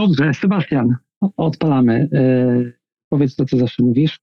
Dobrze, 0.00 0.34
Sebastian, 0.34 0.96
odpalamy. 1.36 2.08
E, 2.12 2.72
powiedz 3.08 3.36
to, 3.36 3.44
co 3.44 3.56
zawsze 3.56 3.82
mówisz. 3.82 4.20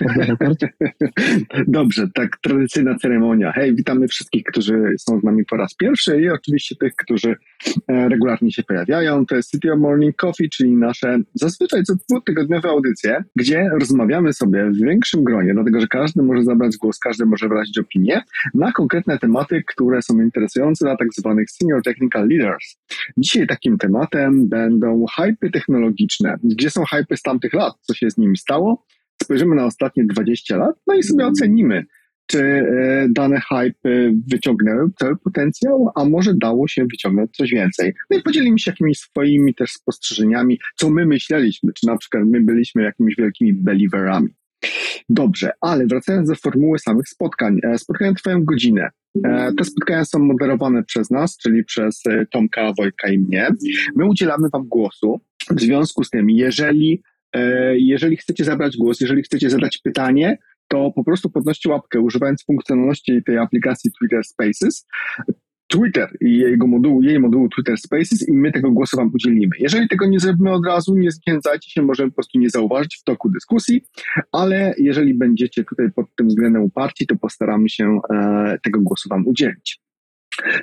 Dobrze, 1.68 2.08
tak 2.14 2.36
tradycyjna 2.42 2.94
ceremonia. 2.94 3.52
Hej, 3.52 3.74
witamy 3.74 4.08
wszystkich, 4.08 4.44
którzy 4.44 4.94
są 4.98 5.20
z 5.20 5.24
nami 5.24 5.44
po 5.44 5.56
raz 5.56 5.74
pierwszy 5.74 6.20
i 6.20 6.30
oczywiście 6.30 6.76
tych, 6.76 6.96
którzy 6.96 7.36
e, 7.88 8.08
regularnie 8.08 8.52
się 8.52 8.62
pojawiają. 8.62 9.26
To 9.26 9.36
jest 9.36 9.50
City 9.50 9.76
Morning 9.76 10.16
Coffee, 10.16 10.50
czyli 10.50 10.76
nasze 10.76 11.18
zazwyczaj 11.34 11.82
co 11.82 11.94
dwutygodniowe 12.08 12.68
audycje, 12.68 13.24
gdzie 13.36 13.70
rozmawiamy 13.80 14.32
sobie 14.32 14.70
w 14.70 14.76
większym 14.76 15.24
gronie, 15.24 15.54
dlatego 15.54 15.80
że 15.80 15.86
każdy 15.86 16.22
może 16.22 16.44
zabrać 16.44 16.76
głos, 16.76 16.98
każdy 16.98 17.26
może 17.26 17.48
wyrazić 17.48 17.78
opinię 17.78 18.22
na 18.54 18.72
konkretne 18.72 19.18
tematy, 19.18 19.62
które 19.66 20.02
są 20.02 20.20
interesujące 20.20 20.84
dla 20.84 20.96
tak 20.96 21.08
zwanych 21.14 21.50
Senior 21.50 21.82
Technical 21.82 22.28
Leaders. 22.28 22.76
Dzisiaj 23.16 23.46
takim 23.46 23.78
tematem 23.78 24.48
będą 24.48 25.04
hypy 25.16 25.50
technologiczne. 25.50 26.36
Gdzie 26.44 26.70
są 26.70 26.84
hypy 26.84 27.16
z 27.16 27.22
tamtych 27.22 27.52
lat? 27.52 27.74
Co 27.80 27.94
się 27.94 28.10
z 28.10 28.18
nimi 28.18 28.36
stało? 28.36 28.86
Spojrzymy 29.22 29.56
na 29.56 29.64
ostatnie 29.64 30.04
20 30.04 30.56
lat, 30.56 30.76
no 30.86 30.94
i 30.94 31.02
sobie 31.02 31.26
ocenimy, 31.26 31.84
czy 32.26 32.40
e, 32.42 33.06
dane 33.10 33.40
hype 33.40 33.90
wyciągnęły 34.30 34.90
cały 34.98 35.16
potencjał, 35.16 35.90
a 35.94 36.04
może 36.04 36.34
dało 36.34 36.68
się 36.68 36.84
wyciągnąć 36.84 37.30
coś 37.30 37.50
więcej. 37.50 37.94
No 38.10 38.18
i 38.18 38.22
podzielimy 38.22 38.58
się 38.58 38.70
jakimiś 38.70 38.98
swoimi 38.98 39.54
też 39.54 39.70
spostrzeżeniami, 39.70 40.58
co 40.76 40.90
my 40.90 41.06
myśleliśmy, 41.06 41.72
czy 41.72 41.86
na 41.86 41.96
przykład 41.96 42.24
my 42.26 42.40
byliśmy 42.40 42.82
jakimiś 42.82 43.16
wielkimi 43.16 43.54
believerami. 43.54 44.28
Dobrze, 45.08 45.50
ale 45.60 45.86
wracając 45.86 46.28
do 46.28 46.34
formuły 46.34 46.78
samych 46.78 47.08
spotkań. 47.08 47.58
E, 47.62 47.78
spotkania 47.78 48.14
trwają 48.14 48.44
godzinę. 48.44 48.90
E, 49.24 49.52
te 49.58 49.64
spotkania 49.64 50.04
są 50.04 50.18
moderowane 50.18 50.82
przez 50.84 51.10
nas, 51.10 51.36
czyli 51.36 51.64
przez 51.64 52.02
Tomka, 52.30 52.72
Wojtka 52.78 53.08
i 53.08 53.18
mnie. 53.18 53.48
My 53.96 54.06
udzielamy 54.06 54.48
Wam 54.52 54.68
głosu. 54.68 55.20
W 55.50 55.60
związku 55.60 56.04
z 56.04 56.10
tym, 56.10 56.30
jeżeli 56.30 57.02
E, 57.02 57.15
jeżeli 57.78 58.16
chcecie 58.16 58.44
zabrać 58.44 58.76
głos, 58.76 59.00
jeżeli 59.00 59.22
chcecie 59.22 59.50
zadać 59.50 59.78
pytanie, 59.78 60.38
to 60.68 60.92
po 60.94 61.04
prostu 61.04 61.30
podnoście 61.30 61.70
łapkę 61.70 62.00
używając 62.00 62.44
funkcjonalności 62.44 63.22
tej 63.22 63.38
aplikacji 63.38 63.90
Twitter 63.98 64.24
Spaces. 64.24 64.86
Twitter 65.68 66.16
i 66.20 66.38
jego 66.38 66.66
modułu, 66.66 67.02
jej 67.02 67.20
modułu 67.20 67.48
Twitter 67.48 67.78
Spaces 67.78 68.28
i 68.28 68.32
my 68.32 68.52
tego 68.52 68.70
głosu 68.70 68.96
Wam 68.96 69.10
udzielimy. 69.14 69.56
Jeżeli 69.58 69.88
tego 69.88 70.06
nie 70.06 70.20
zrobimy 70.20 70.52
od 70.52 70.66
razu, 70.66 70.96
nie 70.96 71.10
zniechęcajcie 71.10 71.70
się, 71.70 71.82
możemy 71.82 72.10
po 72.10 72.14
prostu 72.14 72.38
nie 72.38 72.50
zauważyć 72.50 72.96
w 72.96 73.04
toku 73.04 73.28
dyskusji, 73.30 73.84
ale 74.32 74.74
jeżeli 74.78 75.14
będziecie 75.14 75.64
tutaj 75.64 75.92
pod 75.92 76.06
tym 76.16 76.28
względem 76.28 76.62
uparci, 76.62 77.06
to 77.06 77.16
postaramy 77.16 77.68
się 77.68 78.00
e, 78.14 78.58
tego 78.62 78.80
głosu 78.80 79.08
Wam 79.08 79.26
udzielić. 79.26 79.85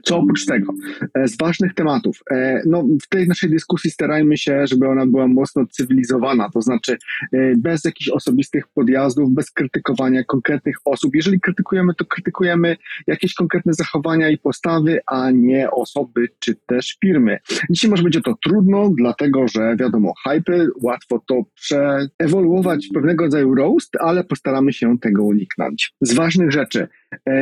Co 0.03 0.17
oprócz 0.17 0.45
tego? 0.45 0.73
E, 1.13 1.27
z 1.27 1.37
ważnych 1.37 1.73
tematów. 1.73 2.19
E, 2.31 2.61
no, 2.65 2.83
w 3.03 3.09
tej 3.09 3.27
naszej 3.27 3.49
dyskusji 3.49 3.91
starajmy 3.91 4.37
się, 4.37 4.67
żeby 4.67 4.87
ona 4.87 5.05
była 5.05 5.27
mocno 5.27 5.65
cywilizowana, 5.71 6.49
to 6.49 6.61
znaczy 6.61 6.97
e, 7.33 7.55
bez 7.57 7.83
jakichś 7.85 8.09
osobistych 8.09 8.67
podjazdów, 8.67 9.33
bez 9.33 9.51
krytykowania 9.51 10.23
konkretnych 10.23 10.75
osób. 10.85 11.15
Jeżeli 11.15 11.39
krytykujemy, 11.39 11.93
to 11.93 12.05
krytykujemy 12.05 12.77
jakieś 13.07 13.33
konkretne 13.33 13.73
zachowania 13.73 14.29
i 14.29 14.37
postawy, 14.37 14.99
a 15.05 15.31
nie 15.31 15.71
osoby 15.71 16.27
czy 16.39 16.55
też 16.65 16.97
firmy. 17.01 17.39
Dzisiaj 17.69 17.91
może 17.91 18.03
będzie 18.03 18.21
to 18.21 18.35
trudno, 18.43 18.91
dlatego 18.97 19.47
że 19.47 19.75
wiadomo, 19.79 20.13
hype, 20.27 20.67
łatwo 20.81 21.19
to 21.27 21.43
przeewoluować 21.55 22.87
w 22.87 22.93
pewnego 22.93 23.23
rodzaju 23.23 23.55
roast, 23.55 23.95
ale 23.99 24.23
postaramy 24.23 24.73
się 24.73 24.97
tego 24.99 25.23
uniknąć. 25.23 25.93
Z 26.01 26.13
ważnych 26.13 26.51
rzeczy. 26.51 26.87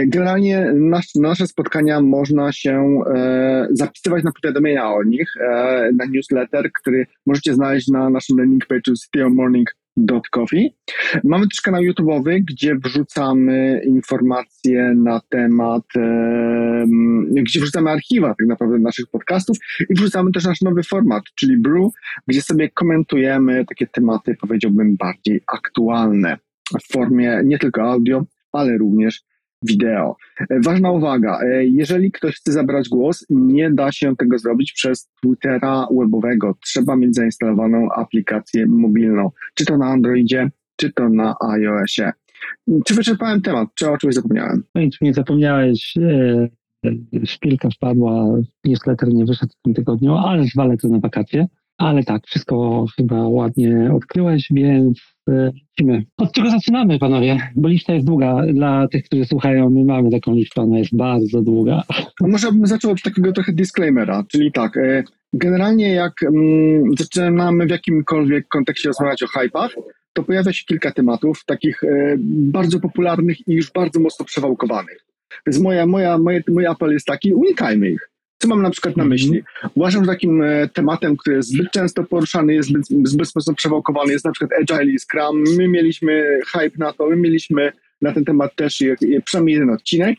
Generalnie 0.06 0.74
nas, 0.74 1.16
nasze 1.16 1.48
spotkania 1.48 2.02
można 2.02 2.52
się 2.52 3.04
e, 3.16 3.68
zapisywać 3.72 4.24
na 4.24 4.32
powiadomienia 4.42 4.94
o 4.94 5.04
nich, 5.04 5.34
e, 5.38 5.90
na 5.98 6.06
newsletter, 6.06 6.72
który 6.82 7.06
możecie 7.26 7.54
znaleźć 7.54 7.88
na 7.88 8.10
naszym 8.10 8.38
landing 8.38 8.66
page'u 8.68 8.94
citymorning.coffee. 9.04 10.76
Mamy 11.24 11.48
też 11.48 11.62
kanał 11.62 11.82
YouTube'owy, 11.82 12.42
gdzie 12.50 12.76
wrzucamy 12.76 13.82
informacje 13.86 14.94
na 14.96 15.22
temat, 15.30 15.84
e, 15.98 16.86
gdzie 17.32 17.60
wrzucamy 17.60 17.90
archiwa 17.90 18.28
tak 18.28 18.48
naprawdę 18.48 18.80
naszych 18.80 19.06
podcastów 19.08 19.58
i 19.90 19.94
wrzucamy 19.94 20.32
też 20.32 20.46
nasz 20.46 20.62
nowy 20.62 20.84
format, 20.84 21.24
czyli 21.36 21.58
Brew, 21.58 21.92
gdzie 22.28 22.42
sobie 22.42 22.70
komentujemy 22.70 23.66
takie 23.66 23.88
tematy, 23.88 24.36
powiedziałbym, 24.42 24.96
bardziej 24.96 25.42
aktualne 25.48 26.38
w 26.80 26.94
formie 26.94 27.42
nie 27.46 27.60
tylko 27.60 27.82
audio, 27.84 28.26
ale 28.52 28.78
również 28.78 29.22
wideo. 29.62 30.16
E, 30.50 30.60
ważna 30.60 30.92
uwaga, 30.92 31.40
e, 31.42 31.66
jeżeli 31.66 32.12
ktoś 32.12 32.36
chce 32.36 32.52
zabrać 32.52 32.90
głos, 32.90 33.26
nie 33.30 33.72
da 33.72 33.92
się 33.92 34.16
tego 34.16 34.40
zrobić 34.40 34.74
przez 34.74 35.10
Twittera 35.22 35.88
webowego. 36.00 36.56
Trzeba 36.64 36.96
mieć 36.96 37.16
zainstalowaną 37.16 37.92
aplikację 37.92 38.66
mobilną, 38.66 39.32
czy 39.56 39.66
to 39.66 39.78
na 39.78 39.86
Androidzie, 39.86 40.50
czy 40.76 40.94
to 40.94 41.10
na 41.10 41.36
iOSie. 41.40 42.12
Czy 42.86 42.94
wyczerpałem 42.94 43.42
temat, 43.42 43.70
czy 43.76 43.90
o 43.90 43.98
czymś 43.98 44.16
zapomniałem? 44.16 44.64
No 44.76 44.82
nic 44.82 44.98
nie 45.02 45.14
zapomniałeś. 45.14 45.94
E, 45.98 46.48
szpilka 47.26 47.70
wpadła, 47.70 48.26
newsletter 48.66 49.14
nie 49.14 49.26
wyszedł 49.26 49.54
w 49.60 49.62
tym 49.62 49.74
tygodniu, 49.74 50.16
ale 50.16 50.44
zwalę 50.44 50.78
to 50.78 50.88
na 50.88 51.00
wakacje. 51.00 51.48
Ale 51.78 52.04
tak, 52.04 52.28
wszystko 52.28 52.86
chyba 52.98 53.28
ładnie 53.28 53.94
odkryłeś, 53.94 54.48
więc. 54.52 55.02
Od 56.18 56.32
czego 56.32 56.50
zaczynamy, 56.50 57.00
panowie? 57.00 57.38
Bo 57.56 57.68
lista 57.68 57.94
jest 57.94 58.06
długa. 58.06 58.42
Dla 58.54 58.88
tych, 58.88 59.04
którzy 59.04 59.26
słuchają, 59.26 59.70
my 59.70 59.86
mamy 59.86 60.12
taką 60.12 60.36
listę, 60.36 60.62
ona 60.62 60.80
jest 60.80 60.96
bardzo 60.96 61.42
długa. 61.42 61.84
No 62.22 62.28
może 62.28 62.52
bym 62.52 62.68
zaczął 62.68 62.92
od 62.92 63.02
takiego 63.02 63.32
trochę 63.32 63.54
disclaimera, 63.54 64.24
czyli 64.28 64.52
tak, 64.52 64.78
e, 64.78 65.04
generalnie 65.34 65.94
jak 65.94 66.24
mm, 66.24 66.84
zaczynamy 67.00 67.66
w 67.66 67.70
jakimkolwiek 67.70 68.48
kontekście 68.48 68.90
rozmawiać 68.90 69.24
o 69.24 69.28
hypach, 69.28 69.72
to 70.14 70.24
pojawia 70.24 70.54
się 70.54 70.66
kilka 70.66 70.92
tematów, 70.92 71.46
takich 71.46 71.84
e, 71.84 72.16
bardzo 72.28 72.80
popularnych 72.80 73.48
i 73.48 73.54
już 73.54 73.72
bardzo 73.72 74.00
mocno 74.00 74.26
przewałkowanych. 74.26 75.06
Więc 75.46 75.60
moja, 75.60 75.86
moja, 75.86 76.18
moje, 76.18 76.44
mój 76.48 76.66
apel 76.68 76.92
jest 76.92 77.06
taki, 77.06 77.34
unikajmy 77.34 77.90
ich. 77.90 78.11
Co 78.42 78.48
mam 78.48 78.62
na 78.62 78.70
przykład 78.70 78.98
na 78.98 79.04
mhm. 79.04 79.10
myśli? 79.10 79.44
Uważam, 79.76 80.06
że 80.06 80.12
takim 80.12 80.44
e, 80.44 80.70
tematem, 80.74 81.18
który 81.18 81.36
jest 81.36 81.50
zbyt 81.50 81.72
często 81.72 82.04
poruszany, 82.04 82.54
jest 82.54 82.70
zbyt, 82.70 82.88
zbyt 83.04 83.36
mocno 83.36 83.54
przewałkowany, 83.54 84.14
jest 84.14 84.26
na 84.26 84.32
przykład 84.32 84.60
Agile 84.62 84.92
i 84.92 85.00
Scrum. 85.00 85.44
My 85.58 85.68
mieliśmy 85.68 86.40
hype 86.48 86.78
na 86.78 86.94
to, 86.94 87.10
my 87.10 87.16
mieliśmy 87.16 87.72
na 88.02 88.12
ten 88.12 88.26
temat 88.26 88.56
też 88.56 88.84
przynajmniej 89.26 89.54
jeden 89.54 89.70
odcinek. 89.70 90.18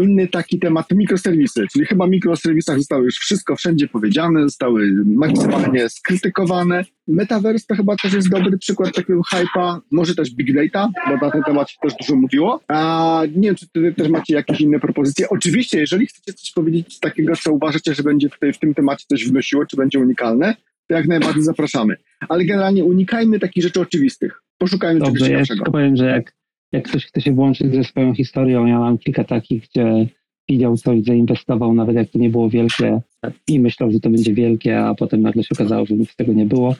Inny 0.00 0.28
taki 0.28 0.58
temat 0.58 0.90
mikroserwisy, 0.90 1.66
czyli 1.72 1.86
chyba 1.86 2.06
mikroserwisach 2.06 2.78
zostało 2.78 3.02
już 3.02 3.14
wszystko 3.14 3.56
wszędzie 3.56 3.88
powiedziane, 3.88 4.42
zostały 4.42 4.92
maksymalnie 5.04 5.88
skrytykowane. 5.88 6.84
Metaverse 7.08 7.66
to 7.68 7.74
chyba 7.74 7.96
też 7.96 8.12
jest 8.12 8.30
dobry 8.30 8.58
przykład 8.58 8.94
takiego 8.94 9.20
hype'a, 9.34 9.80
może 9.90 10.14
też 10.14 10.34
big 10.34 10.54
data, 10.54 10.88
bo 11.06 11.26
na 11.26 11.32
ten 11.32 11.42
temat 11.42 11.70
się 11.70 11.76
też 11.82 11.92
dużo 12.00 12.16
mówiło. 12.16 12.60
A 12.68 13.22
nie 13.36 13.48
wiem, 13.48 13.54
czy 13.54 13.68
ty 13.68 13.94
też 13.94 14.08
macie 14.08 14.34
jakieś 14.34 14.60
inne 14.60 14.80
propozycje. 14.80 15.28
Oczywiście, 15.28 15.78
jeżeli 15.78 16.06
chcecie 16.06 16.32
coś 16.32 16.52
powiedzieć 16.52 17.00
takiego, 17.00 17.36
co 17.36 17.52
uważacie, 17.52 17.94
że 17.94 18.02
będzie 18.02 18.30
tutaj 18.30 18.52
w 18.52 18.58
tym 18.58 18.74
temacie 18.74 19.04
coś 19.08 19.28
wnosiło, 19.28 19.66
czy 19.66 19.76
będzie 19.76 19.98
unikalne, 19.98 20.54
to 20.86 20.94
jak 20.94 21.06
najbardziej 21.06 21.42
zapraszamy. 21.42 21.96
Ale 22.28 22.44
generalnie 22.44 22.84
unikajmy 22.84 23.38
takich 23.38 23.62
rzeczy 23.62 23.80
oczywistych. 23.80 24.42
Poszukajmy 24.58 25.00
Dobrze, 25.00 25.26
czegoś. 25.26 25.48
Ja 25.48 25.64
powiem, 25.64 25.96
że 25.96 26.06
jak 26.06 26.32
jak 26.72 26.88
ktoś 26.88 27.06
chce 27.06 27.20
się 27.20 27.32
włączyć 27.32 27.74
ze 27.74 27.84
swoją 27.84 28.14
historią, 28.14 28.66
ja 28.66 28.78
mam 28.78 28.98
kilka 28.98 29.24
takich, 29.24 29.62
gdzie 29.62 30.06
widział 30.48 30.76
coś, 30.76 31.02
zainwestował, 31.02 31.74
nawet 31.74 31.96
jak 31.96 32.10
to 32.10 32.18
nie 32.18 32.30
było 32.30 32.50
wielkie 32.50 33.00
i 33.48 33.60
myślał, 33.60 33.90
że 33.90 34.00
to 34.00 34.10
będzie 34.10 34.34
wielkie, 34.34 34.80
a 34.80 34.94
potem 34.94 35.22
nagle 35.22 35.42
się 35.42 35.54
okazało, 35.54 35.86
że 35.86 35.94
nic 35.94 36.10
z 36.10 36.16
tego 36.16 36.32
nie 36.32 36.46
było. 36.46 36.74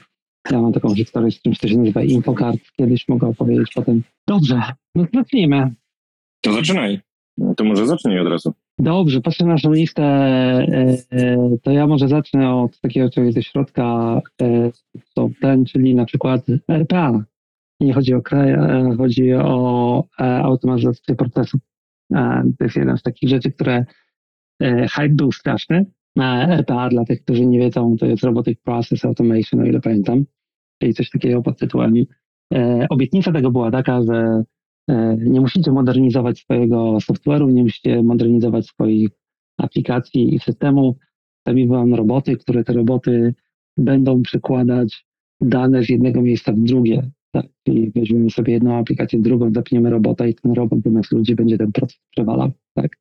Ja 0.51 0.61
mam 0.61 0.73
taką 0.73 0.95
historię 0.95 1.31
z 1.31 1.41
czymś, 1.41 1.57
co 1.57 1.67
się 1.67 1.77
nazywa 1.77 2.03
Infocard. 2.03 2.59
Kiedyś 2.77 3.07
mogę 3.07 3.27
opowiedzieć 3.27 3.71
potem. 3.75 4.03
Dobrze, 4.27 4.61
no 4.95 5.05
zacznijmy. 5.13 5.71
To 6.41 6.53
zaczynaj. 6.53 6.99
No 7.37 7.55
to 7.55 7.63
może 7.63 7.87
zacznij 7.87 8.19
od 8.19 8.27
razu. 8.27 8.53
Dobrze, 8.79 9.21
patrzę 9.21 9.45
na 9.45 9.51
naszą 9.51 9.73
listę, 9.73 10.03
e, 10.03 10.97
e, 11.11 11.37
to 11.63 11.71
ja 11.71 11.87
może 11.87 12.07
zacznę 12.07 12.55
od 12.55 12.79
takiego 12.79 13.09
czegoś 13.09 13.33
do 13.33 13.41
środka, 13.41 14.21
e, 14.41 14.71
to 15.15 15.29
ten, 15.41 15.65
czyli 15.65 15.95
na 15.95 16.05
przykład 16.05 16.45
RPA. 16.67 17.23
Nie 17.79 17.93
chodzi 17.93 18.13
o 18.13 18.21
kraj, 18.21 18.55
chodzi 18.97 19.33
o 19.33 20.03
automatyzację 20.17 21.15
procesu. 21.15 21.59
To 22.57 22.63
jest 22.63 22.75
jeden 22.75 22.97
z 22.97 23.03
takich 23.03 23.29
rzeczy, 23.29 23.51
które 23.51 23.85
hype 24.91 25.09
był 25.09 25.31
straszny. 25.31 25.85
RPA 26.49 26.89
dla 26.89 27.05
tych, 27.05 27.23
którzy 27.23 27.45
nie 27.45 27.59
wiedzą, 27.59 27.95
to 27.99 28.05
jest 28.05 28.23
Robotic 28.23 28.59
Process 28.61 29.05
Automation, 29.05 29.59
o 29.59 29.65
ile 29.65 29.81
pamiętam, 29.81 30.25
czyli 30.81 30.93
coś 30.93 31.09
takiego 31.09 31.41
pod 31.41 31.59
tytułem. 31.59 31.93
Obietnica 32.89 33.31
tego 33.31 33.51
była 33.51 33.71
taka, 33.71 34.03
że 34.03 34.43
E, 34.89 35.17
nie 35.17 35.41
musicie 35.41 35.71
modernizować 35.71 36.39
swojego 36.39 36.97
software'u, 36.99 37.51
nie 37.51 37.63
musicie 37.63 38.03
modernizować 38.03 38.65
swoich 38.67 39.09
aplikacji 39.57 40.35
i 40.35 40.39
systemu. 40.39 40.97
Stawiamy 41.41 41.67
wam 41.67 41.93
roboty, 41.93 42.37
które 42.37 42.63
te 42.63 42.73
roboty 42.73 43.35
będą 43.77 44.21
przekładać 44.21 45.05
dane 45.41 45.83
z 45.83 45.89
jednego 45.89 46.21
miejsca 46.21 46.51
w 46.51 46.59
drugie. 46.59 47.11
Tak? 47.33 47.45
Czyli 47.67 47.91
weźmiemy 47.95 48.29
sobie 48.29 48.53
jedną 48.53 48.77
aplikację, 48.77 49.19
drugą, 49.19 49.53
zapniemy 49.53 49.89
robota 49.89 50.27
i 50.27 50.33
ten 50.33 50.51
robot 50.51 50.79
zamiast 50.85 51.11
ludzi 51.11 51.35
będzie 51.35 51.57
ten 51.57 51.71
proces 51.71 51.99
przewalał. 52.09 52.51
Tak? 52.73 52.97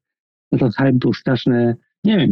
No 0.53 0.59
to 0.59 0.71
hype 0.71 0.93
był 0.93 1.15
straszny, 1.15 1.77
nie 2.05 2.17
wiem, 2.17 2.31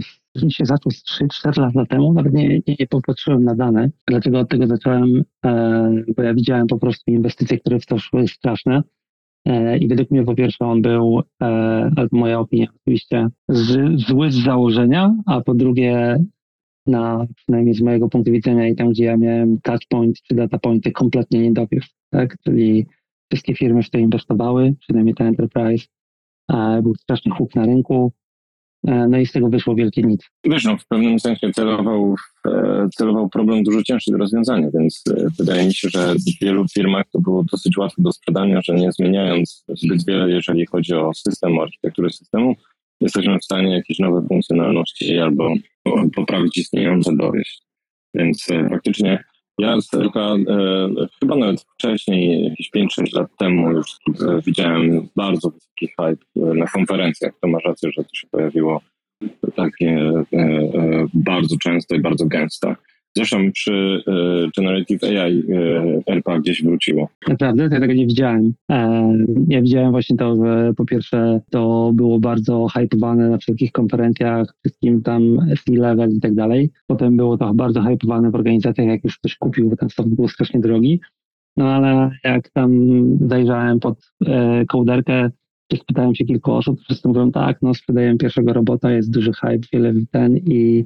się 0.51 0.65
zaczął 0.65 0.93
3-4 0.93 1.61
lata 1.61 1.87
temu, 1.87 2.13
nawet 2.13 2.33
nie, 2.33 2.49
nie, 2.49 2.77
nie 2.81 2.87
popatrzyłem 2.87 3.45
na 3.45 3.55
dane. 3.55 3.91
Dlaczego 4.07 4.39
od 4.39 4.49
tego 4.49 4.67
zacząłem? 4.67 5.25
E, 5.45 6.05
bo 6.17 6.23
ja 6.23 6.35
widziałem 6.35 6.67
po 6.67 6.79
prostu 6.79 7.11
inwestycje, 7.11 7.59
które 7.59 7.81
w 7.81 7.87
to 7.87 7.99
szły 7.99 8.29
straszne. 8.29 8.83
E, 9.47 9.79
I 9.79 9.89
według 9.89 10.11
mnie 10.11 10.25
po 10.25 10.35
pierwsze 10.35 10.65
on 10.65 10.83
był, 10.83 11.23
e, 11.43 12.07
moja 12.13 12.41
opinia 12.41 12.67
oczywiście, 12.77 13.29
zły 13.95 14.31
z 14.31 14.45
założenia, 14.45 15.15
a 15.27 15.41
po 15.41 15.55
drugie 15.55 16.25
na, 16.87 17.27
przynajmniej 17.37 17.75
z 17.75 17.83
mojego 17.83 18.09
punktu 18.09 18.33
widzenia 18.33 18.69
i 18.69 18.75
tam, 18.75 18.91
gdzie 18.91 19.05
ja 19.05 19.17
miałem 19.17 19.61
touchpoint 19.63 20.23
czy 20.23 20.35
data 20.35 20.59
pointy, 20.59 20.93
kompletnie 20.93 21.41
nie 21.41 21.53
dowiózł, 21.53 21.89
tak? 22.11 22.37
Czyli 22.45 22.87
wszystkie 23.33 23.55
firmy 23.55 23.83
w 23.83 23.91
to 23.91 23.99
inwestowały, 23.99 24.75
przynajmniej 24.81 25.15
ten 25.15 25.27
enterprise, 25.27 25.87
był 26.83 26.95
straszny 26.95 27.33
huk 27.33 27.55
na 27.55 27.67
rynku, 27.67 28.13
E, 28.87 29.09
no 29.09 29.19
i 29.19 29.27
z 29.27 29.33
tego 29.33 29.49
wyszło 29.49 29.75
wielkie 29.75 30.03
nic. 30.03 30.31
Wiesz, 30.45 30.65
no, 30.65 30.77
w 30.77 30.87
pewnym 30.87 31.21
sensie 31.21 31.51
celował, 31.53 32.15
e, 32.47 32.89
celował 32.97 33.29
problem 33.29 33.63
dużo 33.63 33.83
cięższy 33.83 34.11
do 34.11 34.19
rozwiązania, 34.19 34.71
więc 34.75 35.05
e, 35.11 35.27
wydaje 35.39 35.67
mi 35.67 35.75
się, 35.75 35.89
że 35.89 36.15
w 36.15 36.45
wielu 36.45 36.69
firmach 36.69 37.05
to 37.13 37.21
było 37.21 37.45
dosyć 37.53 37.77
łatwe 37.77 38.03
do 38.03 38.13
sprzedania, 38.13 38.61
że 38.65 38.75
nie 38.75 38.93
zmieniając 38.93 39.65
zbyt 39.69 40.07
wiele, 40.07 40.31
jeżeli 40.31 40.67
chodzi 40.67 40.95
o 40.95 41.15
system, 41.15 41.59
o 41.59 41.63
architekturę 41.63 42.11
systemu, 42.11 42.55
jesteśmy 43.01 43.39
w 43.39 43.45
stanie 43.45 43.75
jakieś 43.75 43.99
nowe 43.99 44.29
funkcjonalności 44.29 45.19
albo 45.19 45.55
poprawić 46.15 46.59
istniejące 46.59 47.17
dowieść. 47.17 47.63
Więc 48.15 48.47
faktycznie 48.71 49.25
ja 49.61 49.75
e, 49.75 49.79
chyba 51.21 51.37
nawet 51.37 51.61
wcześniej, 51.61 52.45
jakieś 52.45 52.71
5-6 52.71 53.17
lat 53.17 53.37
temu 53.39 53.71
już 53.71 53.97
e, 54.09 54.41
widziałem 54.47 55.09
bardzo 55.17 55.51
wysoki 55.51 55.89
hype 55.89 56.51
e, 56.51 56.55
na 56.55 56.67
konferencjach. 56.67 57.33
To 57.41 57.49
masz 57.49 57.65
rację, 57.65 57.91
że 57.93 58.05
to 58.05 58.15
się 58.15 58.29
pojawiło 58.31 58.81
takie 59.57 59.89
e, 59.89 60.39
e, 60.39 61.07
bardzo 61.15 61.57
często 61.63 61.95
i 61.95 62.01
bardzo 62.01 62.27
gęsto. 62.27 62.75
Zresztą 63.17 63.53
przy 63.53 64.03
e, 64.07 64.51
Generative 64.57 65.05
AI 65.05 65.43
e, 66.09 66.13
RPA 66.15 66.39
gdzieś 66.39 66.63
wróciło. 66.63 67.09
Naprawdę? 67.29 67.69
Ja 67.73 67.81
tego 67.81 67.93
nie 67.93 68.07
widziałem. 68.07 68.53
E, 68.71 69.13
ja 69.49 69.63
widziałem 69.63 69.91
właśnie 69.91 70.17
to, 70.17 70.37
że 70.37 70.73
po 70.77 70.85
pierwsze 70.85 71.41
to 71.51 71.93
było 71.95 72.21
bardzo 72.21 72.67
hypowane 72.67 73.29
na 73.29 73.39
wszelkich 73.39 73.73
konferencjach, 73.73 74.55
wszystkim 74.59 75.03
tam 75.03 75.39
C-level 75.65 76.11
i 76.11 76.21
tak 76.21 76.35
dalej. 76.35 76.71
Potem 76.87 77.17
było 77.17 77.37
to 77.37 77.55
bardzo 77.55 77.83
hypowane 77.83 78.31
w 78.31 78.35
organizacjach, 78.35 78.87
jak 78.87 79.05
już 79.05 79.19
ktoś 79.19 79.37
kupił, 79.37 79.71
bo 79.71 79.77
ten 79.77 79.91
soft 79.91 80.09
był 80.09 80.29
strasznie 80.29 80.61
drogi. 80.61 81.01
No 81.57 81.75
ale 81.75 82.11
jak 82.25 82.51
tam 82.51 82.81
zajrzałem 83.29 83.81
pod 83.81 84.13
kołderkę, 84.69 85.31
spytałem 85.75 86.15
się 86.15 86.25
kilku 86.25 86.53
osób, 86.53 86.81
wszyscy 86.81 87.09
mówią 87.09 87.33
tak, 87.33 87.59
no 87.63 87.75
sprzedajemy 87.75 88.19
pierwszego 88.19 88.53
robota, 88.53 88.93
jest 88.93 89.11
duży 89.11 89.33
hype, 89.33 89.67
wiele 89.73 89.93
ten 90.11 90.37
i 90.37 90.85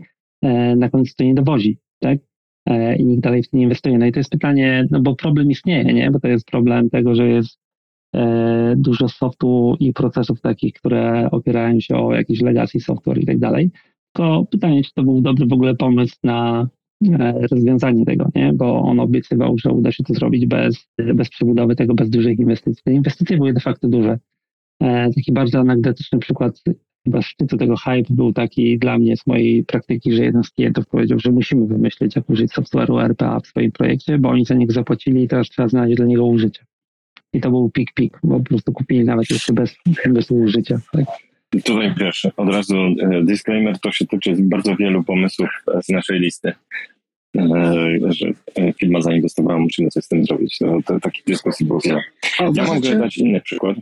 na 0.77 0.91
koniec 0.91 1.15
to 1.15 1.25
nie 1.25 1.35
dowozi 1.35 1.79
tak? 1.99 2.19
E, 2.67 2.97
I 2.97 3.05
nikt 3.05 3.23
dalej 3.23 3.43
w 3.43 3.51
to 3.51 3.57
nie 3.57 3.63
inwestuje. 3.63 3.99
No 3.99 4.07
i 4.07 4.13
to 4.13 4.21
jest 4.21 4.31
pytanie, 4.31 4.87
no 4.91 5.01
bo 5.01 5.17
problem 5.17 5.51
istnieje, 5.51 5.85
nie? 5.85 6.11
Bo 6.11 6.21
to 6.21 6.29
jest 6.29 6.47
problem 6.47 6.91
tego, 6.91 7.15
że 7.15 7.29
jest 7.29 7.59
e, 8.15 8.75
dużo 8.77 9.09
softu 9.09 9.77
i 9.81 9.93
procesów 9.93 10.41
takich, 10.41 10.75
które 10.75 11.31
opierają 11.31 11.81
się 11.81 11.97
o 11.97 12.15
jakiś 12.15 12.41
legacy 12.41 12.81
software 12.81 13.19
i 13.19 13.27
tak 13.27 13.39
dalej. 13.39 13.71
Tylko 14.13 14.47
pytanie, 14.51 14.83
czy 14.83 14.93
to 14.95 15.03
był 15.03 15.21
dobry 15.21 15.47
w 15.47 15.53
ogóle 15.53 15.75
pomysł 15.75 16.17
na 16.25 16.69
e, 17.19 17.47
rozwiązanie 17.51 18.05
tego, 18.05 18.31
nie? 18.35 18.53
Bo 18.53 18.83
on 18.83 19.01
obiecywał, 19.01 19.59
że 19.59 19.71
uda 19.71 19.93
się 19.93 20.05
to 20.05 20.15
zrobić 20.15 20.47
bez, 20.47 20.89
bez 21.15 21.29
przebudowy 21.29 21.77
tego, 21.77 21.95
bez 21.95 22.11
dużych 22.11 22.39
inwestycji. 22.39 22.83
Te 22.85 22.93
inwestycje 22.93 23.37
były 23.37 23.53
de 23.53 23.61
facto 23.61 23.89
duże. 23.89 24.19
Taki 25.15 25.33
bardzo 25.33 25.59
anegdotyczny 25.59 26.19
przykład 26.19 26.63
chyba 27.05 27.23
szczytu 27.23 27.57
tego 27.57 27.77
hype 27.77 28.15
był 28.15 28.33
taki 28.33 28.79
dla 28.79 28.99
mnie 28.99 29.17
z 29.17 29.27
mojej 29.27 29.65
praktyki, 29.65 30.13
że 30.13 30.25
jeden 30.25 30.45
z 30.45 30.51
klientów 30.51 30.87
powiedział, 30.87 31.19
że 31.19 31.31
musimy 31.31 31.67
wymyślić, 31.67 32.17
jak 32.17 32.31
użyć 32.31 32.53
software'u 32.53 33.05
RPA 33.05 33.41
w 33.41 33.47
swoim 33.47 33.73
projekcie, 33.73 34.19
bo 34.19 34.29
oni 34.29 34.45
za 34.45 34.55
niego 34.55 34.73
zapłacili 34.73 35.23
i 35.23 35.29
teraz 35.29 35.49
trzeba 35.49 35.69
znaleźć 35.69 35.97
dla 35.97 36.07
niego 36.07 36.27
użycie. 36.27 36.65
I 37.33 37.41
to 37.41 37.51
był 37.51 37.71
pik-pik, 37.79 38.19
bo 38.23 38.39
po 38.39 38.45
prostu 38.45 38.73
kupili 38.73 39.05
nawet 39.05 39.31
jeszcze 39.31 39.53
bez, 39.53 39.77
bez 40.07 40.31
użycia. 40.31 40.81
Tak? 40.93 41.05
Tutaj 41.65 41.95
wiesz, 42.01 42.27
od 42.37 42.49
razu 42.49 42.77
e, 42.77 43.23
disclaimer, 43.25 43.79
to 43.79 43.93
się 43.93 44.07
tyczy 44.07 44.37
bardzo 44.39 44.77
wielu 44.77 45.05
pomysłów 45.05 45.49
z 45.83 45.89
naszej 45.89 46.21
listy. 46.21 46.53
E, 47.37 48.13
że 48.13 48.27
firma 48.81 49.01
zainwestowała, 49.01 49.59
musimy 49.59 49.89
coś 49.91 50.05
z 50.05 50.09
tym 50.09 50.25
zrobić. 50.25 50.59
To, 50.59 50.79
to 50.87 51.01
takich 51.01 51.25
dyskusji 51.25 51.67
było 51.67 51.81
wiele. 51.85 52.03
Ja 52.55 52.65
mogę 52.65 52.99
dać 52.99 53.19
inny 53.19 53.41
przykład. 53.41 53.77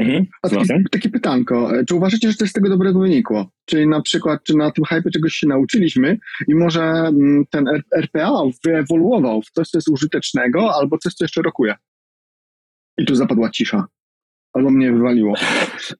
Mhm. 0.00 0.26
A 0.42 0.48
takie, 0.48 0.82
takie, 0.90 1.08
pytanko, 1.08 1.78
e, 1.78 1.84
czy 1.84 1.94
uważacie, 1.94 2.30
że 2.30 2.36
to 2.36 2.46
z 2.46 2.52
tego 2.52 2.68
dobrego 2.68 2.98
wynikło? 2.98 3.50
Czyli 3.64 3.88
na 3.88 4.02
przykład, 4.02 4.44
czy 4.44 4.56
na 4.56 4.70
tym 4.70 4.84
hype 4.84 5.10
czegoś 5.10 5.32
się 5.32 5.46
nauczyliśmy 5.46 6.18
i 6.48 6.54
może 6.54 6.82
mm, 6.82 7.44
ten 7.50 7.64
RPA 7.96 8.42
wyewoluował 8.64 9.42
w 9.42 9.50
coś, 9.50 9.68
co 9.68 9.78
jest 9.78 9.88
użytecznego, 9.88 10.74
albo 10.74 10.98
coś, 10.98 11.14
co 11.14 11.24
jeszcze 11.24 11.42
rokuje? 11.42 11.74
I 12.98 13.04
tu 13.04 13.14
zapadła 13.14 13.50
cisza. 13.50 13.86
Albo 14.52 14.70
mnie 14.70 14.92
wywaliło. 14.92 15.34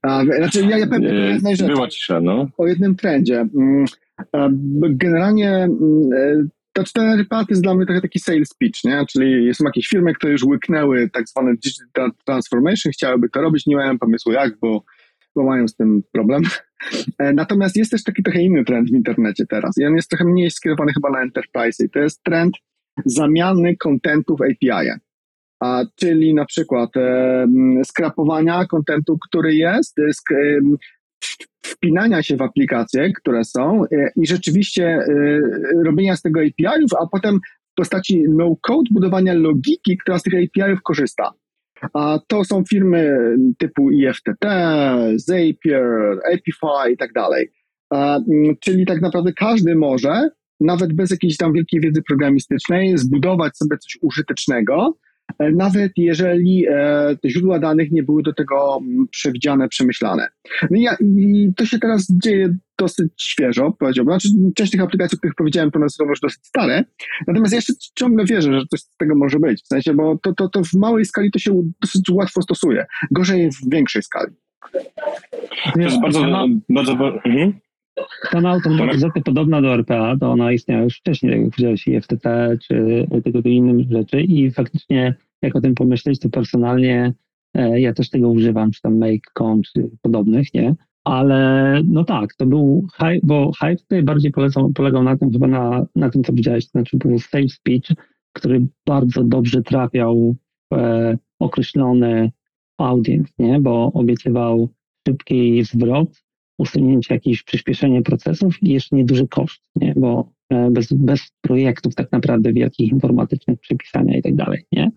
A, 0.03 0.25
znaczy, 0.25 0.67
ja, 0.67 0.79
ja 0.79 0.87
pewnie 0.87 1.11
o 1.11 1.15
jednej 1.15 1.57
rzeczy. 1.57 1.73
Była 1.73 1.89
cisza, 1.89 2.21
no. 2.21 2.49
O 2.59 2.67
jednym 2.67 2.97
trendzie. 2.97 3.49
Mm, 3.57 3.85
generalnie 4.91 5.69
e, 6.71 6.81
to 6.81 6.85
cztery 6.85 7.25
part 7.25 7.51
jest 7.51 7.63
dla 7.63 7.75
mnie 7.75 7.87
trochę 7.87 8.01
taki 8.01 8.19
sales 8.19 8.55
pitch, 8.55 8.85
nie? 8.85 9.05
Czyli 9.11 9.55
są 9.55 9.65
jakieś 9.65 9.87
firmy, 9.89 10.15
które 10.15 10.33
już 10.33 10.45
łyknęły 10.45 11.11
tak 11.11 11.29
zwane 11.29 11.53
digital 11.55 12.11
transformation, 12.25 12.93
chciałyby 12.93 13.29
to 13.29 13.41
robić, 13.41 13.67
nie 13.67 13.77
mają 13.77 13.99
pomysłu 13.99 14.33
jak, 14.33 14.59
bo, 14.61 14.85
bo 15.37 15.45
mają 15.45 15.69
z 15.69 15.77
tym 15.77 16.03
problem. 16.13 16.43
E, 17.19 17.33
natomiast 17.33 17.77
jest 17.77 17.91
też 17.91 18.05
taki 18.05 18.23
trochę 18.23 18.43
inny 18.43 18.65
trend 18.65 18.91
w 18.91 18.95
internecie 18.95 19.47
teraz 19.47 19.79
i 19.79 19.85
on 19.85 19.97
jest 19.97 20.11
trochę 20.11 20.25
mniej 20.25 20.51
skierowany 20.51 20.93
chyba 20.93 21.11
na 21.11 21.23
enterprise 21.23 21.85
i 21.85 21.91
to 21.91 21.99
jest 21.99 22.23
trend 22.23 22.55
zamiany 23.05 23.77
kontentów 23.77 24.41
API. 24.41 24.91
A, 25.61 25.85
czyli 25.97 26.35
na 26.35 26.45
przykład 26.45 26.97
e, 26.97 27.47
skrapowania 27.85 28.67
kontentu, 28.67 29.19
który 29.29 29.55
jest, 29.55 29.97
sk, 30.13 30.33
e, 30.33 30.61
wpinania 31.63 32.23
się 32.23 32.37
w 32.37 32.43
aplikacje, 32.43 33.13
które 33.13 33.45
są 33.45 33.85
e, 33.85 34.11
i 34.17 34.27
rzeczywiście 34.27 34.85
e, 34.87 35.05
robienia 35.85 36.17
z 36.17 36.23
tego 36.23 36.41
API-ów, 36.41 36.91
a 37.01 37.07
potem 37.07 37.39
w 37.73 37.75
postaci 37.75 38.25
no-code 38.29 38.91
budowania 38.91 39.35
logiki, 39.35 39.99
która 39.99 40.19
z 40.19 40.23
tych 40.23 40.35
API-ów 40.35 40.83
korzysta. 40.83 41.33
A 41.95 42.19
to 42.27 42.45
są 42.45 42.65
firmy 42.71 43.19
typu 43.59 43.91
IFTT, 43.91 44.47
Zapier, 45.17 46.19
Apify 46.35 46.93
i 46.93 46.97
tak 46.97 47.13
dalej. 47.13 47.51
Czyli 48.61 48.87
tak 48.87 49.01
naprawdę 49.01 49.33
każdy 49.33 49.75
może, 49.75 50.29
nawet 50.61 50.93
bez 50.93 51.11
jakiejś 51.11 51.37
tam 51.37 51.53
wielkiej 51.53 51.81
wiedzy 51.81 52.03
programistycznej, 52.09 52.99
zbudować 52.99 53.57
sobie 53.57 53.79
coś 53.79 53.99
użytecznego, 54.03 54.97
nawet 55.39 55.93
jeżeli 55.97 56.67
e, 56.69 57.17
te 57.23 57.31
źródła 57.31 57.59
danych 57.59 57.91
nie 57.93 58.03
były 58.03 58.23
do 58.23 58.33
tego 58.33 58.81
mm, 58.83 59.09
przewidziane, 59.11 59.69
przemyślane. 59.69 60.29
No 60.71 60.77
i, 60.77 60.83
ja, 60.83 60.97
i 61.01 61.51
to 61.57 61.67
się 61.67 61.79
teraz 61.79 62.07
dzieje 62.23 62.57
dosyć 62.79 63.13
świeżo, 63.17 63.77
powiedziałbym. 63.79 64.13
Znaczy, 64.13 64.29
część 64.55 64.73
tych 64.73 64.81
aplikacji, 64.81 65.17
o 65.17 65.19
których 65.19 65.35
powiedziałem, 65.35 65.71
to 65.71 65.89
są 65.89 66.05
już 66.05 66.21
dosyć 66.21 66.47
stare, 66.47 66.85
natomiast 67.27 67.53
ja 67.53 67.57
jeszcze 67.57 67.73
ciągle 67.95 68.25
wierzę, 68.25 68.61
że 68.61 68.67
coś 68.71 68.81
z 68.81 68.97
tego 68.97 69.15
może 69.15 69.39
być. 69.39 69.63
W 69.63 69.67
sensie, 69.67 69.95
bo 69.95 70.19
to, 70.23 70.33
to, 70.33 70.49
to 70.49 70.65
w 70.65 70.75
małej 70.75 71.05
skali 71.05 71.31
to 71.31 71.39
się 71.39 71.63
dosyć 71.81 72.11
łatwo 72.11 72.43
stosuje. 72.43 72.87
Gorzej 73.11 73.51
w 73.51 73.71
większej 73.71 74.03
skali. 74.03 74.33
To 75.75 75.81
jest 75.81 76.01
bardzo, 76.01 76.27
bardzo, 76.69 76.93
mhm. 77.25 77.61
Sama 78.31 78.51
automatyzacja 78.51 79.23
podobna 79.23 79.63
do 79.63 79.75
RPA, 79.75 80.17
to 80.21 80.31
ona 80.31 80.53
istniała 80.53 80.83
już 80.83 80.99
wcześniej, 80.99 81.33
tak 81.33 81.41
jak 81.41 81.51
powiedziałeś, 81.51 81.89
FTT, 82.03 82.57
czy 82.69 83.07
tego 83.11 83.39
typu 83.39 83.49
innych 83.49 83.91
rzeczy 83.91 84.21
i 84.21 84.51
faktycznie 84.51 85.15
jak 85.43 85.57
o 85.57 85.61
tym 85.61 85.75
pomyśleć, 85.75 86.19
to 86.19 86.29
personalnie 86.29 87.15
e, 87.55 87.81
ja 87.81 87.93
też 87.93 88.11
tego 88.11 88.29
używam, 88.29 88.71
czy 88.71 88.83
tam 88.83 88.99
Make.com, 88.99 89.63
czy 89.63 89.91
podobnych, 90.03 90.55
nie? 90.55 90.75
Ale 91.05 91.81
no 91.85 92.05
tak, 92.05 92.35
to 92.35 92.47
był 92.47 92.87
hype, 92.95 93.21
bo 93.23 93.53
hype 93.53 93.77
tutaj 93.77 94.03
bardziej 94.03 94.31
polecał, 94.31 94.71
polegał 94.73 95.03
na 95.03 95.17
tym, 95.17 95.33
chyba 95.33 95.47
na, 95.47 95.87
na 95.97 96.11
tym, 96.11 96.25
co 96.25 96.33
widziałeś, 96.33 96.65
to 96.65 96.71
znaczy 96.71 96.97
był 96.97 97.19
safe 97.19 97.49
speech, 97.49 97.93
który 98.33 98.67
bardzo 98.87 99.25
dobrze 99.25 99.63
trafiał 99.63 100.35
w 100.71 100.75
e, 100.75 101.19
określony 101.39 102.31
audience, 102.79 103.33
nie? 103.39 103.61
Bo 103.61 103.93
obiecywał 103.93 104.69
szybki 105.09 105.65
zwrot, 105.65 106.23
usunięcie 106.61 107.15
jakieś 107.15 107.43
przyspieszenie 107.43 108.03
procesów 108.03 108.63
i 108.63 108.71
jeszcze 108.71 108.97
nieduży 108.97 109.29
koszt, 109.29 109.63
nie? 109.77 109.95
Bo 109.97 110.33
e, 110.51 110.71
bez, 110.71 110.93
bez 110.93 111.33
projektów 111.41 111.95
tak 111.95 112.13
naprawdę 112.13 112.53
wielkich 112.53 112.93
informatycznych 112.93 113.61
przypisania 113.61 114.17
i 114.17 114.23
tak 114.23 114.35
dalej, 114.35 114.65
nie? 114.73 114.91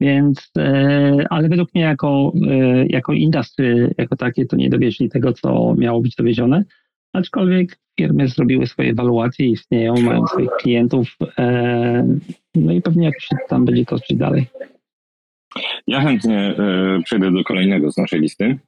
Więc, 0.00 0.50
e, 0.58 1.24
ale 1.30 1.48
według 1.48 1.74
mnie 1.74 1.84
jako, 1.84 2.32
e, 2.50 2.86
jako 2.86 3.12
industry, 3.12 3.94
jako 3.98 4.16
takie, 4.16 4.46
to 4.46 4.56
nie 4.56 4.70
dowieźli 4.70 5.08
tego, 5.08 5.32
co 5.32 5.74
miało 5.78 6.00
być 6.00 6.16
dowiezione, 6.16 6.64
aczkolwiek 7.12 7.78
firmy 8.00 8.28
zrobiły 8.28 8.66
swoje 8.66 8.90
ewaluacje, 8.90 9.46
istnieją, 9.46 9.94
mają 9.94 10.26
swoich 10.26 10.50
klientów, 10.50 11.16
no 12.54 12.72
i 12.72 12.82
pewnie 12.82 13.06
jakoś 13.06 13.28
tam 13.48 13.64
będzie 13.64 13.84
toczyć 13.84 14.16
dalej. 14.16 14.46
Ja 15.86 16.00
chętnie 16.00 16.54
przejdę 17.04 17.32
do 17.32 17.44
kolejnego 17.44 17.92
z 17.92 17.96
naszej 17.96 18.20
listy. 18.20 18.58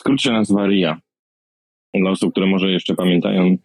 Skrót 0.00 0.22
się 0.22 0.32
nazywa 0.32 0.66
RIA. 0.66 1.00
Dla 1.94 2.10
osób, 2.10 2.30
które 2.32 2.46
może 2.46 2.70
jeszcze 2.70 2.94
pamiętają, 2.94 3.56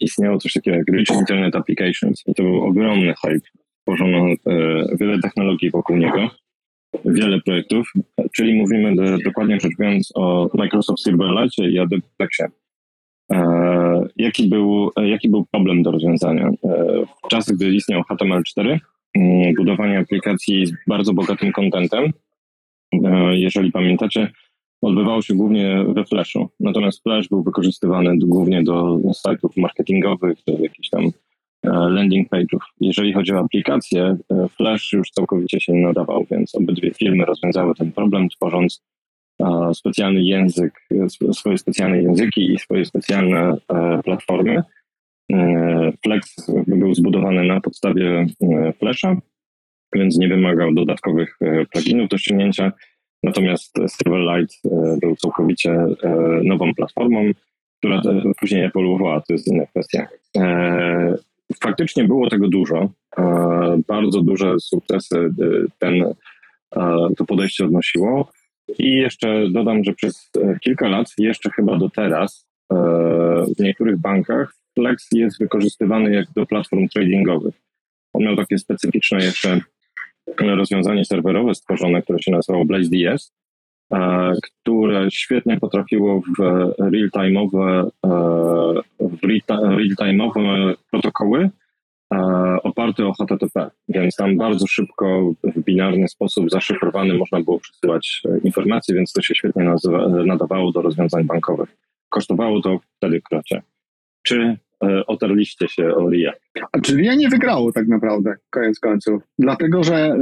istniało 0.00 0.38
coś 0.38 0.52
takiego 0.52 0.76
jak 0.76 0.88
Rich 0.88 1.10
Internet 1.10 1.56
Applications 1.56 2.22
i 2.26 2.34
to 2.34 2.42
był 2.42 2.62
ogromny 2.62 3.14
hype 3.14 3.48
tworzono 3.82 4.26
e, 4.26 4.36
wiele 5.00 5.18
technologii 5.18 5.70
wokół 5.70 5.96
niego, 5.96 6.30
wiele 7.04 7.40
projektów, 7.40 7.92
czyli 8.36 8.54
mówimy 8.54 8.94
do, 8.94 9.18
dokładnie 9.18 9.60
rzecz 9.60 9.72
biorąc 9.78 10.12
o 10.14 10.50
Microsoft 10.54 11.02
Silverlight 11.02 11.58
i 11.58 11.78
Adobe. 11.78 12.02
E, 13.32 14.08
jaki, 14.16 14.48
był, 14.48 14.90
jaki 14.96 15.28
był 15.28 15.46
problem 15.46 15.82
do 15.82 15.90
rozwiązania? 15.90 16.48
E, 16.48 17.04
w 17.24 17.28
czasach, 17.28 17.56
gdy 17.56 17.74
istniał 17.74 18.02
HTML4, 18.02 18.78
mm, 19.14 19.54
budowanie 19.54 19.98
aplikacji 19.98 20.66
z 20.66 20.72
bardzo 20.86 21.14
bogatym 21.14 21.52
contentem, 21.52 22.12
jeżeli 23.32 23.72
pamiętacie, 23.72 24.32
odbywało 24.82 25.22
się 25.22 25.34
głównie 25.34 25.84
we 25.88 26.04
Flashu. 26.04 26.48
Natomiast 26.60 27.02
Flash 27.02 27.28
był 27.28 27.42
wykorzystywany 27.42 28.18
głównie 28.18 28.62
do 28.62 29.00
sajtów 29.14 29.56
marketingowych, 29.56 30.38
do 30.46 30.58
jakichś 30.58 30.88
tam 30.88 31.10
E, 31.62 31.70
landing 31.70 32.28
page'ów. 32.28 32.60
Jeżeli 32.80 33.12
chodzi 33.12 33.32
o 33.32 33.38
aplikacje, 33.38 34.16
e, 34.30 34.48
Flash 34.48 34.92
już 34.92 35.10
całkowicie 35.10 35.60
się 35.60 35.72
nadawał, 35.72 36.26
więc 36.30 36.54
obydwie 36.54 36.90
firmy 36.94 37.24
rozwiązały 37.24 37.74
ten 37.74 37.92
problem, 37.92 38.28
tworząc 38.28 38.82
e, 39.40 39.74
specjalny 39.74 40.22
język, 40.22 40.80
swoje 41.32 41.58
specjalne 41.58 42.02
języki 42.02 42.52
i 42.52 42.58
swoje 42.58 42.84
specjalne 42.84 43.56
platformy. 44.04 44.62
Flex 46.04 46.50
był 46.66 46.94
zbudowany 46.94 47.44
na 47.44 47.60
podstawie 47.60 48.26
Flasha, 48.78 49.16
więc 49.94 50.18
nie 50.18 50.28
wymagał 50.28 50.74
dodatkowych 50.74 51.38
pluginów 51.72 52.08
do 52.08 52.18
ściągnięcia. 52.18 52.72
Natomiast 53.22 53.74
Silverlight 53.88 54.60
był 55.00 55.16
całkowicie 55.16 55.86
nową 56.44 56.74
platformą, 56.74 57.30
która 57.78 58.02
później 58.40 58.64
ewoluowała, 58.64 59.20
to 59.20 59.32
jest 59.32 59.46
inna 59.46 59.66
kwestia. 59.66 60.06
Faktycznie 61.62 62.04
było 62.04 62.30
tego 62.30 62.48
dużo. 62.48 62.90
Bardzo 63.88 64.20
duże 64.20 64.60
sukcesy 64.60 65.30
ten, 65.78 66.04
to 67.16 67.24
podejście 67.24 67.64
odnosiło. 67.64 68.30
I 68.78 68.92
jeszcze 68.92 69.48
dodam, 69.50 69.84
że 69.84 69.92
przez 69.92 70.30
e, 70.40 70.58
kilka 70.58 70.88
lat, 70.88 71.12
jeszcze 71.18 71.50
chyba 71.50 71.78
do 71.78 71.90
teraz, 71.90 72.46
e, 72.72 72.76
w 73.58 73.60
niektórych 73.60 73.98
bankach 73.98 74.54
Flex 74.74 75.08
jest 75.12 75.38
wykorzystywany 75.38 76.14
jak 76.14 76.26
do 76.36 76.46
platform 76.46 76.88
tradingowych. 76.88 77.54
On 78.12 78.22
miał 78.22 78.36
takie 78.36 78.58
specyficzne 78.58 79.18
jeszcze 79.24 79.60
rozwiązanie 80.40 81.04
serwerowe 81.04 81.54
stworzone, 81.54 82.02
które 82.02 82.18
się 82.22 82.30
nazywało 82.30 82.64
BlazeDS, 82.64 83.32
które 84.42 85.10
świetnie 85.10 85.60
potrafiło 85.60 86.20
w 86.20 86.42
real-time'owe, 86.78 87.90
e, 88.06 88.82
real-time'owe 89.76 90.74
protokoły 90.90 91.50
oparte 92.62 93.06
o 93.06 93.12
HTTP, 93.12 93.70
więc 93.88 94.16
tam 94.16 94.36
bardzo 94.36 94.66
szybko 94.66 95.32
w 95.44 95.64
binarny 95.64 96.08
sposób 96.08 96.50
zaszyfrowany 96.50 97.14
można 97.14 97.40
było 97.40 97.58
przesyłać 97.58 98.22
e, 98.24 98.38
informacje, 98.38 98.94
więc 98.94 99.12
to 99.12 99.22
się 99.22 99.34
świetnie 99.34 99.64
nazywa, 99.64 100.08
nadawało 100.08 100.72
do 100.72 100.82
rozwiązań 100.82 101.24
bankowych. 101.24 101.76
Kosztowało 102.08 102.60
to 102.60 102.78
wtedy 102.96 103.20
krocie. 103.20 103.62
Czy 104.22 104.40
e, 104.40 104.56
otarliście 105.06 105.68
się 105.68 105.94
o 105.94 106.10
RIA? 106.10 106.32
A 106.72 106.80
czy 106.80 106.96
RIA 106.96 107.14
nie 107.14 107.28
wygrało 107.28 107.72
tak 107.72 107.88
naprawdę, 107.88 108.34
koniec 108.50 108.80
końców? 108.80 109.22
Dlatego, 109.38 109.84
że 109.84 110.16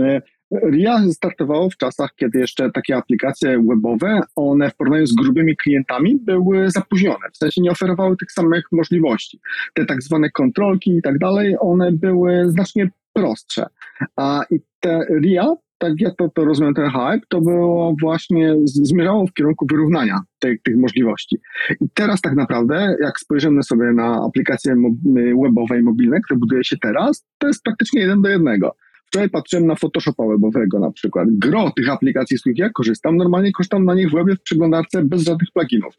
RIA 0.72 0.98
startowało 1.12 1.70
w 1.70 1.76
czasach, 1.76 2.10
kiedy 2.16 2.38
jeszcze 2.38 2.70
takie 2.70 2.96
aplikacje 2.96 3.64
webowe, 3.68 4.20
one 4.36 4.70
w 4.70 4.76
porównaniu 4.76 5.06
z 5.06 5.14
grubymi 5.14 5.56
klientami 5.56 6.18
były 6.22 6.70
zapóźnione, 6.70 7.30
w 7.32 7.36
sensie 7.36 7.62
nie 7.62 7.70
oferowały 7.70 8.16
tych 8.16 8.32
samych 8.32 8.64
możliwości. 8.72 9.40
Te 9.74 9.86
tak 9.86 10.02
zwane 10.02 10.30
kontrolki 10.30 10.96
i 10.96 11.02
tak 11.02 11.18
dalej, 11.18 11.56
one 11.60 11.92
były 11.92 12.50
znacznie 12.50 12.90
prostsze. 13.12 13.66
A 14.16 14.44
i 14.50 14.60
te 14.80 15.06
RIA, 15.24 15.54
tak 15.80 16.00
jak 16.00 16.16
to, 16.16 16.28
to 16.28 16.44
rozumiem 16.44 16.74
ten 16.74 16.90
hype, 16.90 17.26
to 17.28 17.40
było 17.40 17.94
właśnie, 18.00 18.56
zmierzało 18.64 19.26
w 19.26 19.32
kierunku 19.32 19.66
wyrównania 19.70 20.20
tych, 20.38 20.62
tych 20.62 20.76
możliwości. 20.76 21.38
I 21.80 21.84
teraz 21.94 22.20
tak 22.20 22.36
naprawdę, 22.36 22.96
jak 23.02 23.20
spojrzymy 23.20 23.62
sobie 23.62 23.92
na 23.92 24.24
aplikacje 24.26 24.74
webowe 25.42 25.78
i 25.78 25.82
mobilne, 25.82 26.20
które 26.20 26.38
buduje 26.38 26.64
się 26.64 26.76
teraz, 26.82 27.26
to 27.38 27.46
jest 27.46 27.62
praktycznie 27.62 28.00
jeden 28.00 28.22
do 28.22 28.28
jednego. 28.28 28.76
Wczoraj 29.06 29.30
patrzyłem 29.30 29.66
na 29.66 29.74
Photoshopa 29.74 30.26
webowego 30.26 30.78
na 30.78 30.92
przykład. 30.92 31.28
Gro 31.30 31.70
tych 31.76 31.88
aplikacji, 31.88 32.38
z 32.38 32.40
których 32.40 32.58
ja 32.58 32.70
korzystam, 32.70 33.16
normalnie 33.16 33.52
korzystam 33.52 33.84
na 33.84 33.94
nich 33.94 34.10
w 34.10 34.14
webie 34.14 34.36
w 34.36 34.42
przeglądarce 34.42 35.04
bez 35.04 35.22
żadnych 35.22 35.48
pluginów. 35.52 35.94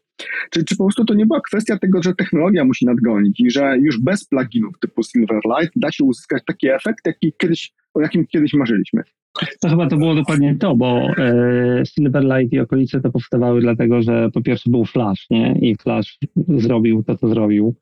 Czy, 0.50 0.64
czy 0.64 0.76
po 0.76 0.84
prostu 0.84 1.04
to 1.04 1.14
nie 1.14 1.26
była 1.26 1.40
kwestia 1.40 1.78
tego, 1.78 2.02
że 2.02 2.14
technologia 2.14 2.64
musi 2.64 2.86
nadgonić 2.86 3.40
i 3.40 3.50
że 3.50 3.78
już 3.78 4.00
bez 4.00 4.24
pluginów 4.24 4.78
typu 4.78 5.02
Silverlight 5.02 5.72
da 5.76 5.92
się 5.92 6.04
uzyskać 6.04 6.42
taki 6.46 6.68
efekt, 6.68 7.06
jaki 7.06 7.32
kiedyś, 7.38 7.72
o 7.94 8.00
jakim 8.00 8.26
kiedyś 8.26 8.54
marzyliśmy? 8.54 9.02
To 9.60 9.68
chyba 9.68 9.86
to 9.86 9.96
było 9.96 10.14
dokładnie 10.14 10.56
to, 10.56 10.76
bo 10.76 11.00
e, 11.18 11.82
Silverlight 11.86 12.52
i 12.52 12.60
okolice 12.60 13.00
to 13.00 13.10
powstawały 13.10 13.60
dlatego, 13.60 14.02
że 14.02 14.30
po 14.30 14.42
pierwsze 14.42 14.70
był 14.70 14.84
Flash, 14.84 15.30
nie? 15.30 15.58
I 15.60 15.76
Flash 15.76 16.18
zrobił 16.48 17.02
to, 17.02 17.16
co 17.16 17.28
zrobił. 17.28 17.74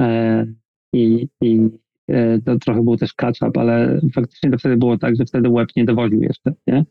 E, 0.00 0.46
i, 0.92 1.28
i 1.42 1.70
E, 2.08 2.38
to 2.38 2.58
trochę 2.58 2.82
był 2.82 2.96
też 2.96 3.14
catch-up, 3.14 3.60
ale 3.60 4.00
faktycznie 4.14 4.50
to 4.50 4.58
wtedy 4.58 4.76
było 4.76 4.98
tak, 4.98 5.16
że 5.16 5.24
wtedy 5.24 5.48
web 5.48 5.68
nie 5.76 5.84
dowodził 5.84 6.22
jeszcze, 6.22 6.52
nie? 6.66 6.84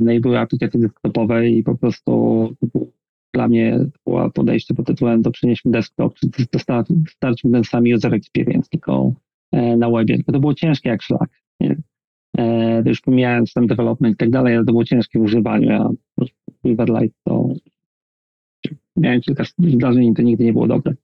No 0.00 0.12
i 0.12 0.20
były 0.20 0.38
aplikacje 0.38 0.80
desktopowe 0.80 1.48
i 1.48 1.62
po 1.62 1.78
prostu 1.78 2.12
dla 3.34 3.48
mnie 3.48 3.78
było 4.06 4.30
podejście 4.30 4.74
pod 4.74 4.86
tytułem 4.86 5.22
to 5.22 5.30
przynieśmy 5.30 5.70
desktop, 5.70 6.14
czy 6.14 6.46
dostarczymy 6.52 7.52
ten 7.52 7.64
sam 7.64 7.84
user 7.96 8.14
experience, 8.14 8.68
tylko 8.70 9.12
na 9.52 9.90
webie. 9.90 10.16
Tylko 10.16 10.32
to 10.32 10.40
było 10.40 10.54
ciężkie 10.54 10.88
jak 10.88 11.02
szlak, 11.02 11.30
nie? 11.60 11.76
To 12.36 12.88
już 12.88 13.00
pomijając 13.00 13.52
ten 13.52 13.66
development 13.66 14.14
i 14.14 14.16
tak 14.16 14.30
dalej, 14.30 14.56
ale 14.56 14.64
to 14.64 14.72
było 14.72 14.84
ciężkie 14.84 15.18
w 15.18 15.22
używaniu. 15.22 15.68
Ja 15.70 15.88
Silverlight 16.66 17.16
to 17.24 17.48
miałem 18.96 19.20
kilka 19.20 19.44
zdarzeń 19.58 20.04
i 20.04 20.14
to 20.14 20.22
nigdy 20.22 20.44
nie 20.44 20.52
było 20.52 20.66
dobre. 20.66 20.94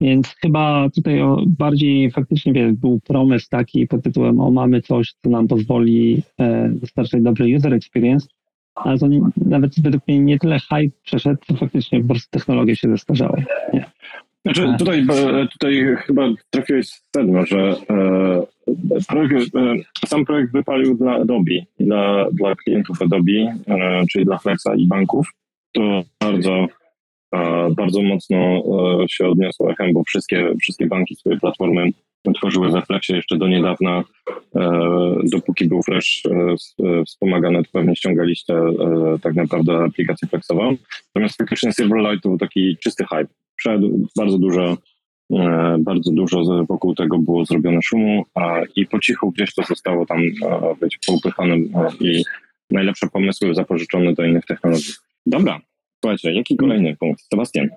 Więc 0.00 0.28
chyba 0.28 0.90
tutaj 0.94 1.20
bardziej 1.46 2.10
faktycznie 2.10 2.52
wiesz, 2.52 2.72
był 2.72 3.00
promys 3.00 3.48
taki 3.48 3.86
pod 3.86 4.02
tytułem 4.02 4.40
o 4.40 4.50
mamy 4.50 4.82
coś, 4.82 5.14
co 5.22 5.30
nam 5.30 5.48
pozwoli 5.48 6.22
e, 6.38 6.68
dostarczyć 6.68 7.22
dobry 7.22 7.56
user 7.56 7.74
experience, 7.74 8.28
ale 8.74 8.98
to 8.98 9.06
nie, 9.06 9.20
nawet 9.36 9.80
według 9.80 10.08
mnie 10.08 10.18
nie 10.18 10.38
tyle 10.38 10.58
hype 10.58 10.96
przeszedł, 11.02 11.38
co 11.46 11.54
faktycznie 11.54 12.00
po 12.00 12.08
prostu 12.08 12.30
technologie 12.30 12.76
się 12.76 12.88
zestarzały. 12.88 13.44
Nie. 13.72 13.84
Znaczy 14.44 14.64
e. 14.64 14.76
tutaj, 14.78 15.06
e, 15.10 15.48
tutaj 15.48 15.96
chyba 15.96 16.28
trafiłeś 16.50 16.90
w 16.90 17.02
sedno, 17.16 17.46
że 17.46 17.76
e, 17.90 18.42
projekt, 19.08 19.56
e, 19.56 19.74
sam 20.06 20.24
projekt 20.24 20.52
wypalił 20.52 20.94
dla 20.94 21.12
Adobe, 21.14 21.54
dla, 21.80 22.26
dla 22.32 22.54
klientów 22.54 23.02
Adobe, 23.02 23.56
e, 23.68 24.04
czyli 24.10 24.24
dla 24.24 24.38
Flexa 24.38 24.74
i 24.76 24.86
banków. 24.86 25.28
To 25.72 26.02
bardzo 26.20 26.66
bardzo 27.76 28.02
mocno 28.02 28.36
e, 28.36 29.08
się 29.08 29.28
odniosło 29.28 29.70
echem, 29.70 29.92
bo 29.92 30.04
wszystkie, 30.04 30.54
wszystkie 30.62 30.86
banki 30.86 31.16
swoje 31.16 31.36
platformy 31.36 31.90
tworzyły 32.34 32.70
we 32.70 32.82
Flexie 32.82 33.16
jeszcze 33.16 33.38
do 33.38 33.48
niedawna, 33.48 34.04
dopóki 35.32 35.66
był 35.66 35.82
Flash 35.82 36.22
wspomagany, 37.06 37.64
to 37.64 37.70
pewnie 37.72 37.96
ściągaliście 37.96 38.54
tak 39.22 39.34
naprawdę 39.34 39.84
aplikację 39.84 40.28
Flexową. 40.28 40.76
Natomiast 41.14 41.36
faktycznie 41.36 41.72
Silverlight 41.72 42.22
to 42.22 42.28
był 42.28 42.38
taki 42.38 42.76
czysty 42.82 43.04
hype. 43.04 43.34
Przed 43.56 43.80
bardzo 44.16 44.38
dużo 44.38 44.62
E, 44.62 44.76
bardzo 45.78 46.12
dużo 46.12 46.64
wokół 46.68 46.94
tego 46.94 47.18
było 47.18 47.44
zrobione 47.44 47.82
szumu 47.82 48.24
a, 48.34 48.60
i 48.76 48.86
po 48.86 48.98
cichu 48.98 49.30
gdzieś 49.30 49.54
to 49.54 49.62
zostało 49.62 50.06
tam 50.06 50.18
być 50.80 50.98
poupychane 51.06 51.54
e, 51.54 51.88
i 52.00 52.24
najlepsze 52.70 53.06
pomysły 53.06 53.54
zapożyczone 53.54 54.14
do 54.14 54.24
innych 54.24 54.46
technologii. 54.46 54.92
Dobra, 55.26 55.60
słuchajcie, 56.04 56.32
jaki 56.32 56.56
kolejny 56.56 56.96
punkt? 56.96 57.22
Sebastian. 57.22 57.68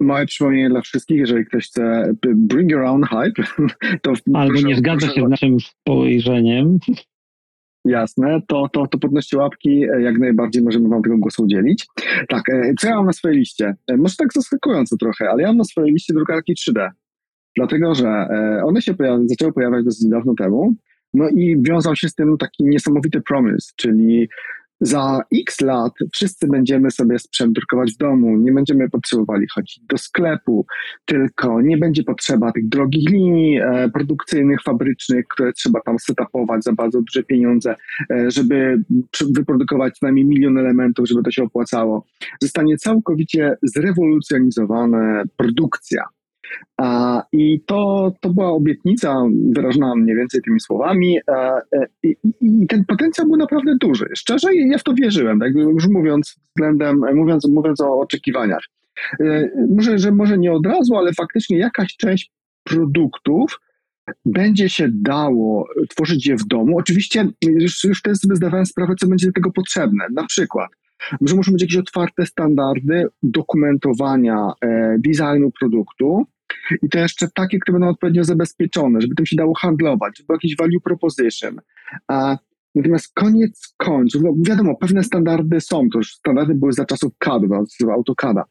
Małe 0.00 0.26
przypomnienie 0.26 0.68
dla 0.68 0.80
wszystkich, 0.80 1.18
jeżeli 1.18 1.46
ktoś 1.46 1.66
chce 1.66 2.14
bring 2.22 2.70
your 2.70 2.82
own 2.82 3.02
hype, 3.02 3.42
to... 4.02 4.12
Albo 4.34 4.52
proszę, 4.52 4.66
nie 4.66 4.76
zgadza 4.76 5.08
się 5.08 5.26
z 5.26 5.28
naszym 5.28 5.60
spojrzeniem. 5.60 6.78
Jasne, 7.86 8.42
to, 8.48 8.68
to, 8.72 8.86
to 8.86 8.98
podnoście 8.98 9.38
łapki, 9.38 9.84
e, 9.84 10.02
jak 10.02 10.18
najbardziej 10.18 10.62
możemy 10.62 10.88
Wam 10.88 11.02
tego 11.02 11.18
głosu 11.18 11.42
udzielić. 11.42 11.86
Tak, 12.28 12.48
e, 12.48 12.74
co 12.80 12.88
ja 12.88 12.96
mam 12.96 13.06
na 13.06 13.12
swojej 13.12 13.38
liście? 13.38 13.74
E, 13.86 13.96
może 13.96 14.14
tak 14.18 14.32
zaskakująco 14.32 14.96
trochę, 14.96 15.30
ale 15.30 15.42
ja 15.42 15.48
mam 15.48 15.56
na 15.56 15.64
swojej 15.64 15.92
liście 15.92 16.14
drukarki 16.14 16.54
3D, 16.54 16.90
dlatego 17.56 17.94
że 17.94 18.28
one 18.64 18.82
się 18.82 18.94
pojawi, 18.94 19.28
zaczęły 19.28 19.52
pojawiać 19.52 19.84
dosyć 19.84 20.08
dawno 20.08 20.34
temu, 20.34 20.74
no 21.14 21.28
i 21.28 21.62
wiązał 21.62 21.96
się 21.96 22.08
z 22.08 22.14
tym 22.14 22.36
taki 22.38 22.64
niesamowity 22.64 23.20
promise, 23.20 23.72
czyli 23.76 24.28
za 24.80 25.20
x 25.34 25.60
lat 25.60 25.92
wszyscy 26.12 26.46
będziemy 26.46 26.90
sobie 26.90 27.18
sprzęt 27.18 27.52
drukować 27.52 27.92
w 27.92 27.96
domu, 27.96 28.36
nie 28.36 28.52
będziemy 28.52 28.90
potrzebowali 28.90 29.46
chodzić 29.54 29.80
do 29.88 29.98
sklepu, 29.98 30.66
tylko 31.04 31.60
nie 31.60 31.78
będzie 31.78 32.02
potrzeba 32.02 32.52
tych 32.52 32.68
drogich 32.68 33.10
linii 33.10 33.60
e, 33.60 33.90
produkcyjnych, 33.90 34.62
fabrycznych, 34.62 35.28
które 35.28 35.52
trzeba 35.52 35.80
tam 35.80 35.98
setupować 35.98 36.64
za 36.64 36.72
bardzo 36.72 37.02
duże 37.02 37.22
pieniądze, 37.22 37.76
e, 38.10 38.30
żeby 38.30 38.82
wyprodukować 39.30 39.98
co 39.98 40.06
najmniej 40.06 40.24
milion 40.24 40.58
elementów, 40.58 41.08
żeby 41.08 41.22
to 41.22 41.30
się 41.30 41.42
opłacało. 41.42 42.06
Zostanie 42.42 42.76
całkowicie 42.76 43.56
zrewolucjonizowana 43.62 45.24
produkcja 45.36 46.04
I 47.32 47.60
to, 47.66 48.12
to 48.20 48.30
była 48.30 48.48
obietnica 48.48 49.22
wyrażona 49.50 49.94
mniej 49.96 50.16
więcej 50.16 50.42
tymi 50.42 50.60
słowami 50.60 51.18
e, 51.28 51.60
i, 52.02 52.16
i, 52.40 52.66
ten 52.66 52.84
potencjał 52.84 53.26
był 53.26 53.36
naprawdę 53.36 53.76
duży. 53.80 54.06
Szczerze 54.16 54.54
ja 54.54 54.78
w 54.78 54.82
to 54.82 54.94
wierzyłem, 54.94 55.40
tak 55.40 55.54
już 55.54 55.88
mówiąc 55.88 56.36
względem, 56.48 57.00
mówiąc, 57.14 57.48
mówiąc 57.48 57.80
o 57.80 57.98
oczekiwaniach. 57.98 58.62
E, 59.20 59.50
może, 59.76 59.98
że 59.98 60.12
może 60.12 60.38
nie 60.38 60.52
od 60.52 60.66
razu, 60.66 60.96
ale 60.96 61.12
faktycznie 61.12 61.58
jakaś 61.58 61.96
część 61.96 62.32
produktów 62.64 63.60
będzie 64.24 64.68
się 64.68 64.88
dało 64.92 65.68
tworzyć 65.88 66.26
je 66.26 66.36
w 66.36 66.46
domu. 66.46 66.78
Oczywiście 66.78 67.28
już, 67.42 67.84
już 67.84 67.98
wtedy 67.98 68.16
sobie 68.16 68.36
zdawałem 68.36 68.66
sprawę, 68.66 68.94
co 69.00 69.08
będzie 69.08 69.26
do 69.26 69.32
tego 69.32 69.52
potrzebne. 69.52 70.04
Na 70.14 70.26
przykład 70.26 70.70
że 71.20 71.36
muszą 71.36 71.52
być 71.52 71.62
jakieś 71.62 71.76
otwarte 71.76 72.26
standardy 72.26 73.06
dokumentowania 73.22 74.52
e, 74.60 74.96
designu 74.98 75.50
produktu, 75.60 76.26
i 76.82 76.88
to 76.88 76.98
jeszcze 76.98 77.28
takie, 77.34 77.58
które 77.58 77.78
będą 77.78 77.88
odpowiednio 77.88 78.24
zabezpieczone, 78.24 79.00
żeby 79.00 79.14
tym 79.14 79.26
się 79.26 79.36
dało 79.36 79.54
handlować, 79.54 80.18
żeby 80.18 80.26
był 80.26 80.34
jakiś 80.34 80.56
value 80.56 80.80
proposition. 80.84 81.60
A 82.08 82.36
Natomiast 82.76 83.14
koniec 83.14 83.74
końców, 83.76 84.22
no 84.22 84.34
wiadomo, 84.48 84.76
pewne 84.76 85.04
standardy 85.04 85.60
są, 85.60 85.88
to 85.92 85.98
już 85.98 86.12
standardy 86.12 86.54
były 86.54 86.72
za 86.72 86.84
czasów 86.84 87.12
CAD, 87.18 87.42
AutoCADa. 87.92 88.44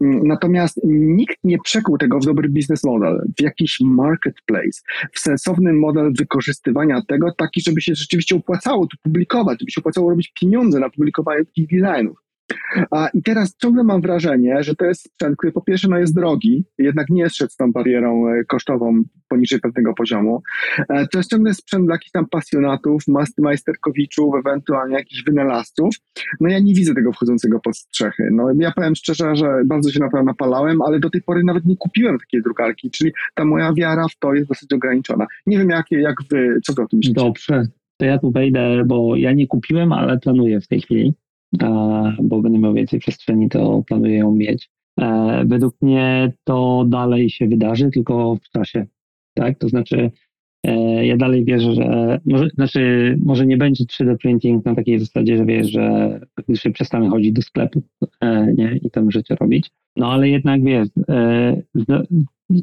Mm, 0.00 0.26
natomiast 0.26 0.80
nikt 0.84 1.36
nie 1.44 1.58
przekuł 1.58 1.98
tego 1.98 2.18
w 2.18 2.24
dobry 2.24 2.48
business 2.48 2.84
model, 2.84 3.22
w 3.38 3.42
jakiś 3.42 3.78
marketplace, 3.80 4.80
w 5.12 5.18
sensowny 5.18 5.72
model 5.72 6.12
wykorzystywania 6.18 7.02
tego, 7.08 7.32
taki, 7.38 7.60
żeby 7.60 7.80
się 7.80 7.94
rzeczywiście 7.94 8.36
opłacało 8.36 8.86
to 8.86 8.96
publikować, 9.02 9.60
żeby 9.60 9.70
się 9.70 9.80
opłacało 9.80 10.10
robić 10.10 10.32
pieniądze 10.40 10.78
na 10.80 10.90
publikowanie 10.90 11.44
takich 11.44 11.68
designów. 11.68 12.21
I 13.14 13.22
teraz 13.22 13.56
ciągle 13.56 13.84
mam 13.84 14.00
wrażenie, 14.00 14.62
że 14.62 14.74
to 14.74 14.84
jest 14.84 15.02
sprzęt, 15.02 15.36
który 15.36 15.52
po 15.52 15.60
pierwsze 15.60 15.88
no 15.88 15.98
jest 15.98 16.14
drogi, 16.14 16.64
jednak 16.78 17.08
nie 17.10 17.22
jest 17.22 17.36
z 17.36 17.56
tą 17.56 17.72
barierą 17.72 18.28
e, 18.28 18.44
kosztową 18.44 19.02
poniżej 19.28 19.60
pewnego 19.60 19.94
poziomu. 19.94 20.42
E, 20.78 21.06
to 21.06 21.18
jest 21.18 21.30
ciągle 21.30 21.54
sprzęt 21.54 21.84
dla 21.84 21.94
jakichś 21.94 22.10
tam 22.10 22.26
pasjonatów, 22.26 23.02
majsterkowiczów, 23.38 24.34
ewentualnie 24.34 24.94
jakichś 24.94 25.24
wynalazców. 25.24 25.94
No 26.40 26.48
ja 26.48 26.58
nie 26.58 26.74
widzę 26.74 26.94
tego 26.94 27.12
wchodzącego 27.12 27.60
pod 27.60 27.76
strzechy. 27.76 28.28
No 28.32 28.48
ja 28.58 28.72
powiem 28.72 28.94
szczerze, 28.94 29.36
że 29.36 29.62
bardzo 29.66 29.90
się 29.90 30.00
na 30.00 30.22
napalałem, 30.22 30.82
ale 30.82 31.00
do 31.00 31.10
tej 31.10 31.22
pory 31.22 31.44
nawet 31.44 31.64
nie 31.64 31.76
kupiłem 31.76 32.18
takiej 32.18 32.42
drukarki, 32.42 32.90
czyli 32.90 33.12
ta 33.34 33.44
moja 33.44 33.72
wiara 33.72 34.08
w 34.08 34.18
to 34.18 34.34
jest 34.34 34.48
dosyć 34.48 34.72
ograniczona. 34.72 35.26
Nie 35.46 35.58
wiem 35.58 35.70
jak, 35.70 35.86
jak 35.90 36.16
wy, 36.30 36.60
co 36.64 36.72
wy 36.72 36.82
o 36.82 36.86
tym 36.86 36.96
myślicie? 36.96 37.20
Dobrze, 37.20 37.66
to 37.96 38.06
ja 38.06 38.18
tu 38.18 38.30
wejdę, 38.30 38.82
bo 38.86 39.16
ja 39.16 39.32
nie 39.32 39.46
kupiłem, 39.46 39.92
ale 39.92 40.18
planuję 40.18 40.60
w 40.60 40.68
tej 40.68 40.80
chwili 40.80 41.14
bo 42.22 42.42
będę 42.42 42.58
miał 42.58 42.74
więcej 42.74 43.00
przestrzeni, 43.00 43.48
to 43.48 43.82
planuję 43.86 44.18
ją 44.18 44.32
mieć. 44.34 44.70
E, 45.00 45.42
według 45.46 45.74
mnie 45.82 46.32
to 46.44 46.84
dalej 46.88 47.30
się 47.30 47.48
wydarzy, 47.48 47.90
tylko 47.90 48.36
w 48.36 48.50
czasie. 48.50 48.86
Tak? 49.34 49.58
To 49.58 49.68
znaczy, 49.68 50.10
e, 50.66 51.06
ja 51.06 51.16
dalej 51.16 51.44
wierzę, 51.44 51.74
że 51.74 52.20
może, 52.24 52.48
znaczy, 52.54 53.14
może 53.24 53.46
nie 53.46 53.56
będzie 53.56 53.84
3D 53.84 54.16
printing 54.16 54.64
na 54.64 54.74
takiej 54.74 55.00
zasadzie, 55.00 55.36
że 55.36 55.44
wiesz, 55.44 55.70
że 55.70 56.20
faktycznie 56.36 56.70
przestanę 56.70 57.08
chodzić 57.08 57.32
do 57.32 57.42
sklepu 57.42 57.82
e, 58.20 58.52
nie? 58.52 58.80
i 58.82 58.90
tam 58.90 59.10
rzeczy 59.10 59.34
robić. 59.34 59.70
No 59.96 60.12
ale 60.12 60.28
jednak 60.28 60.64
wiesz, 60.64 60.88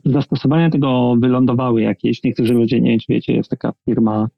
zastosowania 0.05 0.69
tego 0.69 1.15
wylądowały 1.15 1.81
jakieś. 1.81 2.23
Niektórzy 2.23 2.53
ludzie, 2.53 2.81
nie 2.81 2.89
wiem 2.89 2.99
czy 2.99 3.13
wiecie, 3.13 3.33
jest 3.33 3.49
taka 3.49 3.73
firma 3.85 4.29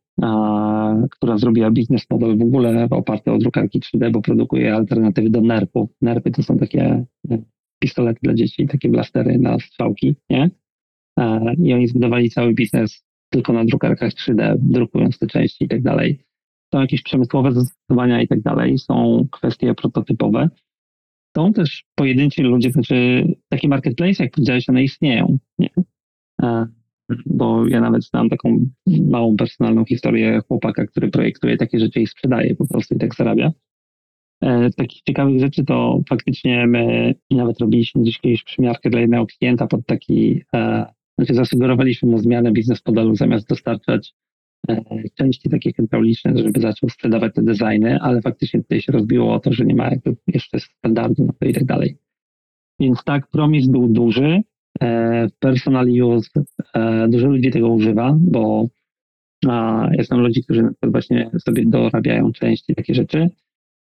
która 1.12 1.38
zrobiła 1.38 1.72
biznes 1.72 2.10
model 2.10 2.38
w 2.38 2.42
ogóle 2.42 2.88
oparty 2.90 3.32
o 3.32 3.38
drukarki 3.38 3.80
3D, 3.80 4.12
bo 4.12 4.22
produkuje 4.22 4.76
alternatywy 4.76 5.30
do 5.30 5.42
nerpów. 5.42 5.90
Nerpy 6.02 6.32
to 6.32 6.44
są 6.44 6.58
takie 6.58 7.06
e, 7.32 7.38
pistolety 7.80 8.20
dla 8.24 8.34
dzieci, 8.34 8.68
takie 8.68 8.90
blastery 8.90 9.38
na 9.38 9.60
strzałki, 9.60 10.16
nie? 10.30 10.50
I 11.64 11.74
oni 11.74 11.88
zbudowali 11.88 12.30
cały 12.30 12.54
biznes 12.54 13.04
tylko 13.30 13.54
na 13.54 13.66
drukarkach 13.66 14.12
3D, 14.12 14.56
drukując 14.60 15.20
te 15.20 15.28
części 15.28 15.66
i 15.66 15.68
tak 15.68 15.82
dalej. 15.82 16.20
Są 16.74 16.82
jakieś 16.82 17.02
przemysłowe 17.02 17.52
zastosowania 17.52 18.22
i 18.22 18.28
tak 18.28 18.42
dalej, 18.42 18.78
są 18.78 19.28
kwestie 19.32 19.74
prototypowe. 19.74 20.50
Są 21.38 21.54
też 21.54 21.86
pojedynczy 21.96 22.44
ludzie, 22.44 22.72
znaczy 22.72 23.28
takie 23.50 23.68
marketplace, 23.68 24.24
jak 24.24 24.32
powiedziałeś, 24.34 24.70
one 24.70 24.84
istnieją, 24.84 25.38
nie? 25.60 25.70
Bo 27.26 27.68
ja 27.68 27.82
nawet 27.82 28.04
znam 28.04 28.30
taką 28.30 28.66
małą 28.88 29.36
personalną 29.36 29.86
historię 29.86 30.42
chłopaka, 30.48 30.86
który 30.86 31.10
projektuje 31.10 31.58
takie 31.58 31.80
rzeczy 31.80 32.02
i 32.02 32.08
sprzedaje 32.08 32.56
po 32.56 32.68
prostu 32.68 32.96
i 32.96 32.98
tak 32.98 33.16
zarabia. 33.16 33.52
E, 34.44 34.70
takich 34.70 35.02
ciekawych 35.02 35.40
rzeczy 35.40 35.66
to 35.66 36.02
faktycznie 36.10 36.68
my 36.68 37.16
nawet 37.32 37.60
robiliśmy 37.60 38.02
gdzieś 38.02 38.20
kiedyś 38.20 38.44
przymiarkę 38.44 38.90
dla 38.90 39.00
jednego 39.00 39.26
klienta 39.26 39.68
pod 39.68 39.86
taki, 39.86 40.44
e, 40.54 40.86
znaczy 41.18 41.34
zasugerowaliśmy 41.34 42.10
mu 42.10 42.18
zmianę 42.18 42.52
biznes 42.52 42.82
modelu 42.88 43.16
zamiast 43.16 43.50
dostarczać 43.50 44.14
e, 44.70 44.84
części 45.16 45.50
takie 45.50 45.74
hydrauliczne, 45.74 46.38
żeby 46.38 46.60
zaczął 46.60 46.90
sprzedawać 46.90 47.34
te 47.34 47.44
designy, 47.44 48.00
ale 48.02 48.22
faktycznie 48.22 48.62
tutaj 48.62 48.82
się 48.82 48.92
rozbiło 48.92 49.34
o 49.34 49.40
to, 49.40 49.54
że 49.54 49.66
nie 49.66 49.76
ma 49.76 49.90
jakby 49.90 50.16
jeszcze 50.28 50.60
standardu 50.60 51.26
na 51.26 51.48
i 51.48 51.54
tak 51.54 51.66
dalej. 51.66 51.98
Więc 52.80 53.04
tak, 53.04 53.28
promis 53.28 53.68
był 53.68 53.88
duży, 53.88 54.42
personal 55.40 55.88
use, 56.04 56.30
e, 56.74 57.08
dużo 57.08 57.28
ludzi 57.28 57.52
tego 57.52 57.70
używa, 57.70 58.16
bo 58.20 58.68
są 60.04 60.18
ludzi, 60.18 60.44
którzy 60.44 60.70
właśnie 60.84 61.32
sobie 61.40 61.64
dorabiają 61.66 62.32
części, 62.32 62.76
takie 62.76 62.94
rzeczy. 62.94 63.30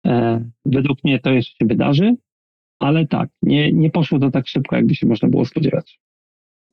E, 0.08 0.46
według 0.66 1.04
mnie 1.04 1.20
to 1.20 1.30
jeszcze 1.30 1.58
się 1.58 1.66
wydarzy, 1.66 2.16
ale 2.80 3.08
tak, 3.08 3.30
nie, 3.42 3.72
nie 3.72 3.90
poszło 3.90 4.20
to 4.20 4.32
tak 4.32 4.48
szybko, 4.48 4.76
jakby 4.76 4.96
się 4.96 5.08
można 5.08 5.30
było 5.30 5.46
spodziewać. 5.46 6.00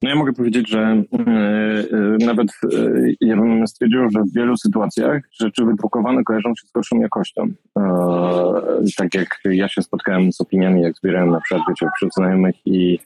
No 0.02 0.08
ja 0.08 0.16
mogę 0.16 0.32
powiedzieć, 0.32 0.70
że 0.70 1.02
yy, 1.12 2.26
nawet 2.26 2.46
yy, 2.72 3.14
ja 3.20 3.36
bym 3.36 3.66
stwierdził, 3.66 4.10
że 4.10 4.22
w 4.22 4.34
wielu 4.34 4.56
sytuacjach 4.56 5.22
rzeczy 5.40 5.64
wydrukowane 5.64 6.24
kojarzą 6.24 6.48
się 6.48 6.66
z 6.66 6.72
gorszą 6.72 7.00
jakością. 7.00 7.46
Yy, 7.76 8.92
tak 8.96 9.14
jak 9.14 9.40
ja 9.44 9.68
się 9.68 9.82
spotkałem 9.82 10.32
z 10.32 10.40
opiniami, 10.40 10.82
jak 10.82 10.96
zbierałem 10.96 11.30
na 11.30 11.40
przykład 11.40 11.62
wiecie, 11.68 11.86
wśród 11.96 12.14
znajomych 12.14 12.54
i 12.66 12.98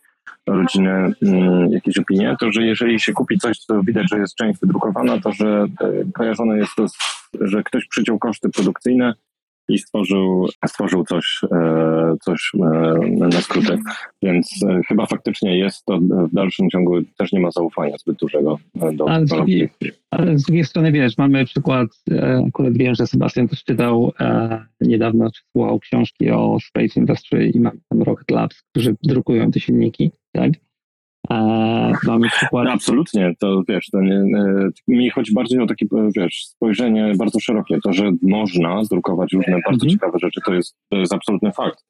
rodziny 0.54 1.12
mm, 1.22 1.72
jakieś 1.72 1.98
opinie, 1.98 2.36
to 2.40 2.52
że 2.52 2.62
jeżeli 2.62 3.00
się 3.00 3.12
kupi 3.12 3.38
coś, 3.38 3.58
co 3.58 3.82
widać, 3.82 4.06
że 4.10 4.18
jest 4.18 4.34
część 4.34 4.60
wydrukowana, 4.60 5.20
to 5.20 5.32
że 5.32 5.66
e, 5.80 5.90
kojarzone 6.14 6.58
jest 6.58 6.72
to, 6.76 6.86
że 7.40 7.62
ktoś 7.62 7.86
przyciął 7.86 8.18
koszty 8.18 8.48
produkcyjne 8.48 9.14
i 9.70 9.78
stworzył, 9.78 10.48
stworzył 10.66 11.04
coś, 11.04 11.40
e, 11.52 12.14
coś 12.20 12.52
e, 12.54 12.98
na 13.16 13.30
skróty. 13.30 13.78
Więc 14.22 14.50
chyba 14.88 15.06
faktycznie 15.06 15.58
jest 15.58 15.84
to 15.84 15.98
w 15.98 16.34
dalszym 16.34 16.70
ciągu 16.70 17.02
też 17.18 17.32
nie 17.32 17.40
ma 17.40 17.50
zaufania 17.50 17.96
zbyt 17.98 18.16
dużego 18.16 18.58
do 18.92 19.10
ale 19.10 19.26
z, 19.26 19.30
drugiej, 19.30 19.70
ale 20.10 20.38
z 20.38 20.42
drugiej 20.42 20.64
strony 20.64 20.92
wiesz, 20.92 21.18
mamy 21.18 21.44
przykład, 21.44 21.88
akurat 22.48 22.76
wiem, 22.76 22.94
że 22.94 23.06
Sebastian 23.06 23.48
też 23.48 23.64
czytał 23.64 24.12
niedawno, 24.80 25.30
czy 25.30 25.42
słuchał 25.52 25.78
książki 25.78 26.30
o 26.30 26.58
Space 26.60 27.00
Industry 27.00 27.48
i 27.48 27.60
mamy 27.60 27.78
tam 27.88 28.02
Rocket 28.02 28.30
Labs, 28.30 28.62
którzy 28.62 28.96
drukują 29.02 29.50
te 29.50 29.60
silniki 29.60 30.10
tak? 30.32 30.52
E, 31.32 31.92
mamy 32.06 32.28
przykład. 32.28 32.64
No, 32.64 32.72
absolutnie, 32.72 33.34
to 33.38 33.62
wiesz, 33.68 33.86
to 33.92 34.00
nie, 34.00 34.16
e, 34.16 34.70
mi 34.88 35.10
chodzi 35.10 35.32
bardziej 35.32 35.60
o 35.60 35.66
takie, 35.66 35.86
wiesz, 36.16 36.44
spojrzenie 36.44 37.12
bardzo 37.18 37.40
szerokie. 37.40 37.78
To, 37.84 37.92
że 37.92 38.10
można 38.22 38.82
drukować 38.90 39.32
różne 39.32 39.52
bardzo 39.52 39.84
mhm. 39.84 39.90
ciekawe 39.90 40.18
rzeczy, 40.18 40.40
to 40.46 40.54
jest, 40.54 40.76
to 40.88 40.96
jest 40.96 41.12
absolutny 41.12 41.52
fakt. 41.52 41.84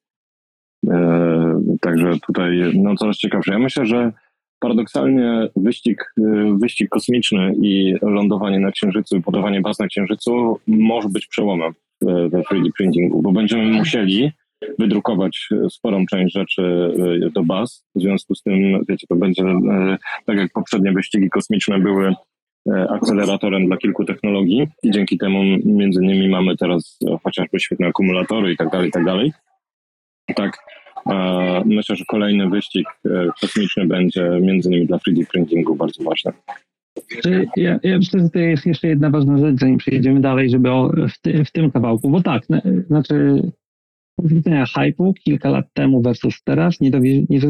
E, 0.89 1.61
także 1.81 2.13
tutaj, 2.27 2.71
no 2.73 2.95
coraz 2.95 3.17
ciekawsze. 3.17 3.51
Ja 3.51 3.59
myślę, 3.59 3.85
że 3.85 4.11
paradoksalnie 4.59 5.49
wyścig, 5.55 6.13
wyścig 6.59 6.89
kosmiczny 6.89 7.53
i 7.61 7.95
lądowanie 8.01 8.59
na 8.59 8.71
Księżycu 8.71 9.17
i 9.17 9.19
budowanie 9.19 9.61
baz 9.61 9.79
na 9.79 9.87
Księżycu 9.87 10.59
może 10.67 11.09
być 11.09 11.27
przełomem 11.27 11.73
we 12.01 12.41
3D 12.41 12.69
printingu, 12.77 13.21
bo 13.21 13.31
będziemy 13.31 13.63
musieli 13.63 14.31
wydrukować 14.79 15.49
sporą 15.69 16.05
część 16.05 16.33
rzeczy 16.33 16.63
e, 17.25 17.29
do 17.29 17.43
baz. 17.43 17.85
W 17.95 18.01
związku 18.01 18.35
z 18.35 18.41
tym, 18.41 18.85
wiecie, 18.89 19.07
to 19.09 19.15
będzie 19.15 19.43
tak 20.25 20.37
jak 20.37 20.51
poprzednie 20.53 20.91
wyścigi 20.91 21.29
kosmiczne 21.29 21.79
były 21.79 22.13
akceleratorem 22.89 23.65
dla 23.67 23.77
kilku 23.77 24.05
technologii 24.05 24.67
i 24.83 24.91
dzięki 24.91 25.17
temu 25.17 25.43
między 25.65 26.03
innymi 26.03 26.29
mamy 26.29 26.57
teraz 26.57 26.99
chociażby 27.23 27.59
świetne 27.59 27.87
akumulatory 27.87 28.53
i 28.53 28.57
tak 28.57 28.69
dalej, 28.69 28.89
i 28.89 28.91
tak 28.91 29.05
dalej. 29.05 29.31
Tak, 30.35 30.57
myślę, 31.65 31.95
że 31.95 32.05
kolejny 32.05 32.49
wyścig 32.49 32.87
e, 33.05 33.27
kosmiczny 33.41 33.85
będzie 33.85 34.29
między 34.41 34.69
innymi 34.69 34.87
dla 34.87 34.97
3D 34.97 35.25
printingu 35.25 35.75
bardzo 35.75 36.03
ważny. 36.03 36.31
Ja, 37.55 37.79
ja 37.83 37.97
myślę, 37.97 38.19
że 38.19 38.29
to 38.29 38.39
jest 38.39 38.65
jeszcze 38.65 38.87
jedna 38.87 39.09
ważna 39.09 39.37
rzecz, 39.37 39.59
zanim 39.59 39.77
przejdziemy 39.77 40.21
dalej, 40.21 40.49
żeby 40.49 40.71
o, 40.71 40.91
w, 41.09 41.21
ty, 41.21 41.45
w, 41.45 41.51
tym 41.51 41.71
kawałku, 41.71 42.09
bo 42.09 42.21
tak, 42.21 42.43
znaczy 42.87 43.41
z 44.23 44.33
widzenia 44.33 44.65
hype'u 44.65 45.13
kilka 45.13 45.49
lat 45.49 45.65
temu 45.73 46.01
versus 46.01 46.43
teraz 46.43 46.77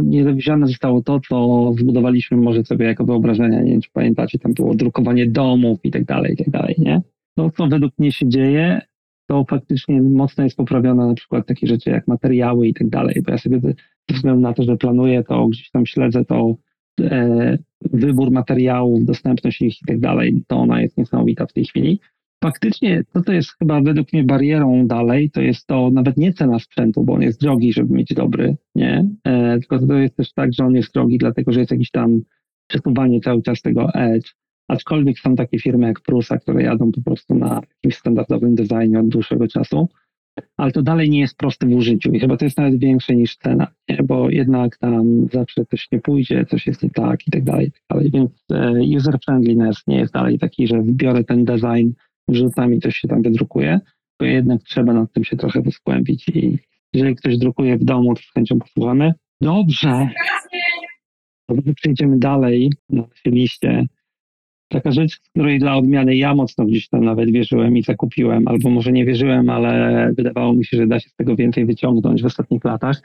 niedowiezione 0.04 0.68
zostało 0.68 1.02
to, 1.02 1.20
co 1.30 1.72
zbudowaliśmy 1.80 2.38
może 2.38 2.64
sobie 2.64 2.86
jako 2.86 3.06
wyobrażenia, 3.06 3.62
nie 3.62 3.72
wiem, 3.72 3.82
czy 3.82 3.90
pamiętacie, 3.94 4.40
tam 4.40 4.54
było 4.54 4.76
drukowanie 4.76 5.28
domów 5.28 5.80
i 5.84 5.92
tak 5.92 6.06
dalej, 6.06 6.34
i 6.34 6.38
tak 6.38 6.50
dalej, 6.50 6.76
nie? 6.78 7.02
To, 7.36 7.50
co 7.50 7.68
według 7.68 8.00
mnie 8.00 8.12
się 8.12 8.30
dzieje, 8.30 8.82
to 9.28 9.46
faktycznie 9.50 10.02
mocno 10.02 10.44
jest 10.44 10.58
poprawione 10.58 11.08
na 11.08 11.14
przykład 11.14 11.48
takie 11.48 11.68
rzeczy 11.68 11.90
jak 11.90 12.08
materiały 12.08 12.68
i 12.68 12.74
tak 12.74 12.90
dalej, 12.90 13.22
bo 13.26 13.32
ja 13.32 13.38
sobie 13.38 13.60
ze 13.60 13.74
względu 14.16 14.42
na 14.42 14.54
to, 14.54 14.64
że 14.64 14.78
planuję 14.78 15.24
to, 15.24 15.48
gdzieś 15.48 15.70
tam 15.72 15.86
śledzę 15.86 16.26
to 16.26 16.56
e, 17.02 17.58
wybór 17.82 18.32
materiałów, 18.32 19.06
dostępność 19.06 19.62
ich 19.62 19.82
i 19.82 19.86
tak 19.86 20.00
dalej, 20.00 20.44
to 20.48 20.58
ona 20.58 20.82
jest 20.82 20.98
niesamowita 20.98 21.46
w 21.46 21.54
tej 21.54 21.66
chwili. 21.66 22.00
Faktycznie 22.44 23.04
to, 23.14 23.22
co 23.22 23.34
jest 23.34 23.50
chyba 23.60 23.82
według 23.82 24.14
mnie 24.14 24.24
barierą 24.24 24.88
dalej, 24.88 25.30
to 25.32 25.42
jest 25.42 25.68
to 25.68 25.90
nawet 25.90 26.18
nie 26.18 26.34
cena 26.34 26.60
sprzętu, 26.60 27.04
bo 27.04 27.14
on 27.14 27.22
jest 27.22 27.42
drogi, 27.42 27.74
żeby 27.74 27.94
mieć 27.94 28.14
dobry, 28.14 28.56
nie? 28.76 29.06
E, 29.24 29.60
tylko 29.60 29.88
to 29.88 29.94
jest 29.94 30.16
też 30.16 30.34
tak, 30.34 30.54
że 30.54 30.66
on 30.66 30.76
jest 30.76 30.94
drogi, 30.94 31.18
dlatego 31.18 31.52
że 31.52 31.60
jest 31.60 31.72
jakiś 31.72 31.92
tam 31.92 32.22
przesuwanie 32.68 33.22
cały 33.22 33.42
czas 33.42 33.62
tego 33.62 33.94
edge, 33.94 34.34
Aczkolwiek 34.72 35.20
są 35.20 35.36
takie 35.36 35.60
firmy 35.60 35.88
jak 35.88 36.02
Prusa, 36.02 36.38
które 36.38 36.64
jadą 36.64 36.92
po 36.92 37.02
prostu 37.02 37.36
na 37.36 37.62
jakimś 37.76 37.96
standardowym 37.96 38.56
designie 38.56 39.00
od 39.00 39.08
dłuższego 39.08 39.48
czasu, 39.48 39.90
ale 40.58 40.72
to 40.72 40.82
dalej 40.82 41.10
nie 41.10 41.20
jest 41.20 41.38
proste 41.38 41.68
w 41.68 41.74
użyciu 41.74 42.12
i 42.12 42.20
chyba 42.20 42.38
to 42.38 42.46
jest 42.46 42.58
nawet 42.58 42.80
większe 42.80 43.16
niż 43.16 43.38
cena, 43.38 43.68
nie? 43.90 43.98
bo 44.04 44.30
jednak 44.30 44.78
tam 44.78 45.28
zawsze 45.34 45.66
coś 45.66 45.88
nie 45.92 46.00
pójdzie, 46.00 46.46
coś 46.46 46.68
jest 46.68 46.84
nie 46.84 46.90
tak 46.90 47.28
i 47.28 47.32
tak 47.32 47.44
dalej, 47.44 47.68
i 47.68 47.72
tak. 47.88 48.12
Więc 48.12 48.46
e, 48.52 48.74
user 48.98 49.18
friendliness 49.26 49.88
nie 49.88 49.98
jest 49.98 50.14
dalej 50.14 50.40
taki, 50.40 50.68
że 50.68 50.82
wbiorę 50.82 51.24
ten 51.24 51.46
design, 51.46 51.90
wrzucam 52.28 52.74
i 52.74 52.80
coś 52.80 52.96
się 52.96 53.08
tam 53.08 53.22
wydrukuje, 53.22 53.80
to 54.18 54.26
jednak 54.26 54.64
trzeba 54.64 54.94
nad 54.94 55.14
tym 55.14 55.24
się 55.24 55.38
trochę 55.38 55.62
wyskłębić 55.62 56.30
i 56.30 56.58
jeżeli 56.94 57.16
ktoś 57.16 57.38
drukuje 57.38 57.78
w 57.78 57.84
domu, 57.84 58.16
to 58.16 58.22
z 58.22 58.34
chęcią 58.34 58.60
posłuchamy. 58.60 59.14
Dobrze. 59.42 60.10
Dobrze, 61.50 61.74
przejdziemy 61.74 62.20
dalej 62.20 62.72
na 62.90 63.02
naszej 63.02 63.34
liście. 63.34 63.86
Taka 64.70 64.92
rzecz, 64.92 65.20
której 65.20 65.60
dla 65.60 65.76
odmiany 65.76 66.16
ja 66.16 66.36
mocno 66.36 66.66
gdzieś 66.66 66.90
tam 66.90 67.04
nawet 67.06 67.32
wierzyłem 67.32 67.78
i 67.78 67.84
zakupiłem, 67.84 68.48
albo 68.48 68.70
może 68.70 68.92
nie 68.92 69.06
wierzyłem, 69.06 69.50
ale 69.50 70.14
wydawało 70.18 70.54
mi 70.54 70.66
się, 70.66 70.78
że 70.78 70.88
da 70.88 71.00
się 71.00 71.10
z 71.10 71.16
tego 71.16 71.36
więcej 71.36 71.66
wyciągnąć 71.66 72.22
w 72.22 72.26
ostatnich 72.26 72.64
latach, 72.64 73.02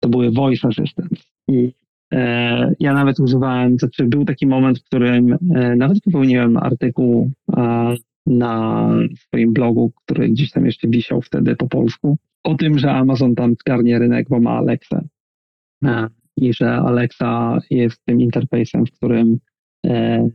to 0.00 0.08
były 0.08 0.30
voice 0.30 0.68
assistants. 0.68 1.32
I 1.48 1.72
e, 2.12 2.74
ja 2.80 2.92
nawet 2.92 3.20
używałem, 3.20 3.72
to 3.72 3.78
znaczy 3.78 4.04
był 4.04 4.24
taki 4.24 4.46
moment, 4.46 4.78
w 4.78 4.84
którym 4.84 5.32
e, 5.32 5.76
nawet 5.76 6.00
popełniłem 6.04 6.56
artykuł 6.56 7.30
e, 7.56 7.96
na 8.26 8.88
swoim 9.16 9.52
blogu, 9.52 9.92
który 10.04 10.28
gdzieś 10.28 10.50
tam 10.50 10.66
jeszcze 10.66 10.88
wisiał 10.88 11.22
wtedy 11.22 11.56
po 11.56 11.68
polsku, 11.68 12.18
o 12.44 12.54
tym, 12.54 12.78
że 12.78 12.92
Amazon 12.92 13.34
tam 13.34 13.54
zgarnie 13.60 13.98
rynek, 13.98 14.28
bo 14.28 14.40
ma 14.40 14.50
Alexa. 14.50 15.04
E, 15.84 16.08
I 16.36 16.54
że 16.54 16.72
Alexa 16.72 17.58
jest 17.70 18.04
tym 18.04 18.20
interfejsem, 18.20 18.86
w 18.86 18.92
którym 18.92 19.38
e, 19.86 20.28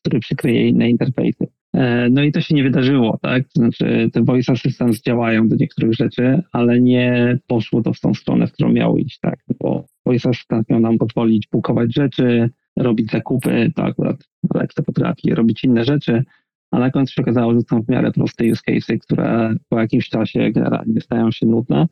który 0.00 0.20
przykryje 0.20 0.68
inne 0.68 0.90
interfejsy. 0.90 1.46
E, 1.74 2.08
no 2.10 2.22
i 2.22 2.32
to 2.32 2.40
się 2.40 2.54
nie 2.54 2.62
wydarzyło, 2.62 3.18
tak? 3.22 3.44
Znaczy 3.56 4.10
te 4.12 4.22
voice 4.22 4.52
assistants 4.52 5.02
działają 5.02 5.48
do 5.48 5.56
niektórych 5.56 5.94
rzeczy, 5.94 6.42
ale 6.52 6.80
nie 6.80 7.38
poszło 7.46 7.82
to 7.82 7.92
w 7.92 8.00
tą 8.00 8.14
stronę, 8.14 8.46
w 8.46 8.52
którą 8.52 8.72
miało 8.72 8.98
iść, 8.98 9.18
tak? 9.18 9.38
Bo 9.60 9.86
voice 10.06 10.28
assistant 10.28 10.68
miał 10.68 10.80
nam 10.80 10.98
pozwolić 10.98 11.48
bukować 11.52 11.94
rzeczy, 11.94 12.50
robić 12.76 13.10
zakupy, 13.10 13.72
to 13.76 13.84
akurat 13.84 14.16
Alexa 14.54 14.82
potrafi 14.82 15.34
robić 15.34 15.64
inne 15.64 15.84
rzeczy, 15.84 16.24
a 16.70 16.78
na 16.78 16.90
końcu 16.90 17.14
się 17.14 17.22
okazało, 17.22 17.54
że 17.54 17.60
są 17.60 17.82
w 17.82 17.88
miarę 17.88 18.12
proste 18.12 18.44
use 18.44 18.62
cases, 18.66 18.98
które 19.02 19.54
po 19.68 19.80
jakimś 19.80 20.08
czasie 20.08 20.50
generalnie 20.50 21.00
stają 21.00 21.30
się 21.30 21.46
nudne. 21.46 21.86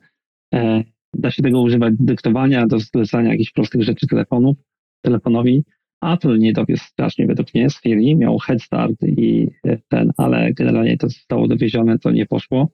E, 0.53 0.83
da 1.13 1.31
się 1.31 1.43
tego 1.43 1.61
używać 1.61 1.93
do 1.97 2.03
dyktowania, 2.03 2.67
do 2.67 2.79
zlecania 2.79 3.31
jakichś 3.31 3.51
prostych 3.51 3.83
rzeczy 3.83 4.07
telefonu, 4.07 4.55
telefonowi, 5.01 5.63
Apple 6.01 6.39
nie 6.39 6.53
dowiózł 6.53 6.83
strasznie 6.83 7.27
według 7.27 7.53
mnie 7.53 7.69
z 7.69 7.81
Siri, 7.81 8.15
miał 8.15 8.37
head 8.37 8.61
start 8.61 9.03
i 9.03 9.47
ten, 9.87 10.11
ale 10.17 10.53
generalnie 10.53 10.97
to 10.97 11.09
zostało 11.09 11.47
dowiezione, 11.47 11.99
to 11.99 12.11
nie 12.11 12.25
poszło. 12.25 12.69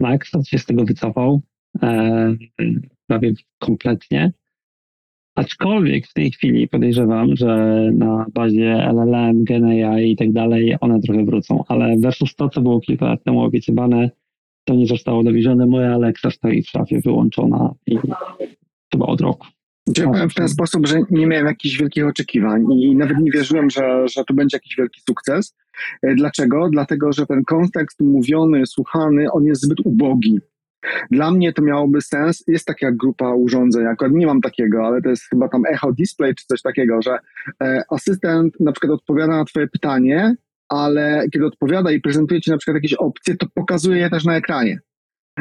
Microsoft 0.00 0.48
się 0.48 0.58
z 0.58 0.66
tego 0.66 0.84
wycofał 0.84 1.42
e, 1.82 2.36
prawie 3.06 3.32
kompletnie. 3.58 4.32
Aczkolwiek 5.34 6.06
w 6.06 6.12
tej 6.12 6.30
chwili 6.30 6.68
podejrzewam, 6.68 7.36
że 7.36 7.80
na 7.92 8.26
bazie 8.34 8.90
LLM, 8.92 9.44
GenAI 9.44 10.10
i 10.12 10.16
tak 10.16 10.32
dalej 10.32 10.76
one 10.80 11.00
trochę 11.00 11.24
wrócą, 11.24 11.64
ale 11.68 11.98
versus 11.98 12.34
to, 12.34 12.48
co 12.48 12.60
było 12.60 12.80
kilka 12.80 13.06
lat 13.06 13.24
temu 13.24 13.40
obiecywane, 13.40 14.10
to 14.64 14.74
nie 14.74 14.86
zostało 14.86 15.22
dowiezione. 15.22 15.66
Moja 15.66 15.94
Alexa 15.94 16.30
stoi 16.30 16.62
w 16.62 16.68
szafie 16.68 17.00
wyłączona 17.00 17.74
i 17.86 17.98
chyba 18.92 19.06
od 19.06 19.20
roku. 19.20 19.46
Działałem 19.88 20.30
w 20.30 20.34
ten 20.34 20.48
sposób, 20.48 20.86
że 20.86 21.00
nie 21.10 21.26
miałem 21.26 21.46
jakichś 21.46 21.78
wielkich 21.78 22.06
oczekiwań 22.06 22.72
i 22.72 22.96
nawet 22.96 23.18
nie 23.18 23.30
wierzyłem, 23.30 23.70
że, 23.70 24.08
że 24.08 24.24
to 24.24 24.34
będzie 24.34 24.56
jakiś 24.56 24.76
wielki 24.76 25.00
sukces. 25.08 25.56
E, 26.02 26.14
dlaczego? 26.14 26.68
Dlatego, 26.70 27.12
że 27.12 27.26
ten 27.26 27.44
kontekst 27.44 28.00
mówiony, 28.00 28.66
słuchany, 28.66 29.32
on 29.32 29.44
jest 29.44 29.62
zbyt 29.62 29.80
ubogi. 29.84 30.38
Dla 31.10 31.30
mnie 31.30 31.52
to 31.52 31.62
miałoby 31.62 32.00
sens. 32.00 32.44
Jest 32.46 32.66
taka 32.66 32.92
grupa 32.92 33.34
urządzeń, 33.34 33.86
akurat 33.86 34.12
nie 34.12 34.26
mam 34.26 34.40
takiego, 34.40 34.86
ale 34.86 35.02
to 35.02 35.08
jest 35.08 35.28
chyba 35.30 35.48
tam 35.48 35.62
echo 35.66 35.92
display 35.92 36.34
czy 36.34 36.46
coś 36.46 36.62
takiego, 36.62 37.02
że 37.02 37.18
e, 37.62 37.82
asystent 37.90 38.60
na 38.60 38.72
przykład 38.72 38.92
odpowiada 38.92 39.36
na 39.36 39.44
Twoje 39.44 39.66
pytanie, 39.66 40.34
ale 40.68 41.24
kiedy 41.32 41.46
odpowiada 41.46 41.92
i 41.92 42.00
prezentuje 42.00 42.40
Ci 42.40 42.50
na 42.50 42.58
przykład 42.58 42.74
jakieś 42.74 42.94
opcje, 42.94 43.36
to 43.36 43.46
pokazuje 43.54 43.98
je 43.98 44.10
też 44.10 44.24
na 44.24 44.36
ekranie. 44.36 44.78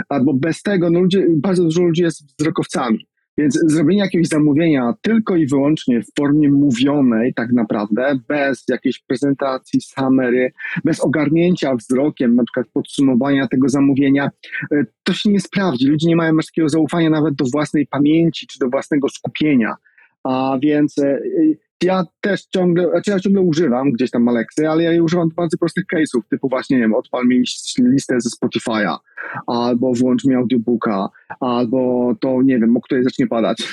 Albo 0.10 0.34
bez 0.34 0.62
tego, 0.62 0.90
no 0.90 1.00
ludzie, 1.00 1.26
bardzo 1.30 1.64
dużo 1.64 1.82
ludzi 1.82 2.04
jest 2.04 2.38
wzrokowcami. 2.40 3.08
Więc 3.38 3.60
zrobienie 3.68 4.02
jakiegoś 4.02 4.28
zamówienia 4.28 4.94
tylko 5.02 5.36
i 5.36 5.48
wyłącznie 5.48 6.02
w 6.02 6.08
formie 6.20 6.50
mówionej, 6.50 7.34
tak 7.34 7.52
naprawdę, 7.52 8.20
bez 8.28 8.64
jakiejś 8.70 9.00
prezentacji, 9.00 9.82
summary, 9.82 10.52
bez 10.84 11.00
ogarnięcia 11.00 11.76
wzrokiem, 11.76 12.36
na 12.36 12.44
przykład 12.44 12.68
podsumowania 12.74 13.48
tego 13.48 13.70
zamówienia, 13.70 14.30
e, 14.72 14.86
to 15.04 15.14
się 15.14 15.30
nie 15.30 15.40
sprawdzi. 15.40 15.88
Ludzie 15.88 16.08
nie 16.08 16.16
mają 16.16 16.38
takiego 16.38 16.70
zaufania 16.70 17.10
nawet 17.10 17.36
do 17.36 17.46
własnej 17.52 17.88
pamięci 17.88 18.48
czy 18.48 18.60
do 18.60 18.70
własnego 18.70 19.10
skupienia. 19.10 19.76
A 20.24 20.58
więc 20.62 20.98
e, 20.98 21.20
ja 21.84 22.04
też 22.22 22.46
ciągle, 22.46 22.90
znaczy 22.90 23.12
ja 23.12 23.20
ciągle 23.20 23.42
używam 23.42 23.92
gdzieś 23.92 24.12
tam 24.12 24.28
Alexy, 24.28 24.70
ale 24.70 24.84
ja 24.84 25.04
używam 25.04 25.30
do 25.30 25.36
bardzo 25.36 25.58
prostych 25.58 25.84
case'ów, 25.94 26.22
typu 26.30 26.50
właśnie, 26.50 26.78
nie 26.78 26.84
wiem, 26.84 26.94
odpal 26.94 27.28
mi 27.28 27.44
listę 27.80 28.16
ze 28.22 28.30
Spotify'a, 28.30 28.98
albo 29.48 29.94
włącz 29.94 30.26
mi 30.26 30.36
audiobooka, 30.36 31.10
albo 31.40 32.14
to, 32.20 32.42
nie 32.42 32.60
wiem, 32.60 32.78
o 32.78 32.82
której 32.82 33.04
zacznie 33.04 33.28
padać. 33.28 33.64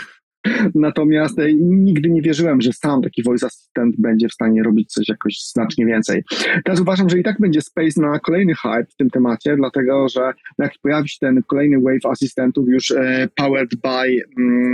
Natomiast 0.74 1.38
e, 1.38 1.54
nigdy 1.60 2.10
nie 2.10 2.22
wierzyłem, 2.22 2.60
że 2.60 2.72
sam 2.72 3.02
taki 3.02 3.22
voice 3.22 3.46
assistant 3.46 3.94
będzie 3.98 4.28
w 4.28 4.32
stanie 4.32 4.62
robić 4.62 4.92
coś 4.92 5.08
jakoś 5.08 5.38
znacznie 5.52 5.86
więcej. 5.86 6.22
Teraz 6.64 6.80
uważam, 6.80 7.08
że 7.08 7.18
i 7.18 7.22
tak 7.22 7.40
będzie 7.40 7.60
space 7.60 8.00
na 8.00 8.18
kolejny 8.18 8.54
hype 8.54 8.86
w 8.90 8.96
tym 8.96 9.10
temacie, 9.10 9.56
dlatego 9.56 10.08
że 10.08 10.32
jak 10.58 10.72
pojawi 10.82 11.08
się 11.08 11.16
ten 11.20 11.42
kolejny 11.46 11.80
wave 11.80 12.12
asystentów 12.12 12.68
już 12.68 12.90
e, 12.90 13.28
powered 13.36 13.70
by 13.82 14.24
mm, 14.38 14.72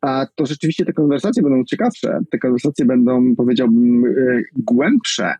LLMs, 0.00 0.26
to 0.34 0.46
rzeczywiście 0.46 0.84
te 0.84 0.92
konwersacje 0.92 1.42
będą 1.42 1.64
ciekawsze, 1.64 2.18
te 2.30 2.38
konwersacje 2.38 2.84
będą, 2.84 3.36
powiedziałbym, 3.36 4.04
e, 4.04 4.42
głębsze, 4.56 5.34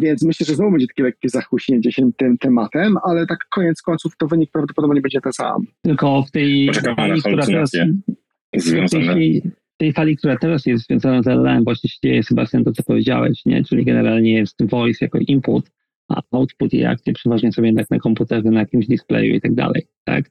więc 0.00 0.22
myślę, 0.22 0.46
że 0.46 0.54
znowu 0.54 0.70
będzie 0.70 0.86
takie 0.86 1.02
lekkie 1.02 1.28
zachłyśnięcie 1.28 1.92
się 1.92 2.12
tym 2.12 2.38
tematem, 2.38 2.94
ale 3.04 3.26
tak 3.26 3.38
koniec 3.50 3.82
końców 3.82 4.16
to 4.16 4.26
wynik 4.26 4.50
prawdopodobnie 4.52 5.00
będzie 5.00 5.20
ten 5.20 5.32
sam. 5.32 5.66
Tylko 5.82 6.22
w 6.22 6.30
tej 6.30 6.70
na 6.96 7.16
która 7.20 7.46
teraz, 7.46 7.70
w 8.54 8.90
tej, 8.90 9.42
tej 9.76 9.92
fali, 9.92 10.16
która 10.16 10.36
teraz 10.36 10.66
jest 10.66 10.86
związana 10.86 11.22
z 11.22 11.26
LLM, 11.26 11.64
właśnie 11.64 11.90
się 11.90 11.98
dzieje, 12.04 12.22
Sebastian, 12.22 12.64
to 12.64 12.72
co 12.72 12.82
powiedziałeś, 12.82 13.42
nie? 13.46 13.64
czyli 13.64 13.84
generalnie 13.84 14.32
jest 14.32 14.64
voice 14.64 15.04
jako 15.04 15.18
input, 15.18 15.70
a 16.08 16.22
output 16.30 16.74
i 16.74 16.84
akcje 16.84 17.12
przeważnie 17.12 17.52
są 17.52 17.62
jednak 17.62 17.90
na 17.90 17.98
komputerze, 17.98 18.50
na 18.50 18.60
jakimś 18.60 18.86
displayu 18.86 19.34
i 19.34 19.40
tak 19.40 19.54
dalej, 19.54 19.86
tak? 20.04 20.30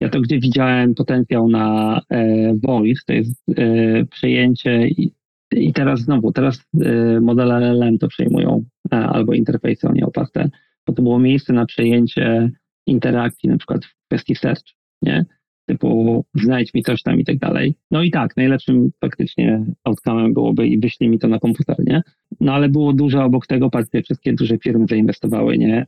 Ja 0.00 0.08
to, 0.08 0.20
gdzie 0.20 0.38
widziałem 0.38 0.94
potencjał 0.94 1.48
na 1.48 2.00
e, 2.10 2.54
voice, 2.54 3.02
to 3.06 3.12
jest 3.12 3.42
e, 3.56 4.04
przejęcie 4.04 4.88
i, 4.88 5.12
i, 5.52 5.72
teraz 5.72 6.00
znowu, 6.00 6.32
teraz 6.32 6.64
e, 6.80 7.20
modele 7.20 7.54
LLM 7.56 7.98
to 7.98 8.08
przejmują, 8.08 8.64
e, 8.92 8.96
albo 8.96 9.34
interfejsy 9.34 9.88
o 9.88 9.92
nie 9.92 10.06
oparte, 10.06 10.48
bo 10.86 10.92
to 10.92 11.02
było 11.02 11.18
miejsce 11.18 11.52
na 11.52 11.66
przejęcie 11.66 12.50
interakcji, 12.86 13.48
na 13.48 13.56
przykład 13.56 13.84
w 13.84 13.94
kwestii 14.08 14.34
search, 14.34 14.64
nie? 15.02 15.24
typu 15.66 16.24
znajdź 16.34 16.74
mi 16.74 16.82
coś 16.82 17.02
tam 17.02 17.20
i 17.20 17.24
tak 17.24 17.38
dalej. 17.38 17.74
No 17.90 18.02
i 18.02 18.10
tak, 18.10 18.36
najlepszym 18.36 18.90
faktycznie 19.00 19.64
outcome'em 19.88 20.32
byłoby 20.32 20.66
i 20.66 20.78
wyślij 20.78 21.10
mi 21.10 21.18
to 21.18 21.28
na 21.28 21.38
komputer, 21.38 21.76
nie? 21.86 22.02
No 22.40 22.54
ale 22.54 22.68
było 22.68 22.92
dużo 22.92 23.24
obok 23.24 23.46
tego, 23.46 23.70
patrzcie, 23.70 24.02
wszystkie 24.02 24.32
duże 24.32 24.58
firmy 24.58 24.86
zainwestowały, 24.90 25.58
nie? 25.58 25.86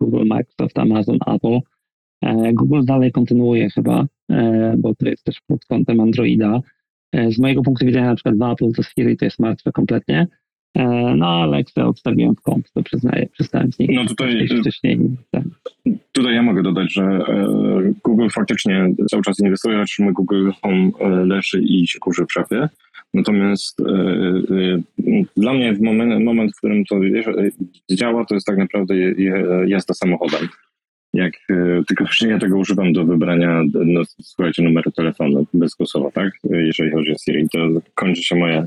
Google, 0.00 0.24
Microsoft, 0.26 0.78
Amazon, 0.78 1.18
Apple. 1.26 1.58
E, 2.22 2.52
Google 2.52 2.84
dalej 2.84 3.12
kontynuuje 3.12 3.70
chyba, 3.70 4.06
e, 4.30 4.74
bo 4.78 4.94
to 4.94 5.08
jest 5.08 5.24
też 5.24 5.40
pod 5.46 5.64
kątem 5.64 6.00
Androida. 6.00 6.60
E, 7.12 7.32
z 7.32 7.38
mojego 7.38 7.62
punktu 7.62 7.86
widzenia 7.86 8.06
na 8.06 8.14
przykład 8.14 8.38
w 8.38 8.42
Apple 8.42 8.72
to 8.76 8.82
Siri 8.82 9.16
to 9.16 9.24
jest 9.24 9.38
martwe 9.38 9.72
kompletnie. 9.72 10.26
No, 11.16 11.26
Alexa 11.26 11.86
odstawiłem 11.86 12.34
w 12.34 12.40
kąt, 12.40 12.72
to 12.72 12.82
przyznaję, 12.82 13.28
przestałem 13.32 13.72
z 13.72 13.78
niej 13.78 13.88
no 13.94 14.06
tutaj, 14.06 14.48
wcześniej. 14.60 15.00
Tak. 15.30 15.42
Tutaj 16.12 16.34
ja 16.34 16.42
mogę 16.42 16.62
dodać, 16.62 16.92
że 16.92 17.20
Google 18.04 18.28
faktycznie 18.28 18.94
cały 19.10 19.22
czas 19.22 19.40
inwestuje, 19.40 19.84
my 19.98 20.12
Google 20.12 20.50
Home 20.62 20.90
leży 21.24 21.62
i 21.62 21.88
się 21.88 21.98
kurzy 21.98 22.26
w 22.26 22.32
szafie. 22.32 22.68
Natomiast 23.14 23.82
dla 25.36 25.52
mnie 25.54 25.74
w 25.74 25.80
moment, 25.80 26.24
moment, 26.24 26.52
w 26.52 26.58
którym 26.58 26.84
to 26.84 26.96
działa, 27.90 28.24
to 28.24 28.34
jest 28.34 28.46
tak 28.46 28.58
naprawdę 28.58 28.94
jazda 29.66 29.94
samochodem. 29.94 30.48
Jak 31.18 31.32
tylko 31.88 32.04
ja 32.28 32.38
tego 32.38 32.58
używam 32.58 32.92
do 32.92 33.04
wybrania, 33.04 33.62
no, 33.74 34.02
słuchajcie, 34.22 34.62
numeru 34.62 34.90
telefonu 34.90 35.46
bezgłosowo, 35.54 36.10
tak? 36.14 36.32
Jeżeli 36.50 36.90
chodzi 36.90 37.12
o 37.12 37.18
Siri, 37.18 37.48
to 37.52 37.58
kończy 37.94 38.22
się 38.22 38.36
moje 38.36 38.66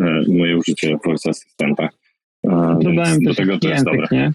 E, 0.00 0.22
moje 0.28 0.56
użycie 0.56 0.96
voice 1.04 1.30
asystenta. 1.30 1.88
Dodałem 2.80 3.20
do 3.22 3.34
tego 3.34 3.58
to 3.58 3.68
jest 3.68 3.84
dobre. 3.84 4.06
Nie? 4.12 4.32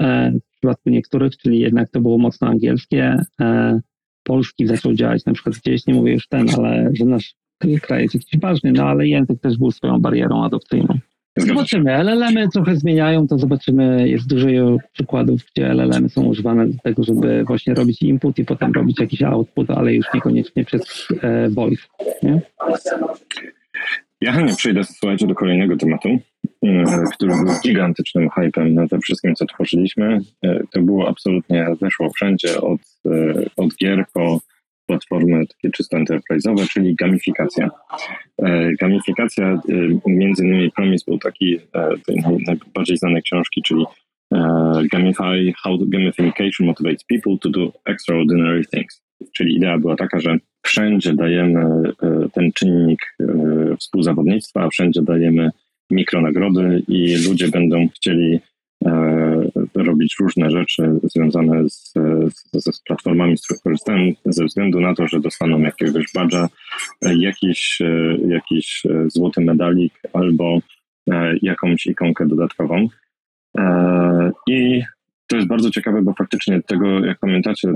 E, 0.00 0.32
w 0.32 0.58
przypadku 0.58 0.90
niektórych, 0.90 1.36
czyli 1.36 1.60
jednak 1.60 1.90
to 1.90 2.00
było 2.00 2.18
mocno 2.18 2.48
angielskie. 2.48 3.24
E, 3.40 3.80
polski 4.22 4.66
zaczął 4.66 4.94
działać 4.94 5.24
na 5.24 5.32
przykład 5.32 5.56
gdzieś, 5.56 5.86
nie 5.86 5.94
mówię 5.94 6.12
już 6.12 6.28
ten, 6.28 6.46
ale 6.56 6.90
że 6.94 7.04
nasz 7.04 7.34
kraj 7.82 8.02
jest 8.02 8.14
jakiś 8.14 8.40
ważny, 8.40 8.72
no 8.72 8.88
ale 8.88 9.08
język 9.08 9.40
też 9.40 9.58
był 9.58 9.70
swoją 9.70 10.00
barierą 10.00 10.44
adopcyjną. 10.44 10.98
Zobaczymy. 11.38 11.92
LLM-y 11.92 12.48
trochę 12.48 12.76
zmieniają, 12.76 13.28
to 13.28 13.38
zobaczymy. 13.38 14.08
Jest 14.08 14.28
dużo 14.28 14.48
przykładów, 14.92 15.40
gdzie 15.52 15.66
LLM-y 15.66 16.08
są 16.08 16.24
używane 16.24 16.66
do 16.66 16.78
tego, 16.82 17.04
żeby 17.04 17.44
właśnie 17.44 17.74
robić 17.74 18.02
input 18.02 18.38
i 18.38 18.44
potem 18.44 18.72
robić 18.72 19.00
jakiś 19.00 19.22
output, 19.22 19.70
ale 19.70 19.94
już 19.94 20.06
niekoniecznie 20.14 20.64
przez 20.64 21.08
e, 21.22 21.48
voice. 21.48 21.82
Nie? 22.22 22.40
Ja 24.20 24.32
chętnie 24.32 24.56
przejdę, 24.56 24.84
słuchajcie, 24.84 25.26
do 25.26 25.34
kolejnego 25.34 25.76
tematu, 25.76 26.08
e, 26.08 26.84
który 27.14 27.32
był 27.32 27.54
gigantycznym 27.64 28.30
hypem 28.30 28.74
na 28.74 28.88
tym 28.88 29.00
wszystkim, 29.00 29.34
co 29.34 29.46
tworzyliśmy. 29.46 30.20
E, 30.44 30.60
to 30.72 30.82
było 30.82 31.08
absolutnie, 31.08 31.66
weszło 31.80 32.10
wszędzie, 32.10 32.60
od, 32.60 32.80
e, 33.06 33.44
od 33.56 33.76
gier 33.76 34.04
po 34.12 34.40
platformy 34.88 35.46
takie 35.46 35.70
czysto 35.70 35.96
enterprise'owe, 35.96 36.68
czyli 36.68 36.94
gamifikacja. 36.94 37.70
Gamifikacja, 38.80 39.60
między 40.06 40.44
innymi 40.44 40.70
Promise 40.70 41.04
był 41.08 41.18
taki, 41.18 41.58
tej 42.06 42.16
najbardziej 42.46 42.96
znanej 42.96 43.22
książki, 43.22 43.62
czyli 43.62 43.84
Gamify, 44.92 45.52
How 45.62 45.78
Gamification 45.78 46.66
Motivates 46.66 47.04
People 47.04 47.38
to 47.40 47.48
Do 47.50 47.72
Extraordinary 47.84 48.64
Things. 48.64 49.02
Czyli 49.32 49.56
idea 49.56 49.78
była 49.78 49.96
taka, 49.96 50.20
że 50.20 50.38
wszędzie 50.62 51.14
dajemy 51.14 51.60
e, 52.02 52.28
ten 52.32 52.52
czynnik 52.52 53.00
e, 53.20 53.76
współzawodnictwa, 53.76 54.68
wszędzie 54.68 55.02
dajemy 55.02 55.50
mikronagrody 55.90 56.82
i 56.88 57.26
ludzie 57.28 57.48
będą 57.48 57.88
chcieli 57.88 58.34
e, 58.34 58.40
robić 59.74 60.16
różne 60.20 60.50
rzeczy 60.50 60.90
związane 61.02 61.68
z, 61.68 61.92
z, 62.52 62.76
z 62.76 62.82
platformami, 62.82 63.38
z 63.38 63.44
których 63.44 63.62
korzystają, 63.62 64.12
ze 64.24 64.44
względu 64.44 64.80
na 64.80 64.94
to, 64.94 65.08
że 65.08 65.20
dostaną 65.20 65.60
jakiegoś 65.60 66.04
badża, 66.14 66.48
jakiś, 67.02 67.78
jakiś 68.28 68.82
złoty 69.06 69.40
medalik 69.40 70.00
albo 70.12 70.58
jakąś 71.42 71.86
ikonkę 71.86 72.26
dodatkową. 72.26 72.88
I 74.46 74.82
to 75.26 75.36
jest 75.36 75.48
bardzo 75.48 75.70
ciekawe, 75.70 76.02
bo 76.02 76.14
faktycznie 76.14 76.62
tego, 76.62 77.04
jak 77.04 77.18
pamiętacie, 77.18 77.72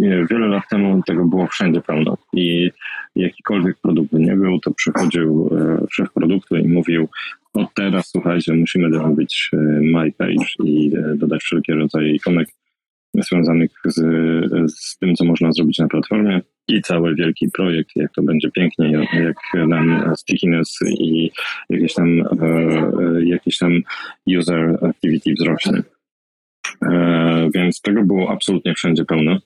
wiele 0.00 0.48
lat 0.48 0.62
temu 0.70 1.02
tego 1.06 1.24
było 1.24 1.46
wszędzie 1.46 1.80
pełno 1.80 2.16
i 2.32 2.70
jakikolwiek 3.16 3.76
produkt 3.82 4.12
by 4.12 4.20
nie 4.20 4.36
był, 4.36 4.60
to 4.60 4.70
przychodził 4.70 5.50
e, 5.52 5.86
szef 5.90 6.12
produktu 6.12 6.56
i 6.56 6.68
mówił, 6.68 7.08
od 7.54 7.74
teraz 7.74 8.10
słuchajcie, 8.10 8.54
musimy 8.54 8.92
zrobić 8.92 9.50
e, 9.52 9.56
my 9.80 10.12
page 10.12 10.46
i 10.64 10.92
e, 10.96 11.16
dodać 11.16 11.42
wszelkie 11.42 11.74
rodzaje 11.74 12.14
ikonek 12.14 12.48
związanych 13.14 13.70
z, 13.84 14.00
z 14.76 14.98
tym, 14.98 15.14
co 15.14 15.24
można 15.24 15.52
zrobić 15.52 15.78
na 15.78 15.88
platformie 15.88 16.40
i 16.68 16.82
cały 16.82 17.14
wielki 17.14 17.50
projekt, 17.50 17.90
jak 17.96 18.12
to 18.12 18.22
będzie 18.22 18.50
pięknie, 18.50 19.06
jak 19.12 19.68
nam 19.68 20.14
stickiness 20.16 20.78
i 20.98 21.30
jakieś 21.70 21.94
tam, 21.94 22.08
jakieś 23.24 23.58
tam 23.58 23.72
user 24.38 24.78
activity 24.84 25.32
wzrośnie. 25.32 25.82
E, 26.82 27.50
więc 27.54 27.80
tego 27.80 28.02
było 28.04 28.30
absolutnie 28.30 28.74
wszędzie 28.74 29.04
pełno. 29.04 29.38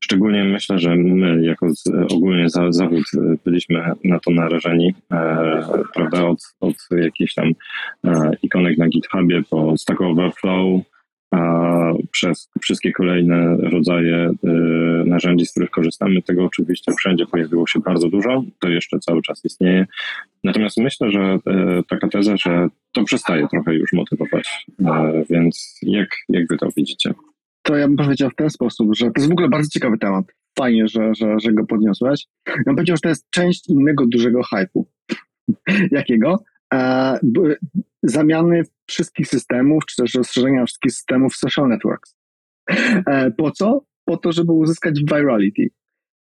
E, 0.00 0.04
szczególnie 0.04 0.44
myślę, 0.44 0.78
że 0.78 0.96
my 0.96 1.44
jako 1.44 1.70
z, 1.74 1.84
ogólnie 2.12 2.48
za, 2.48 2.72
zawód 2.72 3.04
byliśmy 3.44 3.92
na 4.04 4.18
to 4.18 4.30
narażeni, 4.30 4.94
e, 5.12 5.62
prawda, 5.94 6.26
od, 6.26 6.38
od 6.60 6.76
jakichś 6.90 7.34
tam 7.34 7.52
ikonek 8.42 8.78
na 8.78 8.88
GitHubie 8.88 9.42
po 9.50 9.76
Stack 9.76 10.00
Overflow, 10.00 10.82
a 11.34 11.92
przez 12.12 12.50
wszystkie 12.62 12.92
kolejne 12.92 13.56
rodzaje 13.56 14.30
narzędzi, 15.04 15.46
z 15.46 15.50
których 15.50 15.70
korzystamy, 15.70 16.22
tego 16.22 16.44
oczywiście 16.44 16.92
wszędzie 16.98 17.26
pojawiło 17.26 17.66
się 17.66 17.80
bardzo 17.80 18.08
dużo, 18.08 18.44
to 18.58 18.68
jeszcze 18.68 18.98
cały 18.98 19.22
czas 19.22 19.44
istnieje. 19.44 19.86
Natomiast 20.44 20.76
myślę, 20.76 21.10
że 21.10 21.38
taka 21.88 22.08
teza, 22.08 22.36
że 22.36 22.68
to 22.92 23.04
przestaje 23.04 23.48
trochę 23.48 23.74
już 23.74 23.92
motywować. 23.92 24.66
E, 24.84 25.24
więc 25.30 25.78
jak, 25.82 26.08
jak 26.28 26.48
wy 26.48 26.56
to 26.56 26.68
widzicie? 26.76 27.14
To 27.62 27.76
ja 27.76 27.88
bym 27.88 27.96
powiedział 27.96 28.30
w 28.30 28.34
ten 28.34 28.50
sposób, 28.50 28.88
że 28.96 29.06
to 29.06 29.12
jest 29.16 29.28
w 29.28 29.32
ogóle 29.32 29.48
bardzo 29.48 29.68
ciekawy 29.70 29.98
temat. 29.98 30.24
Fajnie, 30.58 30.88
że, 30.88 31.14
że, 31.14 31.36
że 31.42 31.52
go 31.52 31.66
podniosłeś. 31.66 32.26
Ja 32.46 32.54
bym 32.66 32.76
powiedział, 32.76 32.96
że 32.96 33.00
to 33.00 33.08
jest 33.08 33.30
część 33.30 33.68
innego 33.68 34.06
dużego 34.06 34.42
hypu. 34.42 34.88
Jakiego? 35.90 36.44
E, 36.74 37.18
zamiany 38.02 38.62
wszystkich 38.86 39.26
systemów, 39.28 39.86
czy 39.86 40.02
też 40.02 40.14
rozszerzenia 40.14 40.66
wszystkich 40.66 40.92
systemów 40.92 41.36
social 41.36 41.68
networks. 41.68 42.16
E, 43.06 43.30
po 43.30 43.50
co? 43.50 43.84
Po 44.04 44.16
to, 44.16 44.32
żeby 44.32 44.52
uzyskać 44.52 45.00
virality. 45.12 45.68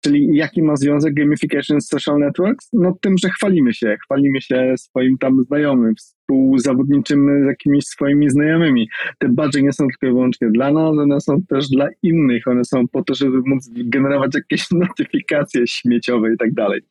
Czyli 0.03 0.35
jaki 0.35 0.63
ma 0.63 0.75
związek 0.75 1.13
gamification 1.13 1.81
z 1.81 1.87
social 1.87 2.19
networks? 2.19 2.69
No 2.73 2.97
tym, 3.01 3.15
że 3.17 3.29
chwalimy 3.29 3.73
się, 3.73 3.97
chwalimy 4.03 4.41
się 4.41 4.73
swoim 4.77 5.17
tam 5.17 5.43
znajomym, 5.43 5.93
współzawodniczymy 6.27 7.43
z 7.43 7.45
jakimiś 7.45 7.85
swoimi 7.85 8.29
znajomymi. 8.29 8.89
Te 9.17 9.29
badże 9.29 9.61
nie 9.61 9.73
są 9.73 9.87
tylko 9.87 10.07
i 10.07 10.09
wyłącznie 10.09 10.49
dla 10.49 10.71
nas, 10.71 10.97
one 10.97 11.21
są 11.21 11.41
też 11.49 11.69
dla 11.69 11.87
innych. 12.03 12.47
One 12.47 12.65
są 12.65 12.87
po 12.87 13.03
to, 13.03 13.15
żeby 13.15 13.41
móc 13.45 13.69
generować 13.75 14.31
jakieś 14.35 14.71
notyfikacje 14.87 15.67
śmieciowe 15.67 16.33
i 16.33 16.37
tak 16.37 16.53
dalej. 16.53 16.81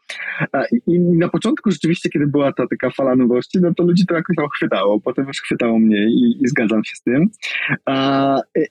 I 0.86 1.00
na 1.00 1.28
początku 1.28 1.70
rzeczywiście, 1.70 2.10
kiedy 2.10 2.26
była 2.26 2.52
ta 2.52 2.66
taka 2.66 2.90
fala 2.90 3.16
nowości, 3.16 3.58
no 3.60 3.74
to 3.74 3.82
ludzi 3.82 4.06
to 4.06 4.14
jakoś 4.14 4.36
tam 4.36 4.46
chwytało. 4.56 5.00
Potem 5.00 5.26
już 5.26 5.40
chwytało 5.40 5.78
mnie 5.78 6.06
i, 6.08 6.38
i 6.42 6.48
zgadzam 6.48 6.84
się 6.84 6.96
z 6.96 7.02
tym. 7.02 7.26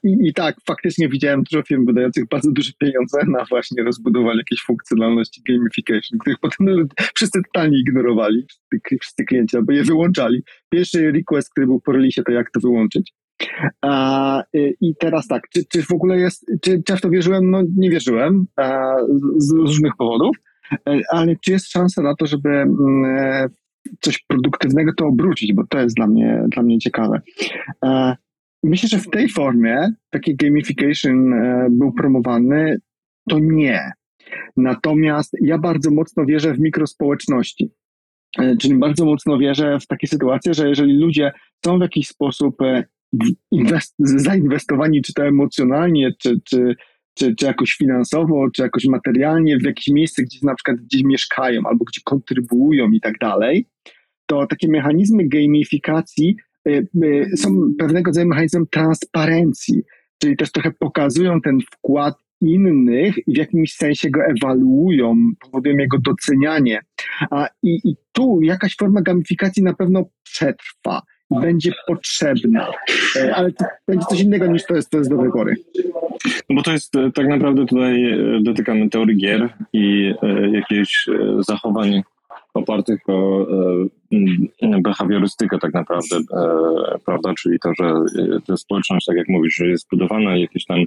I, 0.03 0.27
I 0.27 0.33
tak, 0.33 0.55
faktycznie 0.67 1.09
widziałem 1.09 1.43
dużo 1.43 1.63
firm 1.63 1.85
wydających 1.85 2.27
bardzo 2.27 2.51
duże 2.51 2.71
pieniądze 2.79 3.19
na 3.27 3.45
właśnie 3.49 3.83
rozbudowanie 3.83 4.37
jakiejś 4.37 4.61
funkcjonalności 4.61 5.41
gamification, 5.49 6.19
których 6.19 6.39
potem 6.39 6.87
wszyscy 7.15 7.39
totalnie 7.43 7.79
ignorowali, 7.79 8.45
wszyscy, 9.01 9.25
klienci, 9.25 9.57
albo 9.57 9.71
je 9.71 9.83
wyłączali 9.83 10.43
pierwszy 10.69 11.11
request, 11.11 11.49
który 11.49 11.67
był 11.67 11.81
po 11.81 11.91
release, 11.91 12.23
to 12.25 12.31
jak 12.31 12.51
to 12.51 12.59
wyłączyć. 12.59 13.13
A, 13.81 14.43
I 14.81 14.95
teraz 14.99 15.27
tak, 15.27 15.49
czy, 15.49 15.65
czy 15.65 15.83
w 15.83 15.91
ogóle 15.91 16.17
jest, 16.17 16.45
czy, 16.61 16.83
czy 16.83 16.97
w 16.97 17.01
to 17.01 17.09
wierzyłem? 17.09 17.51
No 17.51 17.61
nie 17.77 17.89
wierzyłem 17.89 18.45
a, 18.55 18.95
z, 19.09 19.47
z 19.47 19.51
różnych 19.51 19.95
powodów, 19.97 20.37
e, 20.89 20.99
ale 21.11 21.35
czy 21.41 21.51
jest 21.51 21.71
szansa 21.71 22.01
na 22.01 22.15
to, 22.15 22.25
żeby 22.25 22.49
mm, 22.49 23.05
e, 23.05 23.47
coś 24.01 24.23
produktywnego 24.27 24.91
to 24.97 25.05
obrócić, 25.05 25.53
bo 25.53 25.63
to 25.69 25.79
jest 25.79 25.95
dla 25.95 26.07
mnie, 26.07 26.43
dla 26.47 26.63
mnie 26.63 26.79
ciekawe. 26.79 27.21
E, 27.85 28.15
myślę, 28.63 28.89
że 28.89 28.99
w 28.99 29.09
tej 29.09 29.29
formie 29.29 29.89
taki 30.09 30.35
gamification 30.35 31.33
był 31.69 31.93
promowany, 31.93 32.77
to 33.29 33.39
nie. 33.39 33.91
Natomiast 34.57 35.37
ja 35.41 35.57
bardzo 35.57 35.91
mocno 35.91 36.25
wierzę 36.25 36.53
w 36.53 36.59
mikrospołeczności. 36.59 37.71
E, 38.39 38.57
czyli 38.57 38.75
bardzo 38.75 39.05
mocno 39.05 39.37
wierzę 39.37 39.79
w 39.79 39.87
takie 39.87 40.07
sytuacje, 40.07 40.53
że 40.53 40.69
jeżeli 40.69 40.93
ludzie 40.93 41.31
są 41.65 41.77
w 41.77 41.81
jakiś 41.81 42.07
sposób 42.07 42.61
e, 42.61 42.83
inwest- 43.53 43.95
zainwestowani, 43.99 45.01
czy 45.01 45.13
to 45.13 45.25
emocjonalnie, 45.25 46.11
czy, 46.19 46.39
czy, 46.43 46.75
czy, 47.13 47.35
czy 47.35 47.45
jakoś 47.45 47.71
finansowo, 47.71 48.47
czy 48.55 48.61
jakoś 48.61 48.85
materialnie 48.85 49.57
w 49.57 49.63
jakieś 49.63 49.87
miejsce, 49.87 50.23
gdzie 50.23 50.39
na 50.43 50.55
przykład 50.55 50.77
gdzieś 50.77 51.03
mieszkają 51.03 51.61
albo 51.65 51.85
gdzie 51.85 52.01
kontrybuują 52.03 52.91
i 52.91 53.01
tak 53.01 53.17
dalej, 53.17 53.67
to 54.25 54.47
takie 54.47 54.67
mechanizmy 54.67 55.27
gamifikacji 55.27 56.35
y, 56.67 56.87
są 57.37 57.49
pewnego 57.79 58.09
rodzaju 58.09 58.27
mechanizmem 58.27 58.67
transparencji, 58.71 59.81
czyli 60.21 60.37
też 60.37 60.51
trochę 60.51 60.71
pokazują 60.71 61.41
ten 61.41 61.59
wkład 61.71 62.24
innych 62.41 63.27
i 63.27 63.33
w 63.33 63.37
jakimś 63.37 63.73
sensie 63.73 64.09
go 64.09 64.19
ewaluują, 64.25 65.15
powodują 65.39 65.77
jego 65.77 65.97
docenianie. 65.99 66.81
A, 67.31 67.47
i, 67.63 67.79
I 67.83 67.95
tu 68.11 68.39
jakaś 68.41 68.75
forma 68.75 69.01
gamifikacji 69.01 69.63
na 69.63 69.73
pewno 69.73 70.05
przetrwa 70.23 71.01
będzie 71.31 71.71
potrzebna. 71.87 72.71
E, 73.15 73.35
ale 73.35 73.51
to 73.51 73.65
będzie 73.87 74.05
coś 74.05 74.21
innego 74.21 74.47
niż 74.47 74.65
to 74.65 74.75
jest, 74.75 74.89
to 74.89 74.97
jest 74.97 75.09
do 75.09 75.17
wybory. 75.17 75.55
No 76.49 76.55
bo 76.55 76.61
to 76.61 76.71
jest 76.71 76.95
e, 76.95 77.11
tak 77.11 77.27
naprawdę 77.27 77.65
tutaj 77.65 78.11
e, 78.11 78.39
dotykamy 78.41 78.89
teorii 78.89 79.17
gier 79.17 79.49
i 79.73 80.13
jakichś 80.51 81.09
zachowań 81.39 82.01
opartych 82.53 82.99
o 83.07 83.47
behawiorystykę 84.81 85.57
tak 85.59 85.73
naprawdę, 85.73 86.15
prawda, 87.05 87.33
czyli 87.33 87.59
to, 87.59 87.71
że 87.79 87.93
ta 88.47 88.57
społeczność, 88.57 89.05
tak 89.05 89.17
jak 89.17 89.27
mówisz, 89.27 89.55
że 89.55 89.67
jest 89.67 89.89
budowana, 89.91 90.37
jakieś 90.37 90.65
tam 90.65 90.77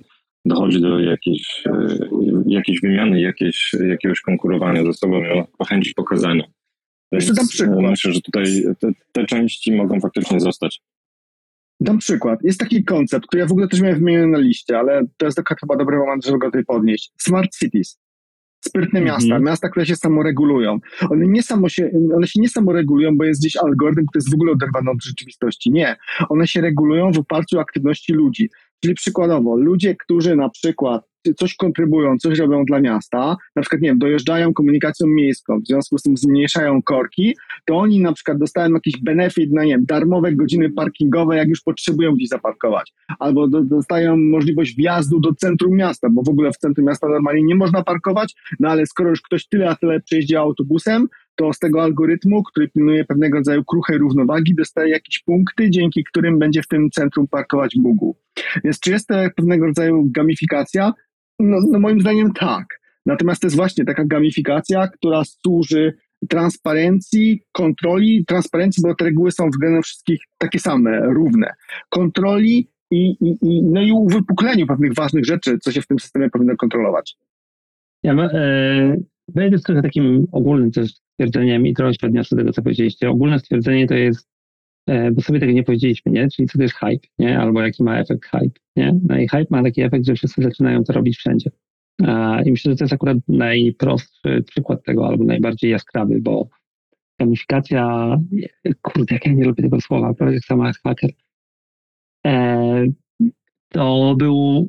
dochodzi 0.44 0.80
do 0.80 1.00
jakiejś, 1.00 1.64
jakiejś 2.46 2.80
wymiany, 2.80 3.20
jakieś, 3.20 3.74
jakiegoś 3.88 4.20
konkurowania 4.20 4.84
ze 4.84 4.92
sobą, 4.92 5.22
o 5.58 5.64
chęci 5.64 5.94
pokazania. 5.94 6.44
Więc 7.12 7.32
dam 7.32 7.48
przykład. 7.48 7.80
Myślę, 7.80 8.12
że 8.12 8.20
tutaj 8.20 8.44
te, 8.80 8.90
te, 9.12 9.26
części 9.26 9.76
mogą 9.76 10.00
faktycznie 10.00 10.40
zostać. 10.40 10.82
Dam 11.80 11.98
przykład. 11.98 12.38
Jest 12.42 12.60
taki 12.60 12.84
koncept, 12.84 13.26
który 13.26 13.40
ja 13.40 13.46
w 13.46 13.52
ogóle 13.52 13.68
też 13.68 13.80
miałem 13.80 13.98
wymieniony 13.98 14.26
na 14.26 14.38
liście, 14.38 14.78
ale 14.78 15.02
to 15.16 15.26
jest 15.26 15.36
taka 15.36 15.54
chyba 15.60 15.76
dobry 15.76 15.98
moment, 15.98 16.24
żeby 16.24 16.38
go 16.38 16.46
tutaj 16.46 16.64
podnieść. 16.64 17.12
Smart 17.18 17.56
cities. 17.56 17.98
Sprytne 18.64 19.00
miasta, 19.00 19.34
-hmm. 19.34 19.42
miasta, 19.42 19.68
które 19.68 19.86
się 19.86 19.96
samoregulują. 19.96 20.78
One, 21.10 21.26
nie 21.26 21.42
samo 21.42 21.68
się, 21.68 21.90
one 22.16 22.26
się 22.26 22.40
nie 22.40 22.48
samoregulują, 22.48 23.16
bo 23.16 23.24
jest 23.24 23.40
gdzieś 23.40 23.56
algorytm, 23.56 24.06
który 24.06 24.18
jest 24.18 24.30
w 24.30 24.34
ogóle 24.34 24.52
oderwany 24.52 24.90
od 24.90 25.04
rzeczywistości. 25.04 25.70
Nie. 25.70 25.96
One 26.28 26.46
się 26.46 26.60
regulują 26.60 27.12
w 27.12 27.18
oparciu 27.18 27.58
o 27.58 27.60
aktywności 27.60 28.12
ludzi. 28.12 28.50
Czyli 28.82 28.94
przykładowo, 28.94 29.56
ludzie, 29.56 29.96
którzy 29.96 30.36
na 30.36 30.48
przykład 30.48 31.08
coś 31.36 31.54
kontrybują, 31.54 32.18
coś 32.18 32.38
robią 32.38 32.64
dla 32.64 32.80
miasta, 32.80 33.36
na 33.56 33.62
przykład, 33.62 33.82
nie 33.82 33.88
wiem, 33.88 33.98
dojeżdżają 33.98 34.54
komunikacją 34.54 35.06
miejską, 35.06 35.60
w 35.60 35.66
związku 35.66 35.98
z 35.98 36.02
tym 36.02 36.16
zmniejszają 36.16 36.82
korki, 36.82 37.36
to 37.64 37.76
oni 37.76 38.00
na 38.00 38.12
przykład 38.12 38.38
dostają 38.38 38.74
jakiś 38.74 39.02
benefit 39.02 39.52
na, 39.52 39.64
nie 39.64 39.70
wiem, 39.70 39.84
darmowe 39.84 40.32
godziny 40.32 40.70
parkingowe, 40.70 41.36
jak 41.36 41.48
już 41.48 41.60
potrzebują 41.60 42.12
gdzieś 42.12 42.28
zaparkować. 42.28 42.92
Albo 43.18 43.48
do, 43.48 43.64
dostają 43.64 44.16
możliwość 44.16 44.76
wjazdu 44.76 45.20
do 45.20 45.34
centrum 45.34 45.76
miasta, 45.76 46.08
bo 46.10 46.22
w 46.22 46.28
ogóle 46.28 46.52
w 46.52 46.56
centrum 46.56 46.86
miasta 46.86 47.08
normalnie 47.08 47.42
nie 47.42 47.54
można 47.54 47.82
parkować, 47.84 48.34
no 48.60 48.68
ale 48.68 48.86
skoro 48.86 49.10
już 49.10 49.22
ktoś 49.22 49.48
tyle 49.48 49.70
a 49.70 49.76
tyle 49.76 50.00
przejeździ 50.00 50.36
autobusem, 50.36 51.08
to 51.38 51.52
z 51.52 51.58
tego 51.58 51.82
algorytmu, 51.82 52.42
który 52.42 52.68
pilnuje 52.68 53.04
pewnego 53.04 53.38
rodzaju 53.38 53.64
kruchej 53.64 53.98
równowagi, 53.98 54.54
dostaje 54.54 54.90
jakieś 54.90 55.18
punkty, 55.18 55.70
dzięki 55.70 56.04
którym 56.04 56.38
będzie 56.38 56.62
w 56.62 56.68
tym 56.68 56.90
centrum 56.90 57.28
parkować 57.28 57.74
Google. 57.76 58.10
Więc 58.64 58.80
czy 58.80 58.90
jest 58.90 59.08
to 59.08 59.14
pewnego 59.36 59.66
rodzaju 59.66 60.04
gamifikacja? 60.10 60.92
No, 61.38 61.56
no 61.70 61.80
moim 61.80 62.00
zdaniem 62.00 62.32
tak. 62.32 62.80
Natomiast 63.06 63.40
to 63.40 63.46
jest 63.46 63.56
właśnie 63.56 63.84
taka 63.84 64.04
gamifikacja, 64.04 64.88
która 64.88 65.22
służy 65.24 65.92
transparencji, 66.28 67.42
kontroli, 67.52 68.24
transparencji, 68.26 68.82
bo 68.82 68.94
te 68.94 69.04
reguły 69.04 69.32
są 69.32 69.50
względem 69.50 69.82
wszystkich 69.82 70.20
takie 70.38 70.58
same, 70.58 71.00
równe. 71.00 71.54
Kontroli 71.88 72.70
i, 72.90 73.10
i, 73.10 73.36
i, 73.42 73.62
no 73.62 73.82
i 73.82 73.92
uwypukleniu 73.92 74.66
pewnych 74.66 74.94
ważnych 74.94 75.24
rzeczy, 75.24 75.58
co 75.58 75.72
się 75.72 75.82
w 75.82 75.86
tym 75.86 75.98
systemie 75.98 76.30
powinno 76.30 76.56
kontrolować. 76.56 77.16
Ja 78.02 78.12
e, 78.12 78.96
wejdę 79.28 79.58
z 79.58 79.62
trochę 79.62 79.82
takim 79.82 80.26
ogólnym 80.32 80.70
też 80.70 80.94
stwierdzeniem 80.94 81.66
i 81.66 81.74
trochę 81.74 81.94
się 81.94 82.06
odniosę 82.06 82.36
do 82.36 82.42
tego, 82.42 82.52
co 82.52 82.62
powiedzieliście. 82.62 83.10
Ogólne 83.10 83.38
stwierdzenie 83.38 83.86
to 83.86 83.94
jest, 83.94 84.28
e, 84.86 85.10
bo 85.10 85.20
sobie 85.20 85.40
tego 85.40 85.52
nie 85.52 85.64
powiedzieliśmy, 85.64 86.12
nie? 86.12 86.28
Czyli 86.30 86.48
co 86.48 86.58
to 86.58 86.62
jest 86.62 86.74
hype, 86.74 87.06
nie? 87.18 87.38
Albo 87.38 87.62
jaki 87.62 87.82
ma 87.82 87.98
efekt 87.98 88.24
hype, 88.24 88.60
nie? 88.76 89.00
No 89.08 89.18
i 89.18 89.28
hype 89.28 89.46
ma 89.50 89.62
taki 89.62 89.82
efekt, 89.82 90.06
że 90.06 90.14
wszyscy 90.14 90.42
zaczynają 90.42 90.84
to 90.84 90.92
robić 90.92 91.16
wszędzie. 91.16 91.50
I 92.44 92.50
myślę, 92.50 92.72
że 92.72 92.76
to 92.76 92.84
jest 92.84 92.94
akurat 92.94 93.18
najprostszy 93.28 94.42
przykład 94.46 94.84
tego, 94.84 95.06
albo 95.06 95.24
najbardziej 95.24 95.70
jaskrawy, 95.70 96.20
bo 96.20 96.48
gamifikacja, 97.20 98.16
kurde, 98.82 99.14
jak 99.14 99.26
ja 99.26 99.32
nie 99.32 99.44
lubię 99.44 99.62
tego 99.62 99.80
słowa, 99.80 100.14
prawie 100.14 100.34
jak 100.34 100.44
sama 100.44 100.72
hacker, 100.84 101.10
e, 102.26 102.86
to 103.68 104.14
był 104.18 104.68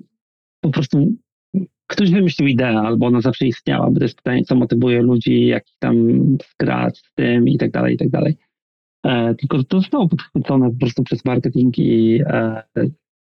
po 0.62 0.69
prostu 0.69 1.08
ktoś 1.89 2.12
wymyślił 2.12 2.47
ideę, 2.47 2.78
albo 2.78 3.06
ona 3.06 3.21
zawsze 3.21 3.47
istniała, 3.47 3.91
bo 3.91 3.99
to 3.99 4.06
jest 4.06 4.17
pytanie, 4.17 4.43
co 4.43 4.56
motywuje 4.56 5.02
ludzi, 5.02 5.45
jaki 5.45 5.73
tam 5.80 6.08
grać 6.60 6.97
z 6.97 7.13
tym 7.13 7.47
i 7.47 7.58
tak 7.58 7.71
dalej, 7.71 7.95
i 7.95 7.97
tak 7.97 8.10
dalej. 8.10 8.38
E, 9.06 9.36
tylko 9.36 9.63
to 9.63 9.78
zostało 9.78 10.10
podchwycone 10.10 10.71
po 10.71 10.80
prostu 10.80 11.04
przez 11.04 11.25
marketing 11.25 11.80
i 11.80 12.21
e, 12.25 12.63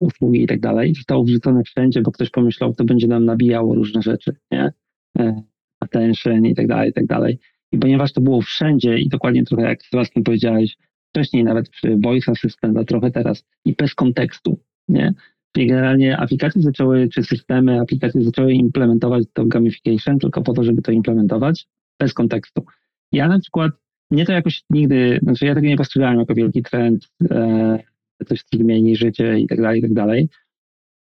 usługi 0.01 0.43
i 0.43 0.47
tak 0.47 0.61
dalej. 0.61 0.95
Zostało 0.95 1.25
wrzucone 1.25 1.63
wszędzie, 1.63 2.03
bo 2.03 2.13
ktoś 2.13 2.31
pomyślał, 2.31 2.75
to 2.75 2.85
będzie 2.85 3.07
nam 3.07 3.25
nabijało 3.25 3.75
różne 3.75 4.03
rzeczy, 4.03 4.37
nie? 4.51 4.73
E, 5.19 5.43
attention 5.81 6.47
i 6.47 6.55
tak 6.55 6.67
dalej, 6.67 6.91
i 6.91 6.93
tak 6.93 7.07
dalej. 7.07 7.39
I 7.73 7.79
ponieważ 7.79 8.13
to 8.13 8.21
było 8.21 8.43
wszędzie 8.43 8.99
i 8.99 9.09
dokładnie 9.09 9.45
trochę 9.45 9.63
jak 9.63 9.83
Sebastian 9.83 10.25
powiedziałeś, 10.25 10.77
wcześniej 11.09 11.45
nawet 11.45 11.69
przy 11.69 11.97
Voice 12.05 12.33
Assistant, 12.33 12.77
a 12.79 12.85
trochę 12.85 13.11
teraz 13.11 13.45
i 13.65 13.73
bez 13.73 13.95
kontekstu, 13.95 14.59
nie? 14.89 15.15
Czyli 15.55 15.67
generalnie 15.67 16.17
aplikacje 16.17 16.63
zaczęły, 16.63 17.09
czy 17.09 17.23
systemy, 17.23 17.81
aplikacje 17.81 18.23
zaczęły 18.23 18.53
implementować 18.53 19.25
to 19.33 19.45
gamification 19.45 20.19
tylko 20.19 20.43
po 20.43 20.53
to, 20.53 20.65
żeby 20.65 20.83
to 20.83 20.93
implementować 20.93 21.67
bez 22.01 22.15
kontekstu. 22.15 22.65
Ja 23.13 23.29
na 23.29 23.39
przykład, 23.39 23.73
mnie 24.11 24.25
to 24.25 24.33
jakoś 24.33 24.63
nigdy, 24.71 25.19
znaczy 25.23 25.47
ja 25.47 25.55
tego 25.55 25.67
nie 25.67 25.77
postrzegałem 25.77 26.19
jako 26.19 26.35
wielki 26.35 26.63
trend, 26.63 27.09
e, 27.31 27.79
coś, 28.27 28.43
co 28.43 28.59
zmieni 28.59 28.97
życie 28.97 29.39
i 29.39 29.47
tak 29.47 29.61
dalej, 29.61 29.79
i 29.79 29.83
tak 29.83 29.93
dalej. 29.93 30.29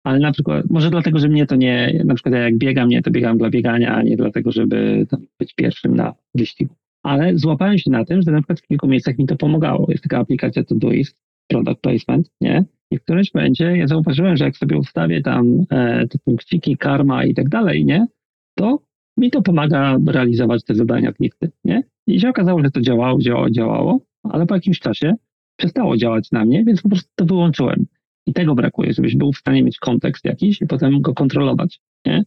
Ale 0.03 0.19
na 0.19 0.31
przykład, 0.31 0.65
może 0.69 0.89
dlatego, 0.89 1.19
że 1.19 1.27
mnie 1.27 1.45
to 1.45 1.55
nie, 1.55 2.01
na 2.05 2.13
przykład 2.13 2.35
jak 2.35 2.57
biegam, 2.57 2.89
nie, 2.89 3.01
to 3.01 3.11
biegam 3.11 3.37
dla 3.37 3.49
biegania, 3.49 3.95
a 3.95 4.03
nie 4.03 4.17
dlatego, 4.17 4.51
żeby 4.51 5.07
być 5.39 5.53
pierwszym 5.53 5.95
na 5.95 6.13
wyścigu. 6.35 6.75
Ale 7.03 7.37
złapałem 7.37 7.77
się 7.77 7.91
na 7.91 8.05
tym, 8.05 8.21
że 8.21 8.31
na 8.31 8.37
przykład 8.37 8.59
w 8.59 8.67
kilku 8.67 8.87
miejscach 8.87 9.17
mi 9.17 9.25
to 9.25 9.35
pomagało. 9.35 9.87
Jest 9.89 10.03
taka 10.03 10.17
aplikacja 10.17 10.63
Todoist, 10.63 11.17
Product 11.47 11.81
Placement, 11.81 12.29
nie? 12.41 12.65
I 12.91 12.97
w 12.97 13.03
którymś 13.03 13.33
momencie 13.33 13.77
ja 13.77 13.87
zauważyłem, 13.87 14.37
że 14.37 14.45
jak 14.45 14.57
sobie 14.57 14.77
ustawię 14.77 15.21
tam 15.21 15.65
e, 15.69 16.07
te 16.07 16.19
punkciki, 16.19 16.77
karma 16.77 17.25
i 17.25 17.33
tak 17.33 17.49
dalej, 17.49 17.85
nie? 17.85 18.07
To 18.55 18.79
mi 19.17 19.31
to 19.31 19.41
pomaga 19.41 19.97
realizować 20.07 20.63
te 20.63 20.75
zadania 20.75 21.11
z 21.11 21.19
listy, 21.19 21.51
nie? 21.63 21.83
I 22.07 22.19
się 22.19 22.29
okazało, 22.29 22.63
że 22.63 22.71
to 22.71 22.81
działało, 22.81 23.19
działało, 23.19 23.49
działało, 23.49 23.99
ale 24.23 24.45
po 24.45 24.55
jakimś 24.55 24.79
czasie 24.79 25.13
przestało 25.59 25.97
działać 25.97 26.31
na 26.31 26.45
mnie, 26.45 26.63
więc 26.63 26.81
po 26.81 26.89
prostu 26.89 27.09
to 27.15 27.25
wyłączyłem. 27.25 27.85
I 28.27 28.33
tego 28.33 28.55
brakuje, 28.55 28.93
żebyś 28.93 29.15
był 29.15 29.33
w 29.33 29.37
stanie 29.37 29.63
mieć 29.63 29.77
kontekst 29.77 30.25
jakiś 30.25 30.61
i 30.61 30.67
potem 30.67 31.01
go 31.01 31.13
kontrolować, 31.13 31.79
nie? 32.05 32.23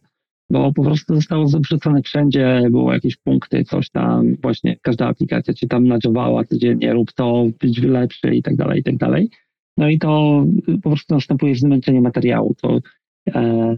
Bo 0.50 0.72
po 0.72 0.82
prostu 0.84 1.14
zostało 1.14 1.46
wrzucone 1.46 2.02
wszędzie, 2.02 2.62
było 2.70 2.92
jakieś 2.92 3.16
punkty, 3.16 3.64
coś 3.64 3.90
tam, 3.90 4.36
właśnie 4.42 4.76
każda 4.82 5.06
aplikacja 5.06 5.54
cię 5.54 5.66
tam 5.66 5.86
nadziałała 5.86 6.44
codziennie, 6.44 6.92
rób 6.92 7.12
to, 7.12 7.46
być 7.60 7.82
lepszy 7.82 8.34
i 8.34 8.42
tak 8.42 8.56
dalej, 8.56 8.80
i 8.80 8.82
tak 8.82 8.96
dalej. 8.96 9.30
No 9.76 9.88
i 9.88 9.98
to 9.98 10.44
po 10.82 10.90
prostu 10.90 11.14
następuje 11.14 11.54
zmęczenie 11.56 12.00
materiału. 12.00 12.54
To, 12.62 12.80
e, 13.28 13.76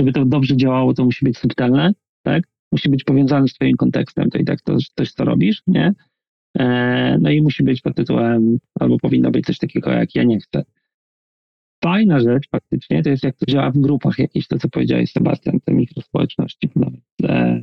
żeby 0.00 0.12
to 0.12 0.24
dobrze 0.24 0.56
działało, 0.56 0.94
to 0.94 1.04
musi 1.04 1.24
być 1.24 1.38
subtelne, 1.38 1.94
tak? 2.22 2.44
Musi 2.72 2.88
być 2.88 3.04
powiązane 3.04 3.48
z 3.48 3.54
twoim 3.54 3.76
kontekstem, 3.76 4.30
to 4.30 4.38
i 4.38 4.44
tak 4.44 4.60
to 4.60 4.76
coś, 4.96 5.12
co 5.12 5.24
robisz, 5.24 5.62
nie? 5.66 5.94
E, 6.58 7.18
no 7.20 7.30
i 7.30 7.42
musi 7.42 7.62
być 7.62 7.80
pod 7.80 7.96
tytułem, 7.96 8.58
albo 8.80 8.98
powinno 8.98 9.30
być 9.30 9.46
coś 9.46 9.58
takiego 9.58 9.90
jak 9.90 10.14
ja 10.14 10.24
nie 10.24 10.40
chcę. 10.40 10.64
Fajna 11.84 12.20
rzecz 12.20 12.48
faktycznie 12.50 13.02
to 13.02 13.10
jest 13.10 13.24
jak 13.24 13.36
to 13.36 13.46
działa 13.46 13.70
w 13.70 13.78
grupach 13.78 14.18
jakieś, 14.18 14.48
to 14.48 14.58
co 14.58 14.68
powiedziałeś 14.68 15.12
Sebastian, 15.12 15.60
te 15.64 15.74
mikrospołeczności. 15.74 16.70
E, 17.22 17.60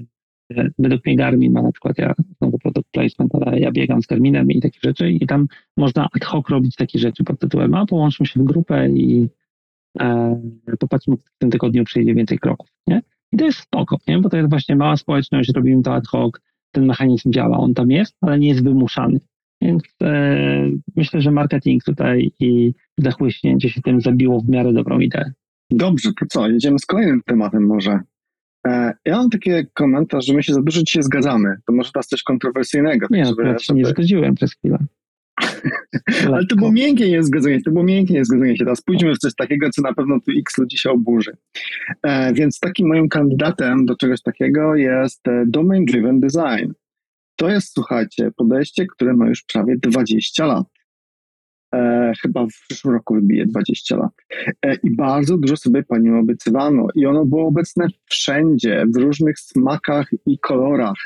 według 0.80 1.06
mnie 1.06 1.16
Garmin 1.16 1.54
ma 1.54 1.62
na 1.62 1.72
przykład, 1.72 1.98
ja 1.98 2.14
znowu 2.38 2.60
product 2.60 2.92
placement, 2.92 3.36
ale 3.36 3.60
ja 3.60 3.72
biegam 3.72 4.02
z 4.02 4.08
Garminem 4.08 4.52
i 4.52 4.62
takie 4.62 4.80
rzeczy 4.84 5.12
i 5.12 5.28
tam 5.28 5.48
można 5.78 6.08
ad 6.14 6.26
hoc 6.26 6.50
robić 6.50 6.76
takie 6.76 7.00
rzeczy 7.00 7.24
pod 7.24 7.40
tytułem, 7.40 7.74
a 7.74 7.86
połączmy 7.86 8.26
się 8.26 8.40
w 8.40 8.44
grupę 8.44 8.90
i 8.90 9.28
e, 10.00 10.42
popatrzmy, 10.80 11.18
w 11.18 11.38
tym 11.38 11.50
tygodniu 11.52 11.84
przyjdzie 11.84 12.16
więcej 12.16 12.40
kroków, 12.40 12.68
nie? 12.88 13.02
I 13.32 13.38
to 13.38 13.46
jest 13.46 13.60
spoko, 13.60 13.98
nie? 14.08 14.20
Bo 14.20 14.30
to 14.30 14.38
jest 14.38 14.50
właśnie 14.50 14.76
mała 14.76 14.98
społeczność, 14.98 15.52
robimy 15.56 15.84
to 15.84 15.94
ad 15.94 16.08
hoc, 16.08 16.34
ten 16.72 16.86
mechanizm 16.86 17.32
działa, 17.32 17.58
on 17.58 17.74
tam 17.74 17.92
jest, 17.92 18.18
ale 18.22 18.40
nie 18.40 18.48
jest 18.48 18.64
wymuszany. 18.64 19.20
Więc 19.62 19.84
e, 20.04 20.70
myślę, 20.96 21.22
że 21.22 21.32
marketing 21.32 21.84
tutaj 21.84 22.32
i 22.40 22.74
zachłyśnięcie 22.98 23.70
się 23.70 23.82
tym 23.82 24.02
zabiło 24.02 24.42
w 24.42 24.50
miarę 24.50 24.74
dobrą 24.74 25.00
ideę. 25.00 25.32
Dobrze, 25.70 26.10
to 26.20 26.26
co? 26.30 26.50
Jedziemy 26.50 26.80
z 26.80 26.86
kolejnym 26.86 27.22
tematem 27.26 27.66
może. 27.66 28.00
E, 28.68 28.94
ja 29.06 29.18
mam 29.18 29.30
taki 29.30 29.52
komentarz, 29.74 30.26
że 30.26 30.34
my 30.34 30.44
się 30.44 30.54
za 30.54 30.62
dużo 30.62 30.84
dzisiaj 30.84 31.04
zgadzamy. 31.04 31.58
To 31.68 31.74
może 31.74 31.92
teraz 31.92 32.08
coś 32.08 32.24
kontrowersyjnego. 32.24 33.08
Nie, 33.10 33.26
żeby, 33.26 33.44
ja 33.44 33.60
się 33.60 33.74
nie 33.74 33.86
zgodziłem 33.86 34.36
przez 34.36 34.54
chwilę. 34.54 34.78
Ale 36.28 36.46
to 36.46 36.56
było 36.56 36.72
miękkie 36.72 37.10
niezgodzenie, 37.10 37.62
to 37.62 37.72
było 37.72 37.84
miękkie 37.84 38.14
niezgodzenie 38.14 38.58
się. 38.58 38.66
Teraz 38.66 38.82
pójdźmy 38.82 39.16
w 39.16 39.18
coś 39.18 39.36
takiego, 39.36 39.70
co 39.70 39.82
na 39.82 39.94
pewno 39.94 40.20
tu 40.20 40.32
x 40.40 40.58
ludzi 40.58 40.78
się 40.78 40.92
oburzy. 40.92 41.38
E, 42.04 42.34
więc 42.34 42.60
takim 42.60 42.88
moim 42.88 43.10
kandydatem 43.10 43.86
do 43.86 43.96
czegoś 43.96 44.22
takiego 44.22 44.76
jest 44.76 45.28
e, 45.28 45.44
Domain 45.48 45.86
Driven 45.86 46.20
Design. 46.20 46.72
To 47.36 47.50
jest, 47.50 47.74
słuchajcie, 47.74 48.32
podejście, 48.38 48.86
które 48.86 49.14
ma 49.14 49.28
już 49.28 49.44
prawie 49.54 49.76
20 49.78 50.46
lat. 50.46 50.66
E, 51.76 52.14
chyba 52.22 52.46
w 52.46 52.68
przyszłym 52.68 52.94
roku 52.94 53.14
wybije 53.14 53.46
20 53.46 53.98
lat. 53.98 54.12
E, 54.62 54.76
I 54.84 54.96
bardzo 54.96 55.38
dużo 55.38 55.58
sobie 55.58 55.84
po 55.84 55.98
nim 55.98 56.16
obiecywano. 56.16 56.88
I 56.96 57.06
ono 57.06 57.26
było 57.26 57.48
obecne 57.48 57.88
wszędzie, 58.06 58.86
w 58.96 58.98
różnych 58.98 59.40
smakach 59.40 60.10
i 60.26 60.40
kolorach, 60.40 60.98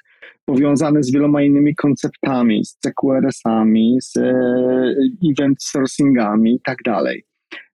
powiązane 0.46 1.04
z 1.04 1.14
wieloma 1.14 1.42
innymi 1.44 1.76
konceptami, 1.76 2.66
z 2.66 2.78
CQRS-ami, 2.80 3.98
z 4.02 4.18
e, 4.18 4.34
event 5.32 5.64
sourcingami 5.64 6.56
i 6.56 6.60
tak 6.64 6.78
dalej. 6.86 7.26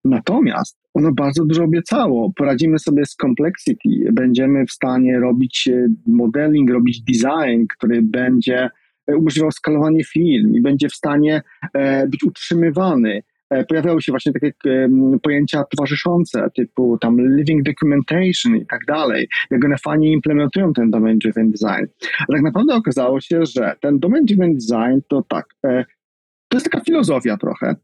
Natomiast 0.06 0.78
ono 0.94 1.12
bardzo 1.12 1.46
dużo 1.46 1.64
obiecało. 1.64 2.32
Poradzimy 2.36 2.80
sobie 2.80 3.06
z 3.06 3.16
complexity, 3.16 3.90
będziemy 4.14 4.66
w 4.66 4.72
stanie 4.72 5.20
robić 5.20 5.68
e, 5.68 5.88
modeling, 6.08 6.72
robić 6.72 7.02
design, 7.02 7.66
który 7.78 8.02
będzie 8.02 8.70
umożliwiał 9.08 9.52
skalowanie 9.52 10.04
film 10.04 10.56
i 10.56 10.62
będzie 10.62 10.90
w 10.90 10.94
stanie 10.94 11.42
e, 11.74 12.08
być 12.08 12.24
utrzymywany. 12.24 13.24
Pojawiały 13.70 14.02
się 14.02 14.12
właśnie 14.12 14.34
takie 14.34 14.54
pojęcia 15.24 15.64
towarzyszące, 15.64 16.50
typu 16.56 16.98
tam 16.98 17.38
living 17.38 17.64
documentation 17.64 18.56
i 18.56 18.66
tak 18.66 18.86
dalej, 18.88 19.28
jak 19.52 19.66
one 19.66 19.78
fajnie 19.78 20.12
implementują 20.12 20.74
ten 20.74 20.92
domain 20.92 21.20
driven 21.20 21.52
design. 21.52 21.86
A 22.20 22.34
tak 22.34 22.42
naprawdę 22.42 22.76
okazało 22.76 23.22
się, 23.22 23.46
że 23.46 23.76
ten 23.82 24.00
domain 24.00 24.26
driven 24.26 24.54
design 24.54 25.00
to 25.08 25.24
tak, 25.28 25.46
to 26.50 26.58
jest 26.58 26.72
taka 26.72 26.80
filozofia 26.80 27.38
trochę. 27.38 27.76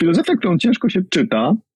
Filozofia, 0.00 0.36
którą 0.36 0.58
ciężko 0.58 0.88
się 0.88 1.02
czyta, 1.10 1.52
e, 1.52 1.71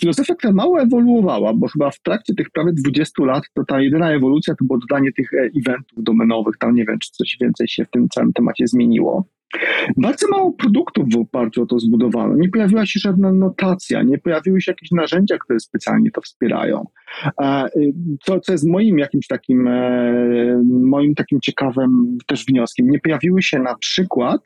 Filozofia, 0.00 0.34
która 0.34 0.52
mało 0.52 0.80
ewoluowała, 0.80 1.54
bo 1.54 1.68
chyba 1.68 1.90
w 1.90 2.00
trakcie 2.00 2.34
tych 2.34 2.50
prawie 2.50 2.72
20 2.72 3.24
lat 3.24 3.44
to 3.54 3.64
ta 3.64 3.80
jedyna 3.80 4.12
ewolucja 4.12 4.54
to 4.54 4.64
było 4.64 4.78
dodanie 4.78 5.12
tych 5.12 5.34
e, 5.34 5.50
eventów 5.60 6.04
domenowych. 6.04 6.58
Tam 6.58 6.74
nie 6.74 6.84
wiem, 6.84 6.98
czy 6.98 7.10
coś 7.10 7.36
więcej 7.40 7.68
się 7.68 7.84
w 7.84 7.90
tym 7.90 8.08
całym 8.08 8.32
temacie 8.32 8.66
zmieniło. 8.66 9.28
Bardzo 9.96 10.28
mało 10.28 10.52
produktów 10.52 11.04
w 11.12 11.16
oparciu 11.16 11.62
o 11.62 11.66
to 11.66 11.78
zbudowano. 11.78 12.34
Nie 12.36 12.48
pojawiła 12.48 12.86
się 12.86 13.00
żadna 13.00 13.32
notacja, 13.32 14.02
nie 14.02 14.18
pojawiły 14.18 14.60
się 14.60 14.72
jakieś 14.72 14.90
narzędzia, 14.90 15.38
które 15.38 15.60
specjalnie 15.60 16.10
to 16.10 16.20
wspierają. 16.20 16.86
Co, 18.22 18.40
co 18.40 18.52
jest 18.52 18.66
moim 18.68 18.98
jakimś 18.98 19.26
takim, 19.26 19.68
e, 19.68 20.62
moim 20.64 21.14
takim 21.14 21.40
ciekawym 21.40 22.18
też 22.26 22.44
wnioskiem, 22.44 22.90
nie 22.90 22.98
pojawiły 22.98 23.42
się 23.42 23.58
na 23.58 23.74
przykład 23.78 24.40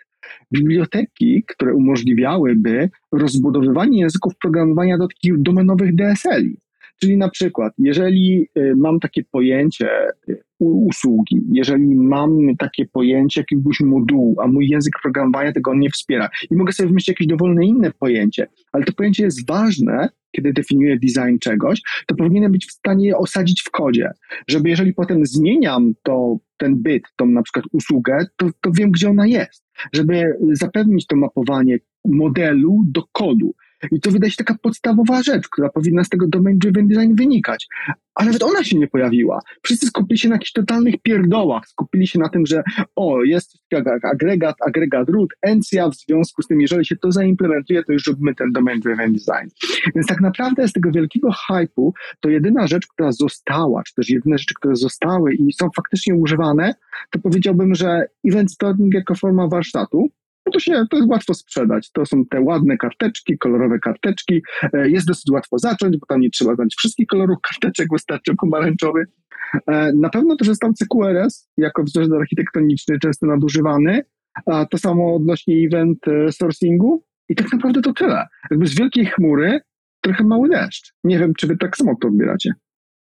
biblioteki, 0.52 1.44
które 1.46 1.74
umożliwiałyby 1.74 2.90
rozbudowywanie 3.12 4.00
języków 4.00 4.32
programowania 4.42 4.98
do 4.98 5.08
takich 5.08 5.42
domenowych 5.42 5.94
DSL-i. 5.94 6.56
Czyli 7.00 7.16
na 7.16 7.28
przykład, 7.28 7.72
jeżeli 7.78 8.48
y, 8.58 8.74
mam 8.76 9.00
takie 9.00 9.24
pojęcie 9.24 9.88
y, 10.28 10.42
usługi, 10.58 11.42
jeżeli 11.52 11.94
mam 11.96 12.56
takie 12.58 12.86
pojęcie 12.86 13.40
jakiegoś 13.40 13.80
modułu, 13.80 14.36
a 14.40 14.46
mój 14.46 14.68
język 14.68 14.92
programowania 15.02 15.52
tego 15.52 15.74
nie 15.74 15.90
wspiera 15.90 16.28
i 16.50 16.56
mogę 16.56 16.72
sobie 16.72 16.88
wymyślić 16.88 17.08
jakieś 17.08 17.26
dowolne 17.26 17.66
inne 17.66 17.90
pojęcie, 17.90 18.46
ale 18.72 18.84
to 18.84 18.92
pojęcie 18.92 19.24
jest 19.24 19.48
ważne, 19.48 20.08
kiedy 20.32 20.52
definiuję 20.52 20.98
design 20.98 21.38
czegoś, 21.40 21.80
to 22.06 22.14
powinienem 22.14 22.52
być 22.52 22.66
w 22.66 22.72
stanie 22.72 23.06
je 23.06 23.16
osadzić 23.16 23.62
w 23.62 23.70
kodzie, 23.70 24.10
żeby 24.48 24.68
jeżeli 24.68 24.94
potem 24.94 25.26
zmieniam 25.26 25.92
to, 26.02 26.38
ten 26.56 26.82
byt, 26.82 27.02
tą 27.16 27.26
na 27.26 27.42
przykład 27.42 27.64
usługę, 27.72 28.26
to, 28.36 28.46
to 28.60 28.70
wiem, 28.72 28.90
gdzie 28.90 29.10
ona 29.10 29.26
jest, 29.26 29.64
żeby 29.92 30.38
zapewnić 30.52 31.06
to 31.06 31.16
mapowanie 31.16 31.78
modelu 32.04 32.82
do 32.86 33.02
kodu. 33.12 33.54
I 33.92 34.00
to 34.00 34.10
wydaje 34.10 34.30
się 34.30 34.36
taka 34.36 34.54
podstawowa 34.62 35.22
rzecz, 35.22 35.48
która 35.48 35.68
powinna 35.68 36.04
z 36.04 36.08
tego 36.08 36.26
domain 36.28 36.58
driven 36.58 36.88
design 36.88 37.14
wynikać. 37.14 37.66
A 38.14 38.24
nawet 38.24 38.42
ona 38.42 38.64
się 38.64 38.78
nie 38.78 38.88
pojawiła. 38.88 39.40
Wszyscy 39.62 39.86
skupili 39.86 40.18
się 40.18 40.28
na 40.28 40.34
jakichś 40.34 40.52
totalnych 40.52 40.94
pierdołach. 41.02 41.68
Skupili 41.68 42.06
się 42.06 42.18
na 42.18 42.28
tym, 42.28 42.46
że 42.46 42.62
o, 42.96 43.24
jest 43.24 43.58
agregat, 44.02 44.56
agregat 44.66 45.08
root, 45.08 45.30
encja, 45.42 45.88
w 45.88 45.94
związku 45.94 46.42
z 46.42 46.46
tym, 46.46 46.60
jeżeli 46.60 46.86
się 46.86 46.96
to 46.96 47.12
zaimplementuje, 47.12 47.84
to 47.84 47.92
już 47.92 48.06
robimy 48.06 48.34
ten 48.34 48.52
domain 48.52 48.80
driven 48.80 49.12
design. 49.12 49.48
Więc 49.94 50.06
tak 50.06 50.20
naprawdę 50.20 50.68
z 50.68 50.72
tego 50.72 50.90
wielkiego 50.90 51.30
hypu 51.32 51.94
to 52.20 52.28
jedyna 52.28 52.66
rzecz, 52.66 52.86
która 52.86 53.12
została, 53.12 53.82
czy 53.82 53.94
też 53.94 54.10
jedyne 54.10 54.38
rzeczy, 54.38 54.54
które 54.54 54.76
zostały 54.76 55.34
i 55.34 55.52
są 55.52 55.68
faktycznie 55.76 56.14
używane, 56.14 56.74
to 57.10 57.18
powiedziałbym, 57.18 57.74
że 57.74 58.06
event 58.28 58.52
storing 58.52 58.94
jako 58.94 59.14
forma 59.14 59.48
warsztatu, 59.48 60.10
no 60.48 60.52
to 60.52 60.60
się 60.60 60.86
to 60.90 60.96
jest 60.96 61.08
łatwo 61.08 61.34
sprzedać. 61.34 61.90
To 61.92 62.06
są 62.06 62.24
te 62.26 62.40
ładne 62.40 62.76
karteczki, 62.76 63.38
kolorowe 63.38 63.78
karteczki. 63.78 64.42
E, 64.72 64.90
jest 64.90 65.06
dosyć 65.06 65.30
łatwo 65.32 65.58
zacząć, 65.58 65.96
bo 65.96 66.06
tam 66.06 66.20
nie 66.20 66.30
trzeba 66.30 66.54
znać 66.54 66.74
wszystkich 66.78 67.06
kolorów 67.06 67.38
karteczek, 67.42 67.88
wystarczy 67.92 68.34
pomarańczowy. 68.40 69.04
E, 69.66 69.92
na 69.92 70.08
pewno 70.08 70.36
też 70.36 70.48
jest 70.48 70.60
tam 70.60 70.74
CQRS 70.74 71.48
jako 71.56 71.82
wzorzec 71.82 72.12
architektoniczny, 72.12 72.98
często 72.98 73.26
nadużywany. 73.26 74.02
A 74.46 74.66
to 74.66 74.78
samo 74.78 75.14
odnośnie 75.14 75.66
event 75.66 75.98
e, 76.08 76.32
sourcingu. 76.32 77.04
I 77.28 77.34
tak 77.34 77.52
naprawdę 77.52 77.82
to 77.82 77.92
tyle. 77.92 78.26
Jakby 78.50 78.66
z 78.66 78.78
wielkiej 78.78 79.06
chmury 79.06 79.60
trochę 80.00 80.24
mały 80.24 80.48
deszcz. 80.48 80.92
Nie 81.04 81.18
wiem, 81.18 81.32
czy 81.38 81.46
wy 81.46 81.56
tak 81.56 81.76
samo 81.76 81.94
to 82.00 82.08
odbieracie. 82.08 82.52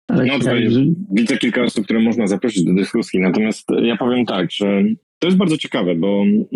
Ale 0.08 0.24
no, 0.24 0.38
tutaj 0.38 0.68
widzę 1.12 1.36
kilka 1.36 1.62
osób, 1.62 1.84
które 1.84 2.00
można 2.00 2.26
zaprosić 2.26 2.64
do 2.64 2.74
dyskusji, 2.74 3.20
natomiast 3.20 3.68
ja 3.82 3.96
powiem 3.96 4.26
tak, 4.26 4.50
że 4.50 4.82
to 5.18 5.26
jest 5.26 5.36
bardzo 5.38 5.56
ciekawe, 5.56 5.94
bo 5.94 6.22
mm, 6.22 6.46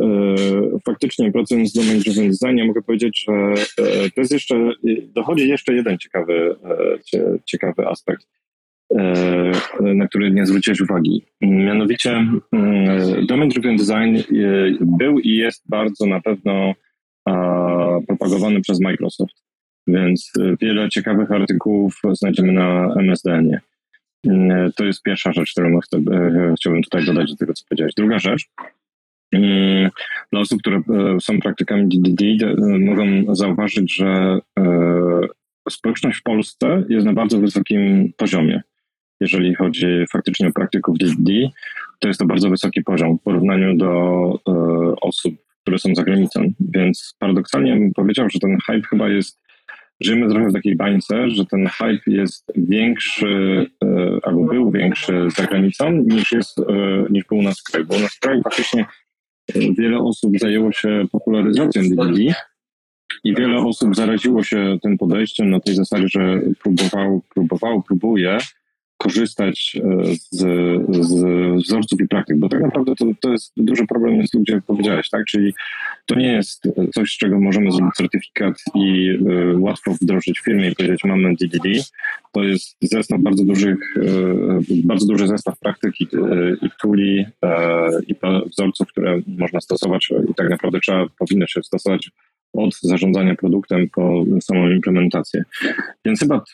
e, 0.00 0.78
faktycznie 0.86 1.32
pracując 1.32 1.70
z 1.70 1.72
domain 1.72 2.00
driven 2.00 2.30
design, 2.30 2.56
ja 2.56 2.64
mogę 2.64 2.82
powiedzieć, 2.82 3.24
że 3.28 3.32
e, 3.32 4.10
to 4.10 4.20
jest 4.20 4.32
jeszcze, 4.32 4.72
dochodzi 5.14 5.48
jeszcze 5.48 5.74
jeden 5.74 5.98
ciekawy, 5.98 6.56
e, 7.14 7.38
ciekawy 7.44 7.88
aspekt, 7.88 8.26
na 9.80 10.08
który 10.08 10.30
nie 10.30 10.46
zwróciłeś 10.46 10.80
uwagi. 10.80 11.22
Mianowicie 11.40 12.10
mm, 12.52 13.26
domain 13.26 13.50
driven 13.50 13.76
design 13.76 14.34
był 14.80 15.18
i 15.18 15.36
jest 15.36 15.64
bardzo 15.68 16.06
na 16.06 16.20
pewno 16.20 16.72
propagowany 18.06 18.60
przez 18.60 18.80
Microsoft, 18.80 19.44
więc 19.86 20.32
wiele 20.60 20.88
ciekawych 20.88 21.32
artykułów 21.32 22.00
znajdziemy 22.12 22.52
na 22.52 22.94
MSDN-ie. 22.94 23.60
Mm, 24.24 24.72
to 24.72 24.84
jest 24.84 25.02
pierwsza 25.02 25.32
rzecz, 25.32 25.52
którą 25.52 25.78
e, 25.78 26.54
chciałbym 26.56 26.82
tutaj 26.82 27.04
dodać 27.04 27.30
do 27.30 27.36
tego, 27.36 27.54
co 27.54 27.64
powiedziałeś. 27.68 27.94
Druga 27.96 28.18
rzecz, 28.18 28.44
mm, 29.32 29.90
dla 30.32 30.40
osób, 30.40 30.60
które 30.60 30.76
e, 30.76 31.20
są 31.20 31.40
praktykami 31.40 31.88
DDD, 31.88 32.46
e, 32.46 32.54
mogą 32.78 33.34
zauważyć, 33.34 33.94
że 33.94 34.38
społeczność 35.70 36.18
w 36.18 36.22
Polsce 36.22 36.84
jest 36.88 37.06
na 37.06 37.12
bardzo 37.12 37.40
wysokim 37.40 38.12
poziomie. 38.16 38.62
Jeżeli 39.20 39.54
chodzi 39.54 39.86
faktycznie 40.12 40.48
o 40.48 40.52
praktyków 40.52 40.98
DDD, 40.98 41.30
to 41.98 42.08
jest 42.08 42.20
to 42.20 42.26
bardzo 42.26 42.50
wysoki 42.50 42.82
poziom 42.82 43.18
w 43.18 43.22
porównaniu 43.22 43.76
do 43.76 43.90
osób, 45.00 45.34
które 45.62 45.78
są 45.78 45.94
za 45.94 46.02
granicą. 46.02 46.52
Więc 46.60 47.16
paradoksalnie 47.18 47.76
bym 47.76 47.92
powiedział, 47.92 48.30
że 48.30 48.38
ten 48.38 48.58
hype 48.66 48.88
chyba 48.88 49.08
jest 49.08 49.45
żyjemy 50.00 50.28
trochę 50.28 50.48
w 50.48 50.52
takiej 50.52 50.76
bańce, 50.76 51.30
że 51.30 51.46
ten 51.46 51.66
hype 51.66 52.10
jest 52.10 52.52
większy, 52.56 53.66
e, 53.84 54.18
albo 54.22 54.44
był 54.44 54.70
większy 54.70 55.28
za 55.36 55.46
granicą 55.46 55.90
niż, 55.90 56.32
jest, 56.32 56.58
e, 56.58 56.64
niż 57.10 57.24
był 57.24 57.38
u 57.38 57.42
nas 57.42 57.60
w 57.60 57.62
kraju. 57.62 57.86
Bo 57.86 57.96
u 57.96 58.00
nas 58.00 58.14
w 58.14 58.20
kraju 58.20 58.42
faktycznie 58.42 58.86
e, 59.54 59.60
wiele 59.78 59.98
osób 59.98 60.38
zajęło 60.38 60.72
się 60.72 61.06
popularyzacją 61.12 61.82
DVD 61.82 62.20
i 63.24 63.34
wiele 63.34 63.58
osób 63.58 63.96
zaraziło 63.96 64.44
się 64.44 64.78
tym 64.82 64.98
podejściem 64.98 65.50
na 65.50 65.60
tej 65.60 65.74
zasadzie, 65.74 66.08
że 66.08 66.40
próbował, 66.62 67.22
próbował, 67.34 67.82
próbuje 67.82 68.38
korzystać 68.98 69.76
z, 70.30 70.38
z 71.00 71.24
wzorców 71.64 72.00
i 72.00 72.08
praktyk, 72.08 72.38
bo 72.38 72.48
tak 72.48 72.60
naprawdę 72.60 72.94
to, 72.94 73.04
to 73.20 73.32
jest 73.32 73.52
duży 73.56 73.86
problem, 73.86 74.16
jest 74.16 74.32
tu, 74.32 74.40
gdzie 74.40 74.60
powiedziałeś, 74.66 75.10
tak? 75.10 75.24
Czyli 75.24 75.54
to 76.06 76.14
nie 76.14 76.32
jest 76.32 76.68
coś, 76.94 77.12
z 77.12 77.18
czego 77.18 77.40
możemy 77.40 77.72
zrobić 77.72 77.94
certyfikat 77.94 78.54
i 78.74 79.10
y, 79.10 79.58
łatwo 79.58 79.94
wdrożyć 80.00 80.40
w 80.40 80.44
firmie 80.44 80.70
i 80.70 80.74
powiedzieć, 80.74 81.04
mamy 81.04 81.34
DDD. 81.34 81.68
To 82.32 82.42
jest 82.42 82.76
zestaw 82.82 83.20
bardzo 83.20 83.44
dużych, 83.44 83.96
y, 83.96 84.82
bardzo 84.84 85.06
duży 85.06 85.28
zestaw 85.28 85.58
praktyk 85.58 86.00
i, 86.00 86.04
i 86.62 86.70
tuli 86.80 87.26
i 88.08 88.14
wzorców, 88.52 88.88
które 88.88 89.20
można 89.26 89.60
stosować 89.60 90.08
i 90.30 90.34
tak 90.34 90.50
naprawdę 90.50 90.80
trzeba, 90.80 91.06
powinno 91.18 91.46
się 91.46 91.62
stosować 91.62 92.10
od 92.52 92.74
zarządzania 92.82 93.34
produktem 93.34 93.88
po 93.88 94.24
samą 94.40 94.70
implementację. 94.70 95.44
Więc 96.04 96.20
chyba 96.20 96.44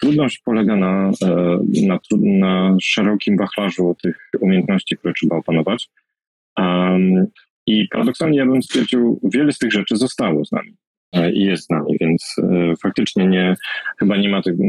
trudność 0.00 0.38
polega 0.44 0.76
na, 0.76 1.10
e, 1.22 1.58
na, 1.86 1.98
na 2.18 2.76
szerokim 2.82 3.36
wachlarzu 3.36 3.96
tych 4.02 4.30
umiejętności, 4.40 4.96
które 4.96 5.14
trzeba 5.14 5.36
opanować. 5.36 5.88
Um, 6.58 7.26
I 7.70 7.88
paradoksalnie 7.88 8.38
ja 8.38 8.46
bym 8.46 8.62
stwierdził, 8.62 9.20
wiele 9.24 9.52
z 9.52 9.58
tych 9.58 9.72
rzeczy 9.72 9.96
zostało 9.96 10.44
z 10.44 10.52
nami. 10.52 10.76
e, 11.12 11.32
i 11.32 11.44
jest 11.44 11.66
z 11.66 11.70
nami, 11.70 11.96
więc 12.00 12.36
e, 12.38 12.76
faktycznie 12.76 13.26
nie, 13.26 13.56
chyba 13.98 14.16
nie 14.16 14.28
ma 14.28 14.42
tego, 14.42 14.62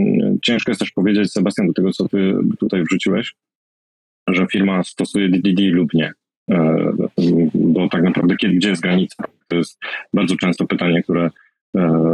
ciężko 0.43 0.71
jest 0.71 0.79
też 0.79 0.91
powiedzieć, 0.91 1.31
Sebastian, 1.31 1.67
do 1.67 1.73
tego, 1.73 1.91
co 1.91 2.07
ty 2.07 2.33
tutaj 2.59 2.83
wrzuciłeś, 2.83 3.33
że 4.29 4.47
firma 4.47 4.83
stosuje 4.83 5.29
DDD 5.29 5.61
lub 5.61 5.93
nie. 5.93 6.11
E, 6.51 6.91
bo 7.53 7.89
tak 7.89 8.03
naprawdę 8.03 8.35
gdzie 8.35 8.69
jest 8.69 8.81
granica? 8.81 9.23
To 9.47 9.55
jest 9.55 9.79
bardzo 10.13 10.35
często 10.35 10.67
pytanie, 10.67 11.03
które 11.03 11.29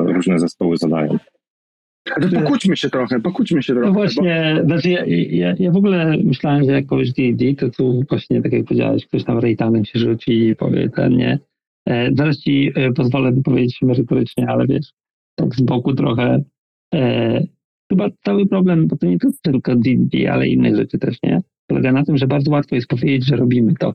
różne 0.06 0.40
zespoły 0.40 0.78
zadają. 0.78 1.18
Ale 2.16 2.30
pokłóćmy 2.30 2.78
się 2.78 2.90
trochę, 2.90 3.20
pokłóćmy 3.20 3.64
się 3.64 3.74
trochę. 3.74 3.88
No 3.88 3.94
właśnie, 3.94 4.56
bo... 4.58 4.66
znaczy 4.66 4.90
ja, 4.90 5.06
ja, 5.30 5.56
ja, 5.60 5.72
w 5.72 5.78
ogóle 5.78 6.18
myślałem, 6.24 6.66
że 6.66 6.72
jak 6.72 6.86
powiesz 6.86 7.14
D&D, 7.14 7.54
to 7.54 7.70
tu 7.70 8.04
właśnie, 8.10 8.42
tak 8.42 8.54
jak 8.54 8.66
powiedziałeś, 8.66 9.06
ktoś 9.06 9.24
tam 9.24 9.40
rejtanem 9.40 9.86
się 9.86 10.00
rzuci 10.00 10.48
i 10.48 10.56
powie 10.56 10.90
ten, 10.90 11.18
nie. 11.18 11.40
E, 11.90 12.10
zaraz 12.16 12.38
ci 12.38 12.72
e, 12.76 12.94
pozwolę 12.94 13.32
wypowiedzieć 13.32 13.78
się 13.78 13.86
merytorycznie, 13.86 14.50
ale 14.50 14.68
wiesz, 14.68 14.94
tak 15.36 15.56
z 15.56 15.62
boku 15.62 15.94
trochę. 15.94 16.44
E, 16.94 17.44
chyba 17.92 18.10
cały 18.26 18.48
problem, 18.48 18.88
bo 18.88 18.98
to 18.98 19.08
nie 19.08 19.18
tylko 19.42 19.76
D&D, 19.76 20.32
ale 20.32 20.48
innych 20.48 20.76
rzeczy 20.76 21.00
też, 21.00 21.18
nie? 21.24 21.42
Polega 21.68 21.92
na 21.92 22.04
tym, 22.04 22.18
że 22.18 22.28
bardzo 22.28 22.52
łatwo 22.52 22.76
jest 22.76 22.88
powiedzieć, 22.88 23.26
że 23.26 23.36
robimy 23.36 23.74
to, 23.80 23.94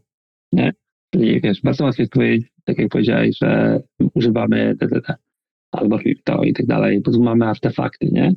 nie? 0.52 0.72
Czyli 1.14 1.40
wiesz, 1.40 1.62
bardzo 1.62 1.84
łatwo 1.84 2.02
jest 2.02 2.12
powiedzieć, 2.12 2.50
tak 2.64 2.78
jak 2.78 2.88
powiedziałeś, 2.88 3.38
że 3.38 3.80
używamy 4.14 4.74
DDD 4.80 5.14
albo 5.72 5.98
to 6.24 6.42
i 6.42 6.52
tak 6.52 6.66
dalej, 6.66 7.02
mamy 7.20 7.46
artefakty, 7.46 8.08
nie? 8.12 8.34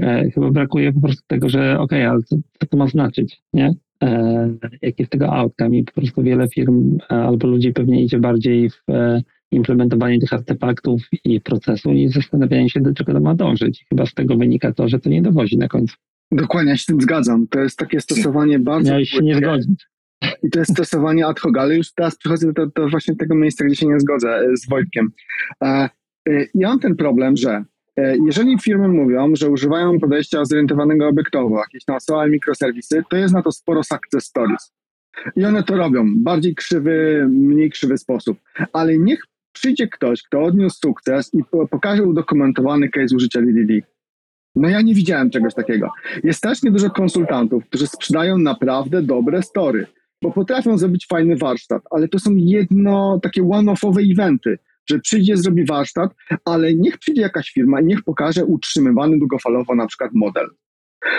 E, 0.00 0.30
chyba 0.30 0.50
brakuje 0.50 0.92
po 0.92 1.00
prostu 1.00 1.22
tego, 1.26 1.48
że 1.48 1.78
okej, 1.80 1.98
okay, 1.98 2.10
ale 2.10 2.22
co, 2.22 2.36
co 2.36 2.66
to 2.66 2.76
ma 2.76 2.86
znaczyć, 2.86 3.42
nie? 3.52 3.74
E, 4.02 4.50
jaki 4.82 5.02
jest 5.02 5.12
tego 5.12 5.32
outcome 5.32 5.78
i 5.78 5.84
po 5.84 5.92
prostu 5.92 6.22
wiele 6.22 6.48
firm 6.48 6.98
e, 7.10 7.14
albo 7.14 7.48
ludzi 7.48 7.72
pewnie 7.72 8.02
idzie 8.02 8.18
bardziej 8.18 8.70
w 8.70 8.82
e, 8.90 9.22
implementowanie 9.50 10.18
tych 10.18 10.32
artefaktów 10.32 11.02
i 11.24 11.40
procesu 11.40 11.92
niż 11.92 12.12
zastanawianie 12.12 12.70
się, 12.70 12.80
do 12.80 12.94
czego 12.94 13.12
to 13.12 13.20
ma 13.20 13.34
dążyć. 13.34 13.84
Chyba 13.88 14.06
z 14.06 14.14
tego 14.14 14.36
wynika 14.36 14.72
to, 14.72 14.88
że 14.88 14.98
to 14.98 15.10
nie 15.10 15.22
dowozi 15.22 15.58
na 15.58 15.68
końcu. 15.68 15.96
Dokładnie, 16.32 16.70
ja 16.70 16.76
się 16.76 16.82
z 16.82 16.86
tym 16.86 17.00
zgadzam. 17.00 17.46
To 17.48 17.60
jest 17.60 17.78
takie 17.78 18.00
stosowanie 18.00 18.58
bardzo... 18.58 18.90
Miałeś 18.90 19.10
się 19.10 19.22
nie 19.22 19.34
zgodzić. 19.34 19.86
I 20.42 20.50
to 20.50 20.58
jest 20.58 20.72
stosowanie 20.72 21.26
ad 21.26 21.40
hoc, 21.40 21.56
ale 21.58 21.76
już 21.76 21.94
teraz 21.94 22.18
przychodzę 22.18 22.52
do, 22.52 22.66
do 22.66 22.88
właśnie 22.88 23.16
tego 23.16 23.34
miejsca, 23.34 23.64
gdzie 23.64 23.76
się 23.76 23.86
nie 23.86 24.00
zgodzę 24.00 24.28
e, 24.28 24.56
z 24.56 24.68
Wojtkiem. 24.68 25.08
Ja 26.54 26.68
mam 26.68 26.78
ten 26.78 26.96
problem, 26.96 27.36
że 27.36 27.64
e, 27.96 28.16
jeżeli 28.26 28.58
firmy 28.58 28.88
mówią, 28.88 29.36
że 29.36 29.50
używają 29.50 29.98
podejścia 29.98 30.44
zorientowanego 30.44 31.08
obiektowo, 31.08 31.58
jakieś 31.58 31.84
tam 31.84 31.98
małe 32.10 32.30
mikroserwisy, 32.30 33.02
to 33.10 33.16
jest 33.16 33.34
na 33.34 33.42
to 33.42 33.52
sporo 33.52 33.82
success 33.82 34.24
stories. 34.24 34.72
I 35.36 35.44
one 35.44 35.62
to 35.62 35.76
robią 35.76 36.04
bardziej 36.16 36.54
krzywy, 36.54 37.26
mniej 37.30 37.70
krzywy 37.70 37.98
sposób. 37.98 38.38
Ale 38.72 38.98
niech 38.98 39.20
przyjdzie 39.52 39.88
ktoś, 39.88 40.22
kto 40.22 40.42
odniósł 40.42 40.78
sukces 40.78 41.34
i 41.34 41.42
pokaże 41.70 42.04
udokumentowany 42.04 42.88
case 42.88 43.16
użycia 43.16 43.40
DDD. 43.40 43.86
No 44.56 44.68
ja 44.68 44.82
nie 44.82 44.94
widziałem 44.94 45.30
czegoś 45.30 45.54
takiego. 45.54 45.90
Jest 46.24 46.38
strasznie 46.38 46.70
dużo 46.70 46.90
konsultantów, 46.90 47.64
którzy 47.64 47.86
sprzedają 47.86 48.38
naprawdę 48.38 49.02
dobre 49.02 49.42
story, 49.42 49.86
bo 50.22 50.30
potrafią 50.30 50.78
zrobić 50.78 51.06
fajny 51.06 51.36
warsztat, 51.36 51.82
ale 51.90 52.08
to 52.08 52.18
są 52.18 52.30
jedno 52.36 53.20
takie 53.22 53.42
one-offowe 53.42 54.12
eventy 54.12 54.58
że 54.90 54.98
przyjdzie, 54.98 55.36
zrobi 55.36 55.64
warsztat, 55.64 56.14
ale 56.44 56.74
niech 56.74 56.98
przyjdzie 56.98 57.22
jakaś 57.22 57.50
firma 57.50 57.80
i 57.80 57.84
niech 57.84 58.02
pokaże 58.02 58.44
utrzymywany 58.44 59.18
długofalowo 59.18 59.74
na 59.74 59.86
przykład 59.86 60.10
model. 60.14 60.48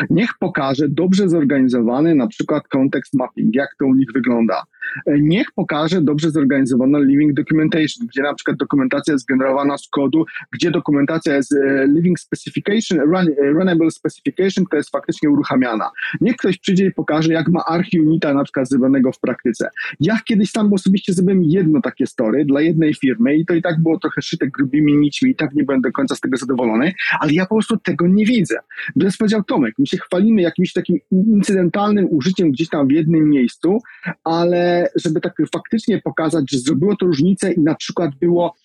Niech 0.09 0.29
pokaże 0.39 0.89
dobrze 0.89 1.29
zorganizowany 1.29 2.15
na 2.15 2.27
przykład 2.27 2.67
context 2.67 3.13
mapping, 3.13 3.55
jak 3.55 3.69
to 3.79 3.85
u 3.85 3.95
nich 3.95 4.07
wygląda. 4.13 4.63
Niech 5.07 5.51
pokaże 5.55 6.01
dobrze 6.01 6.31
zorganizowana 6.31 6.99
living 6.99 7.33
documentation, 7.33 8.07
gdzie 8.07 8.21
na 8.21 8.33
przykład 8.33 8.57
dokumentacja 8.57 9.13
jest 9.13 9.25
generowana 9.25 9.77
z 9.77 9.87
kodu, 9.87 10.25
gdzie 10.51 10.71
dokumentacja 10.71 11.35
jest 11.35 11.53
e, 11.53 11.87
living 11.87 12.19
specification, 12.19 12.99
run, 12.99 13.27
e, 13.27 13.49
runnable 13.49 13.91
specification, 13.91 14.65
która 14.65 14.77
jest 14.77 14.89
faktycznie 14.89 15.29
uruchamiana. 15.29 15.91
Niech 16.21 16.35
ktoś 16.35 16.57
przyjdzie 16.57 16.85
i 16.85 16.91
pokaże, 16.91 17.33
jak 17.33 17.47
ma 17.47 17.65
archiunita 17.65 18.33
na 18.33 18.43
przykład 18.43 18.69
zrobionego 18.69 19.11
w 19.11 19.19
praktyce. 19.19 19.69
Ja 19.99 20.19
kiedyś 20.25 20.51
tam 20.51 20.73
osobiście 20.73 21.13
zrobiłem 21.13 21.43
jedno 21.43 21.81
takie 21.81 22.07
story 22.07 22.45
dla 22.45 22.61
jednej 22.61 22.93
firmy 22.93 23.35
i 23.35 23.45
to 23.45 23.53
i 23.53 23.61
tak 23.61 23.83
było 23.83 23.99
trochę 23.99 24.21
szyte 24.21 24.47
grubymi 24.47 24.97
nićmi 24.97 25.31
i 25.31 25.35
tak 25.35 25.53
nie 25.53 25.63
będę 25.63 25.89
do 25.89 25.93
końca 25.93 26.15
z 26.15 26.19
tego 26.19 26.37
zadowolony, 26.37 26.93
ale 27.19 27.33
ja 27.33 27.45
po 27.45 27.55
prostu 27.55 27.77
tego 27.77 28.07
nie 28.07 28.25
widzę. 28.25 28.55
Bez 28.95 29.17
powiedział 29.17 29.43
Tomek, 29.43 29.73
my 29.79 29.87
się 29.87 29.97
chwalimy 29.97 30.41
jakimś 30.41 30.73
takim 30.73 30.99
incydentalnym 31.11 32.07
użyciem 32.09 32.51
gdzieś 32.51 32.69
tam 32.69 32.87
w 32.87 32.91
jednym 32.91 33.29
miejscu, 33.29 33.79
ale 34.23 34.68
żeby 34.95 35.21
tak 35.21 35.33
faktycznie 35.53 36.01
pokazać, 36.01 36.51
że 36.51 36.57
zrobiło 36.57 36.95
to 36.95 37.05
różnicę 37.05 37.53
i 37.53 37.59
na 37.59 37.75
przykład 37.75 38.15
było 38.15 38.55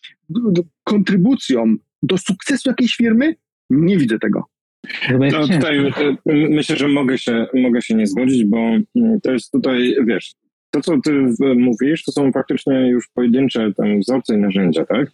kontrybucją 0.84 1.76
do 2.02 2.18
sukcesu 2.18 2.68
jakiejś 2.68 2.96
firmy, 2.96 3.34
nie 3.70 3.98
widzę 3.98 4.18
tego. 4.18 4.44
No, 5.32 5.48
tutaj 5.48 5.78
e, 5.78 6.16
myślę, 6.26 6.76
że 6.76 6.88
mogę 6.88 7.18
się, 7.18 7.46
mogę 7.54 7.82
się 7.82 7.94
nie 7.94 8.06
zgodzić, 8.06 8.44
bo 8.44 8.58
mm, 8.96 9.20
to 9.22 9.32
jest 9.32 9.52
tutaj, 9.52 9.96
wiesz, 10.06 10.34
to 10.70 10.80
co 10.80 11.00
ty 11.00 11.12
mówisz, 11.56 12.04
to 12.04 12.12
są 12.12 12.32
faktycznie 12.32 12.88
już 12.88 13.08
pojedyncze 13.08 13.72
tam 13.76 14.00
wzorce 14.00 14.34
i 14.34 14.38
narzędzia, 14.38 14.84
tak? 14.84 15.10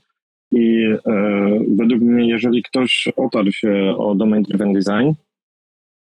I 0.53 0.85
e, 1.07 1.61
według 1.77 2.03
mnie, 2.03 2.29
jeżeli 2.29 2.63
ktoś 2.63 3.09
otarł 3.17 3.53
się 3.53 3.95
o 3.99 4.15
domain 4.15 4.43
driven 4.43 4.73
design, 4.73 5.13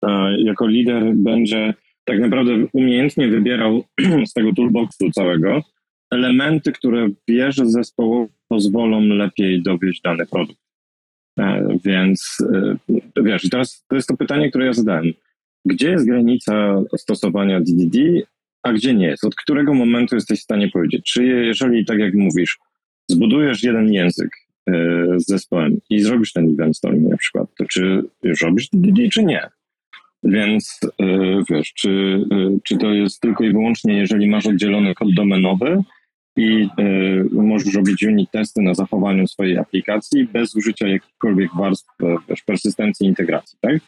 e, 0.06 0.42
jako 0.42 0.68
lider 0.68 1.14
będzie 1.16 1.74
tak 2.08 2.20
naprawdę 2.20 2.68
umiejętnie 2.74 3.28
wybierał 3.28 3.84
z 4.30 4.34
tego 4.34 4.54
toolboxu 4.54 5.12
całego 5.12 5.62
elementy, 6.12 6.72
które 6.72 7.10
wie, 7.28 7.52
że 7.52 7.66
zespołowi 7.66 8.34
pozwolą 8.48 9.02
lepiej 9.02 9.62
dowieść 9.62 10.02
dany 10.02 10.26
produkt. 10.26 10.60
E, 11.40 11.68
więc 11.86 12.38
e, 12.54 13.24
wiesz, 13.24 13.50
teraz 13.50 13.86
to 13.90 13.96
jest 13.96 14.08
to 14.08 14.18
pytanie, 14.18 14.50
które 14.50 14.66
ja 14.66 14.74
zadałem. 14.74 15.14
Gdzie 15.66 15.92
jest 15.92 16.06
granica 16.06 16.82
stosowania 16.98 17.60
DDD, 17.60 17.98
a 18.64 18.74
gdzie 18.74 18.94
nie 18.94 19.08
jest? 19.08 19.24
Od 19.24 19.36
którego 19.36 19.74
momentu 19.74 20.16
jesteś 20.16 20.40
w 20.40 20.44
stanie 20.44 20.70
powiedzieć? 20.72 21.12
Czy 21.14 21.26
jeżeli, 21.26 21.86
tak 21.86 22.00
jak 22.00 22.14
mówisz, 22.14 22.58
zbudujesz 23.10 23.64
jeden 23.64 23.94
język 23.94 24.30
e, 24.70 24.74
z 25.18 25.28
zespołem 25.28 25.80
i 25.90 26.00
zrobisz 26.00 26.34
ten 26.34 26.54
event 26.54 26.78
story 26.78 27.00
na 27.00 27.18
przykład, 27.18 27.50
to 27.58 27.66
czy 27.66 28.04
już 28.24 28.42
robisz 28.42 28.70
DDD, 28.74 29.10
czy 29.12 29.24
nie? 29.24 29.50
Więc 30.28 30.80
e, 31.02 31.06
wiesz, 31.50 31.74
czy, 31.74 32.24
e, 32.32 32.58
czy 32.64 32.78
to 32.78 32.94
jest 32.94 33.22
tylko 33.22 33.44
i 33.44 33.52
wyłącznie, 33.52 33.94
jeżeli 33.94 34.30
masz 34.30 34.46
oddzielony 34.46 34.96
kod 34.96 35.14
domenowy 35.14 35.84
i 36.38 36.68
e, 36.78 37.24
możesz 37.32 37.74
robić 37.74 38.04
unit 38.04 38.32
testy 38.32 38.62
na 38.62 38.74
zachowaniu 38.74 39.28
swojej 39.28 39.58
aplikacji 39.58 40.26
bez 40.26 40.56
użycia 40.56 40.88
jakichkolwiek 40.88 41.50
warstw 41.56 41.90
wiesz, 42.30 42.42
persystencji 42.42 43.06
i 43.06 43.10
integracji, 43.10 43.58
tak? 43.62 43.80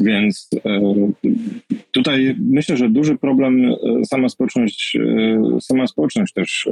Więc 0.00 0.50
tutaj 1.92 2.36
myślę, 2.38 2.76
że 2.76 2.88
duży 2.88 3.16
problem 3.16 3.74
sama 4.04 4.28
społeczność, 4.28 4.96
sama 5.60 5.86
społeczność 5.86 6.32
też 6.32 6.68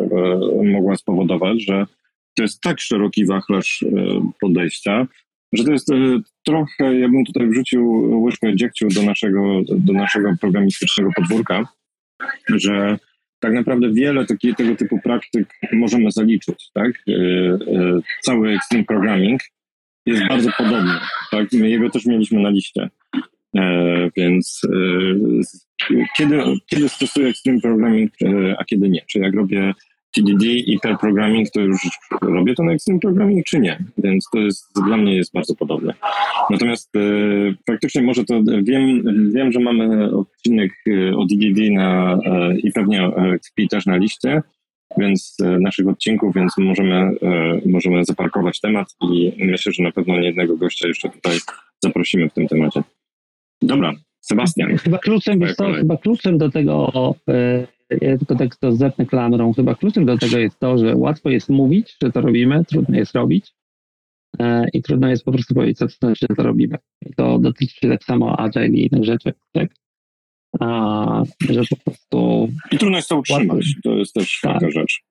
mogła 0.64 0.96
spowodować, 0.96 1.62
że 1.62 1.86
to 2.36 2.42
jest 2.42 2.60
tak 2.60 2.80
szeroki 2.80 3.26
wachlarz 3.26 3.84
podejścia, 4.40 5.06
że 5.52 5.64
to 5.64 5.72
jest 5.72 5.90
e, 5.90 6.20
trochę, 6.44 6.98
ja 6.98 7.08
bym 7.08 7.24
tutaj 7.24 7.48
wrzucił 7.48 8.10
łyżkę 8.22 8.56
dziegciu 8.56 8.88
do 8.88 9.02
naszego, 9.02 9.62
do 9.68 9.92
naszego 9.92 10.34
programistycznego 10.40 11.10
podwórka, 11.16 11.68
że 12.48 12.98
tak 13.40 13.52
naprawdę 13.52 13.92
wiele 13.92 14.26
taki, 14.26 14.54
tego 14.54 14.76
typu 14.76 15.00
praktyk 15.00 15.48
możemy 15.72 16.10
zaliczyć, 16.10 16.70
tak? 16.74 16.92
E, 17.08 17.12
e, 17.12 18.00
cały 18.20 18.54
Extreme 18.54 18.84
Programming 18.84 19.40
jest 20.06 20.28
bardzo 20.28 20.50
podobny, 20.58 20.94
tak? 21.30 21.52
My 21.52 21.70
jego 21.70 21.90
też 21.90 22.06
mieliśmy 22.06 22.40
na 22.40 22.50
liście. 22.50 22.90
Więc 24.16 24.60
kiedy, 26.16 26.42
kiedy 26.66 26.88
stosuję 26.88 27.28
Extreme 27.28 27.60
Programming, 27.60 28.12
a 28.58 28.64
kiedy 28.64 28.88
nie? 28.88 29.00
Czy 29.06 29.18
jak 29.18 29.34
robię 29.34 29.72
TDD 30.12 30.44
i 30.44 30.78
pair 30.82 30.98
programming, 30.98 31.50
to 31.50 31.60
już 31.60 31.80
robię 32.22 32.54
to 32.54 32.62
na 32.62 32.72
Extreme 32.72 33.00
Programming, 33.00 33.46
czy 33.46 33.60
nie? 33.60 33.84
Więc 33.98 34.28
to 34.32 34.38
jest, 34.38 34.72
dla 34.86 34.96
mnie 34.96 35.16
jest 35.16 35.32
bardzo 35.32 35.54
podobne. 35.54 35.94
Natomiast 36.50 36.96
e, 36.96 37.00
faktycznie 37.66 38.02
może 38.02 38.24
to, 38.24 38.42
wiem, 38.62 39.02
wiem, 39.34 39.52
że 39.52 39.60
mamy 39.60 40.12
odcinek 40.16 40.72
e, 40.86 41.16
o 41.16 41.26
DDD 41.26 41.70
na, 41.70 42.18
e, 42.24 42.58
i 42.58 42.72
pewnie 42.72 43.10
XP 43.34 43.60
też 43.70 43.86
na 43.86 43.96
liście, 43.96 44.42
więc 44.98 45.36
e, 45.42 45.58
naszych 45.58 45.88
odcinków, 45.88 46.34
więc 46.34 46.58
możemy, 46.58 46.94
e, 46.94 47.60
możemy 47.66 48.04
zaparkować 48.04 48.60
temat 48.60 48.96
i 49.00 49.32
myślę, 49.38 49.72
że 49.72 49.82
na 49.82 49.92
pewno 49.92 50.18
nie 50.18 50.26
jednego 50.26 50.56
gościa 50.56 50.88
jeszcze 50.88 51.08
tutaj 51.08 51.38
zaprosimy 51.84 52.28
w 52.28 52.32
tym 52.32 52.48
temacie. 52.48 52.82
Dobra, 53.62 53.92
Sebastian. 54.20 54.76
Chyba 54.76 54.98
kluczem, 54.98 55.40
to, 55.58 55.72
chyba 55.72 55.96
kluczem 55.96 56.38
do 56.38 56.50
tego 56.50 57.14
e, 57.28 57.66
ja 58.00 58.18
tylko 58.18 58.34
tak 58.34 58.56
to 58.56 58.72
zepnę 58.72 59.06
klamrą. 59.06 59.52
Chyba 59.52 59.74
kluczem 59.74 60.06
do 60.06 60.18
tego 60.18 60.38
jest 60.38 60.58
to, 60.58 60.78
że 60.78 60.96
łatwo 60.96 61.30
jest 61.30 61.48
mówić, 61.48 61.96
że 62.02 62.12
to 62.12 62.20
robimy, 62.20 62.64
trudno 62.64 62.96
jest 62.96 63.14
robić 63.14 63.54
e, 64.38 64.66
i 64.72 64.82
trudno 64.82 65.08
jest 65.08 65.24
po 65.24 65.32
prostu 65.32 65.54
powiedzieć, 65.54 65.78
co 65.78 65.86
to 65.86 65.92
znaczy, 65.92 66.26
że 66.30 66.36
to 66.36 66.42
robimy. 66.42 66.78
I 67.06 67.14
to 67.14 67.38
dotyczy 67.38 67.88
tak 67.88 68.04
samo 68.04 68.40
agile 68.40 68.68
i 68.68 68.88
innych 68.92 69.04
rzeczy, 69.04 69.32
tak? 69.52 69.74
A, 70.60 71.22
że 71.50 71.62
po 71.70 71.76
prostu... 71.76 72.48
I 72.72 72.78
trudno 72.78 72.96
jest 72.96 73.08
to 73.08 73.18
utrzymać, 73.18 73.74
to 73.84 73.94
jest 73.96 74.14
też 74.14 74.40
tak. 74.42 74.54
taka 74.54 74.70
rzecz. 74.70 75.02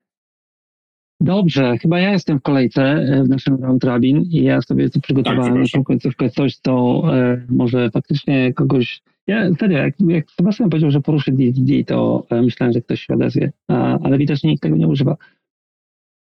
Dobrze, 1.22 1.78
chyba 1.78 2.00
ja 2.00 2.12
jestem 2.12 2.40
w 2.40 2.42
kolejce 2.42 2.84
e, 2.84 3.24
w 3.24 3.30
naszym 3.30 3.56
round 3.64 3.84
robin 3.84 4.22
i 4.22 4.44
ja 4.44 4.62
sobie 4.62 4.90
tu 4.90 5.02
przygotowałem 5.02 5.54
Tak, 5.54 5.62
naszą 5.62 5.84
końcówkę 5.84 6.30
coś, 6.30 6.56
co 6.56 7.04
e, 7.16 7.46
może 7.50 7.92
faktycznie 7.92 8.54
kogoś... 8.54 9.02
Ja 9.28 9.54
serio, 9.60 9.78
jak, 9.78 9.96
jak 10.08 10.32
Sebastian 10.32 10.70
powiedział, 10.70 10.92
że 10.92 11.02
poruszy 11.02 11.32
DDD, 11.32 11.84
to 11.88 12.26
e, 12.30 12.42
myślałem, 12.42 12.74
że 12.74 12.82
ktoś 12.82 13.02
się 13.02 13.14
odezwie, 13.14 13.52
a, 13.68 14.00
ale 14.00 14.18
widocznie 14.18 14.50
nikt 14.50 14.64
tego 14.64 14.76
nie 14.76 14.88
używa. 14.88 15.18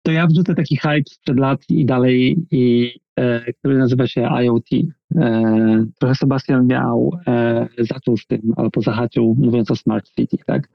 To 0.06 0.12
ja 0.12 0.28
wrzucę 0.28 0.56
taki 0.56 0.78
hype 0.78 1.10
sprzed 1.10 1.40
lat 1.40 1.70
i 1.70 1.86
dalej, 1.86 2.38
i, 2.52 2.92
e, 3.16 3.54
który 3.54 3.78
nazywa 3.78 4.08
się 4.08 4.22
IoT. 4.22 4.70
E, 5.16 5.86
trochę 6.00 6.16
Sebastian 6.16 6.68
miał, 6.68 7.12
e, 7.28 7.68
zaczął 7.80 8.18
z 8.18 8.28
tym, 8.28 8.54
albo 8.58 8.82
zahaczył, 8.82 9.36
mówiąc 9.40 9.72
o 9.72 9.76
Smart 9.76 10.10
City, 10.10 10.38
tak? 10.46 10.70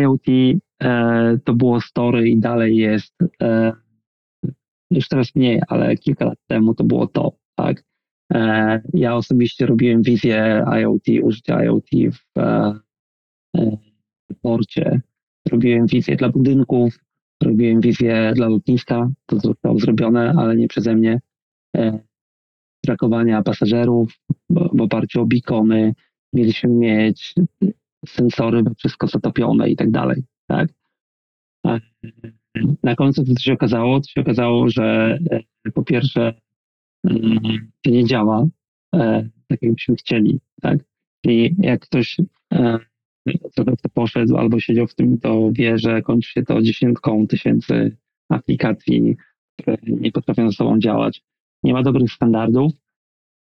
IoT 0.00 0.28
e, 0.82 1.38
to 1.44 1.54
było 1.54 1.80
story 1.80 2.28
i 2.28 2.38
dalej 2.38 2.76
jest, 2.76 3.14
e, 3.42 3.72
już 4.90 5.08
teraz 5.08 5.34
mniej, 5.34 5.60
ale 5.68 5.96
kilka 5.96 6.24
lat 6.24 6.38
temu 6.46 6.74
to 6.74 6.84
było 6.84 7.06
to, 7.06 7.32
tak? 7.54 7.84
E, 8.34 8.80
ja 8.94 9.16
osobiście 9.16 9.66
robiłem 9.66 10.02
wizję 10.02 10.64
IoT, 10.80 11.04
użycia 11.22 11.64
IoT 11.64 11.86
w, 12.12 12.38
e, 12.38 12.74
e, 13.56 13.76
porcie, 14.42 15.00
robiłem 15.50 15.86
wizję 15.86 16.16
dla 16.16 16.28
budynków, 16.28 16.98
robiłem 17.42 17.80
wizję 17.80 18.32
dla 18.34 18.48
lotniska, 18.48 19.10
to 19.26 19.40
zostało 19.40 19.78
zrobione, 19.78 20.34
ale 20.36 20.56
nie 20.56 20.68
przeze 20.68 20.94
mnie. 20.94 21.20
Trakowania 22.84 23.42
pasażerów 23.42 24.12
w 24.50 24.80
oparciu 24.80 25.20
o 25.20 25.26
beacony, 25.26 25.94
mieliśmy 26.32 26.70
mieć 26.70 27.34
sensory, 28.06 28.62
wszystko 28.78 29.06
zatopione 29.06 29.70
i 29.70 29.76
tak 29.76 29.90
dalej, 29.90 30.24
tak? 30.46 30.68
Na 32.82 32.94
końcu 32.96 33.24
to 33.24 33.40
się 33.40 33.52
okazało, 33.52 34.00
to 34.00 34.08
się 34.08 34.20
okazało, 34.20 34.68
że 34.68 35.18
po 35.74 35.82
pierwsze 35.82 36.34
nie 37.86 38.04
działa 38.04 38.46
e, 38.94 39.28
tak, 39.48 39.62
jakbyśmy 39.62 39.96
chcieli, 39.96 40.40
tak? 40.62 40.78
Czyli 41.24 41.56
jak 41.58 41.80
ktoś 41.80 42.16
e, 42.52 42.78
trochę 43.54 43.76
w 43.76 43.82
to 43.82 43.88
poszedł 43.88 44.36
albo 44.36 44.60
siedział 44.60 44.86
w 44.86 44.94
tym, 44.94 45.18
to 45.18 45.50
wie, 45.52 45.78
że 45.78 46.02
kończy 46.02 46.32
się 46.32 46.42
to 46.42 46.62
dziesiątką 46.62 47.26
tysięcy 47.26 47.96
aplikacji, 48.28 49.16
które 49.58 49.76
nie 49.82 50.12
potrafią 50.12 50.50
ze 50.50 50.56
sobą 50.56 50.78
działać. 50.78 51.22
Nie 51.62 51.72
ma 51.72 51.82
dobrych 51.82 52.12
standardów 52.12 52.72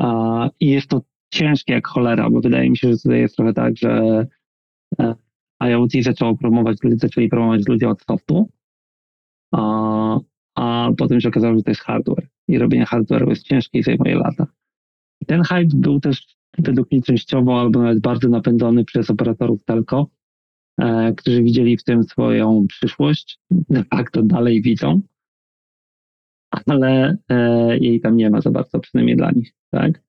a, 0.02 0.50
i 0.60 0.68
jest 0.68 0.88
to 0.88 1.02
ciężkie 1.34 1.74
jak 1.74 1.88
cholera, 1.88 2.30
bo 2.30 2.41
wydaje 2.41 2.70
mi 2.70 2.78
się, 2.78 2.91
że 2.91 2.98
tutaj 2.98 3.20
jest 3.20 3.36
trochę 3.36 3.54
tak, 3.54 3.78
że 3.78 4.26
e, 5.00 5.16
IoT 5.70 5.91
zaczęło 6.02 6.38
promować, 6.38 6.78
zaczęli 6.96 7.30
promować 7.30 7.68
ludzie 7.68 7.89
od 7.89 8.02
softu, 8.02 8.50
a, 9.52 10.20
a 10.56 10.89
potem 10.98 11.22
się 11.22 11.30
okazało, 11.30 11.58
że 11.58 11.64
to 11.64 11.72
jest 11.72 11.82
hardware 11.82 12.28
i 12.48 12.58
robienie 12.58 12.86
hardware'u 12.86 13.30
jest 13.30 13.43
ciężkie 13.43 13.80
i 13.80 13.84
zajmuje 13.84 14.16
lata. 14.16 14.48
I 15.22 15.26
ten 15.26 15.43
hype 15.43 15.76
był 15.76 16.00
też 16.00 16.36
według 16.58 16.91
mnie 16.91 17.02
częściowo 17.02 17.62
albo 17.62 17.82
nawet 17.82 18.00
bardzo 18.00 18.30
napędzony 18.30 18.86
przez 18.86 19.10
operatorów 19.10 19.66
telco, 19.66 20.08
e, 20.80 21.14
którzy 21.14 21.43
widzieli 21.43 21.78
w 21.78 21.84
tym 21.84 22.04
swoją 22.04 22.68
przyszłość, 22.68 23.39
de 23.52 23.84
facto 23.84 24.24
dalej 24.24 24.62
widzą, 24.62 25.02
ale 26.68 27.18
e, 27.30 27.78
jej 27.78 28.02
tam 28.02 28.18
nie 28.18 28.30
ma 28.30 28.41
za 28.41 28.52
bardzo, 28.52 28.80
przynajmniej 28.80 29.16
dla 29.16 29.32
nich, 29.32 29.54
tak? 29.72 30.04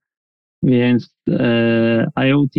Więc 0.62 1.16
e, 1.30 2.10
IoT 2.28 2.54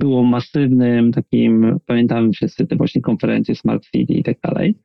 było 0.00 0.22
masywnym 0.22 1.12
takim, 1.12 1.78
pamiętamy 1.86 2.32
wszyscy 2.32 2.66
te 2.66 2.76
właśnie 2.76 3.02
konferencje 3.02 3.54
Smart 3.54 3.84
City 3.90 4.14
i 4.14 4.22
tak 4.22 4.40
dalej, 4.40 4.78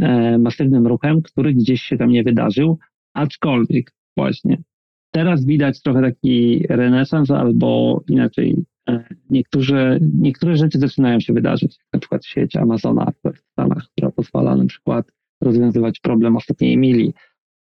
e, 0.00 0.38
masywnym 0.38 0.86
ruchem, 0.86 1.22
który 1.22 1.54
gdzieś 1.54 1.82
się 1.82 1.96
tam 1.96 2.10
nie 2.10 2.22
wydarzył, 2.22 2.78
aczkolwiek 3.14 3.92
właśnie 4.16 4.62
teraz 5.10 5.44
widać 5.44 5.82
trochę 5.82 6.02
taki 6.02 6.66
renesans 6.68 7.30
albo 7.30 8.00
inaczej, 8.08 8.56
e, 8.88 9.04
niektóre, 9.30 9.98
niektóre 10.00 10.56
rzeczy 10.56 10.78
zaczynają 10.78 11.20
się 11.20 11.32
wydarzyć, 11.32 11.78
na 11.92 11.98
przykład 11.98 12.24
sieć 12.24 12.56
Amazona 12.56 13.12
w 13.24 13.38
Stanach, 13.52 13.86
która 13.92 14.10
pozwala 14.10 14.56
na 14.56 14.66
przykład 14.66 15.12
rozwiązywać 15.40 16.00
problem 16.00 16.36
ostatniej 16.36 16.76
mili, 16.76 17.14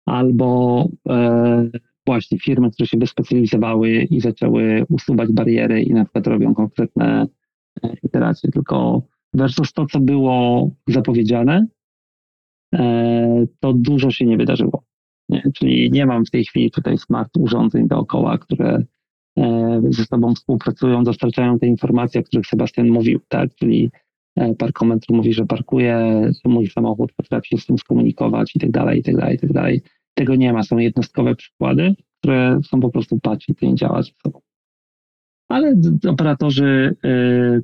albo 0.07 0.89
e, 1.09 1.71
właśnie 2.07 2.39
firmy, 2.39 2.71
które 2.71 2.87
się 2.87 2.99
wyspecjalizowały 2.99 3.91
i 3.91 4.21
zaczęły 4.21 4.85
usuwać 4.89 5.33
bariery 5.33 5.83
i 5.83 5.95
na 5.95 6.05
przykład 6.05 6.27
robią 6.27 6.55
konkretne 6.55 7.27
e, 7.83 7.95
iteracje, 8.03 8.51
tylko 8.51 9.03
versus 9.35 9.73
to, 9.73 9.87
co 9.87 10.01
było 10.01 10.71
zapowiedziane, 10.89 11.67
e, 12.75 13.47
to 13.61 13.73
dużo 13.73 14.11
się 14.11 14.27
nie 14.27 14.37
wydarzyło. 14.37 14.90
Nie? 15.31 15.43
Czyli 15.55 15.91
nie 15.91 16.07
mam 16.07 16.25
w 16.25 16.31
tej 16.31 16.45
chwili 16.45 16.71
tutaj 16.71 16.99
smart 16.99 17.37
urządzeń 17.37 17.89
dookoła, 17.89 18.39
które 18.39 18.85
e, 19.39 19.83
ze 19.91 20.05
sobą 20.05 20.35
współpracują, 20.35 21.05
dostarczają 21.05 21.59
te 21.59 21.67
informacje, 21.67 22.21
o 22.21 22.25
których 22.25 22.47
Sebastian 22.47 22.89
mówił, 22.89 23.21
tak? 23.29 23.55
Czyli 23.55 23.91
e, 24.37 24.55
parkometr 24.55 25.13
mówi, 25.13 25.33
że 25.33 25.47
parkuje, 25.47 26.23
mój 26.45 26.67
samochód 26.67 27.13
potrafi 27.13 27.49
się 27.49 27.59
z 27.59 27.67
tym 27.67 27.79
skomunikować 27.79 28.57
i 28.57 28.59
tak 28.59 28.71
dalej, 28.71 29.01
i 29.01 29.03
tak 29.03 29.17
dalej, 29.17 29.37
i 29.37 29.39
tak 29.39 29.53
dalej. 29.53 29.83
Tego 30.15 30.35
nie 30.35 30.53
ma, 30.53 30.63
są 30.63 30.79
jednostkowe 30.79 31.35
przykłady, 31.35 31.95
które 32.19 32.61
są 32.65 32.81
po 32.81 32.91
prostu 32.91 33.21
patch 33.21 33.49
i 33.49 33.55
to 33.55 33.67
nie 33.67 33.75
działa 33.75 34.03
ze 34.03 34.11
sobą. 34.23 34.41
Ale 35.49 35.75
operatorzy 36.09 36.97
y, 37.05 37.63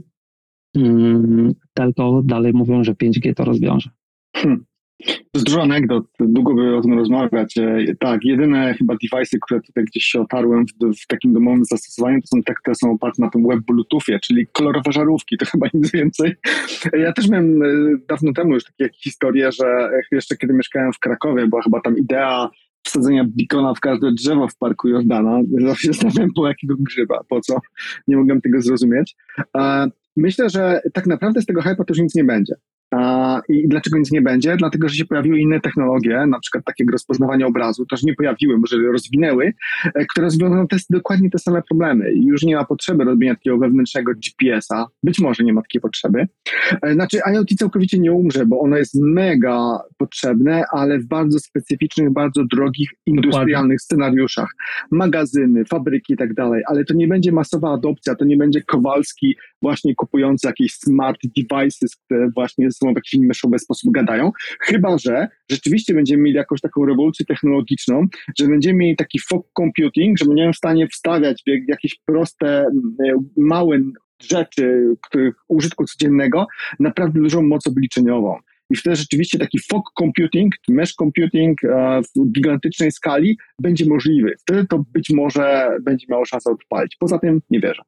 mm, 0.77 1.55
telco 1.75 2.23
dalej 2.25 2.53
mówią, 2.53 2.85
że 2.85 2.95
5G 2.95 3.35
to 3.35 3.45
rozwiąże. 3.45 3.91
To 5.05 5.31
jest 5.35 5.47
dużo 5.47 5.63
anegdot, 5.63 6.05
długo 6.21 6.55
by 6.55 6.77
o 6.77 6.81
tym 6.81 6.99
rozmawiać. 6.99 7.59
E, 7.59 7.95
Tak, 8.01 8.25
jedyne 8.25 8.75
chyba 8.75 8.95
device'y, 8.95 9.39
które 9.43 9.61
tutaj 9.61 9.85
gdzieś 9.85 10.05
się 10.05 10.21
otarłem 10.21 10.65
w, 10.67 11.03
w 11.03 11.07
takim 11.07 11.33
domowym 11.33 11.65
zastosowaniu, 11.65 12.21
to 12.21 12.27
są 12.27 12.43
te, 12.43 12.55
które 12.55 12.75
są 12.75 12.91
oparte 12.91 13.23
na 13.23 13.31
tym 13.31 13.49
web 13.49 13.61
Bluetoothie, 13.67 14.19
czyli 14.21 14.47
kolorowe 14.53 14.93
żarówki, 14.93 15.37
to 15.37 15.47
chyba 15.47 15.67
nic 15.75 15.91
więcej. 15.93 16.35
Ja 16.99 17.13
też 17.13 17.29
miałem 17.29 17.63
e, 17.63 17.67
dawno 18.09 18.33
temu 18.33 18.55
już 18.55 18.65
takie 18.65 18.91
historie, 18.95 19.53
że 19.53 19.91
jeszcze 20.13 20.37
kiedy 20.37 20.55
mieszkałem 20.55 20.93
w 20.93 20.99
Krakowie, 20.99 21.47
była 21.47 21.63
chyba 21.63 21.81
tam 21.81 21.99
idea 21.99 22.51
wsadzenia 22.83 23.25
bikona 23.25 23.75
w 23.75 23.81
każde 23.81 24.13
drzewo 24.13 24.49
w 24.49 24.57
parku 24.57 24.89
Jordana. 24.89 25.41
Zawsze 25.59 25.89
zastanawiałem, 25.89 26.33
po 26.33 26.49
jakiego 26.49 26.75
grzyba, 26.79 27.25
po 27.29 27.41
co. 27.41 27.59
Nie 28.09 28.17
mogłem 28.17 28.41
tego 28.41 28.61
zrozumieć. 28.61 29.17
Myślę, 30.17 30.51
że 30.51 30.81
tak 30.93 31.07
naprawdę 31.07 31.43
z 31.43 31.47
tego 31.47 31.61
hype'a 31.61 31.85
to 31.85 31.85
już 31.89 31.99
nic 31.99 32.15
nie 32.15 32.25
będzie. 32.25 32.55
A, 32.91 33.41
I 33.49 33.69
dlaczego 33.69 33.99
nic 33.99 34.13
nie 34.13 34.23
będzie? 34.23 34.57
Dlatego, 34.57 34.89
że 34.89 34.95
się 34.95 35.05
pojawiły 35.05 35.39
inne 35.39 35.61
technologie, 35.61 36.27
na 36.27 36.41
przykład 36.41 36.65
takiego 36.65 36.93
rozpoznawania 36.93 37.47
obrazu, 37.47 37.87
też 37.87 38.03
nie 38.03 38.15
pojawiły, 38.15 38.59
może 38.59 38.77
rozwinęły, 38.79 39.53
e, 39.85 40.07
które 40.07 40.25
rozwiązują 40.25 40.67
te, 40.69 40.77
dokładnie 40.91 41.31
te 41.31 41.39
same 41.39 41.63
problemy. 41.63 42.13
I 42.13 42.27
już 42.27 42.43
nie 42.43 42.57
ma 42.57 42.65
potrzeby 42.65 43.05
robienia 43.05 43.35
takiego 43.35 43.59
wewnętrznego 43.59 44.13
GPS-a. 44.15 44.87
Być 45.03 45.19
może 45.19 45.45
nie 45.45 45.53
ma 45.53 45.63
takiej 45.63 45.81
potrzeby. 45.81 46.27
E, 46.83 46.95
Znaczy, 46.95 47.21
IoT 47.33 47.49
całkowicie 47.59 47.99
nie 47.99 48.13
umrze, 48.13 48.47
bo 48.47 48.61
ono 48.61 48.77
jest 48.77 48.95
mega 49.03 49.79
potrzebne, 49.97 50.65
ale 50.73 50.99
w 50.99 51.07
bardzo 51.07 51.39
specyficznych, 51.39 52.13
bardzo 52.13 52.45
drogich, 52.45 52.91
industrialnych 53.07 53.81
scenariuszach. 53.81 54.49
Magazyny, 54.91 55.65
fabryki 55.65 56.13
i 56.13 56.17
tak 56.17 56.35
dalej, 56.35 56.63
ale 56.67 56.85
to 56.85 56.95
nie 56.95 57.09
będzie 57.09 57.33
masowa 57.33 57.73
adopcja, 57.73 58.15
to 58.15 58.25
nie 58.25 58.37
będzie 58.37 58.63
Kowalski 58.63 59.37
właśnie 59.63 59.95
kupujący 59.95 60.47
jakieś 60.47 60.73
smart 60.73 61.21
devices, 61.37 61.97
które 61.97 62.31
właśnie 62.35 62.71
ze 62.71 62.73
sobą 62.73 62.93
w 62.93 62.97
jakiś 62.97 63.13
niemyszowy 63.13 63.59
sposób 63.59 63.93
gadają, 63.93 64.33
chyba 64.61 64.99
że 64.99 65.29
rzeczywiście 65.51 65.95
będziemy 65.95 66.23
mieli 66.23 66.37
jakąś 66.37 66.61
taką 66.61 66.87
rewolucję 66.87 67.27
technologiczną, 67.27 68.05
że 68.39 68.47
będziemy 68.47 68.79
mieli 68.79 68.97
taki 68.97 69.19
fog 69.19 69.47
computing, 69.57 70.19
że 70.19 70.25
będziemy 70.25 70.53
w 70.53 70.57
stanie 70.57 70.89
wstawiać 70.89 71.43
w 71.47 71.69
jakieś 71.69 71.95
proste, 72.07 72.67
m, 73.01 73.29
małe 73.37 73.79
rzeczy, 74.23 74.95
których 75.03 75.35
użytku 75.49 75.85
codziennego, 75.85 76.47
naprawdę 76.81 77.21
dużą 77.21 77.43
moc 77.43 77.67
obliczeniową. 77.67 78.39
I 78.71 78.77
wtedy 78.77 78.97
rzeczywiście 78.97 79.39
taki 79.39 79.59
fog 79.71 79.83
computing, 79.99 80.55
mesh 80.69 80.95
computing 80.95 81.65
e, 81.65 82.01
w 82.17 82.33
gigantycznej 82.33 82.93
skali 82.93 83.39
będzie 83.61 83.87
możliwy. 83.87 84.35
Wtedy 84.41 84.67
to 84.67 84.85
być 84.93 85.11
może 85.11 85.77
będzie 85.83 86.07
miało 86.09 86.25
szansę 86.25 86.51
odpalić. 86.51 86.97
Poza 86.97 87.19
tym 87.19 87.41
nie 87.51 87.61
wierzę. 87.61 87.83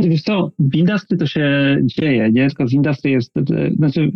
Wiesz 0.00 0.22
co, 0.22 0.50
w 0.58 0.68
to 1.18 1.26
się 1.26 1.76
dzieje, 1.82 2.32
nie? 2.32 2.48
Tylko 2.48 2.64
w 2.66 2.70
jest, 3.04 3.36
e, 3.36 3.70
znaczy, 3.76 4.12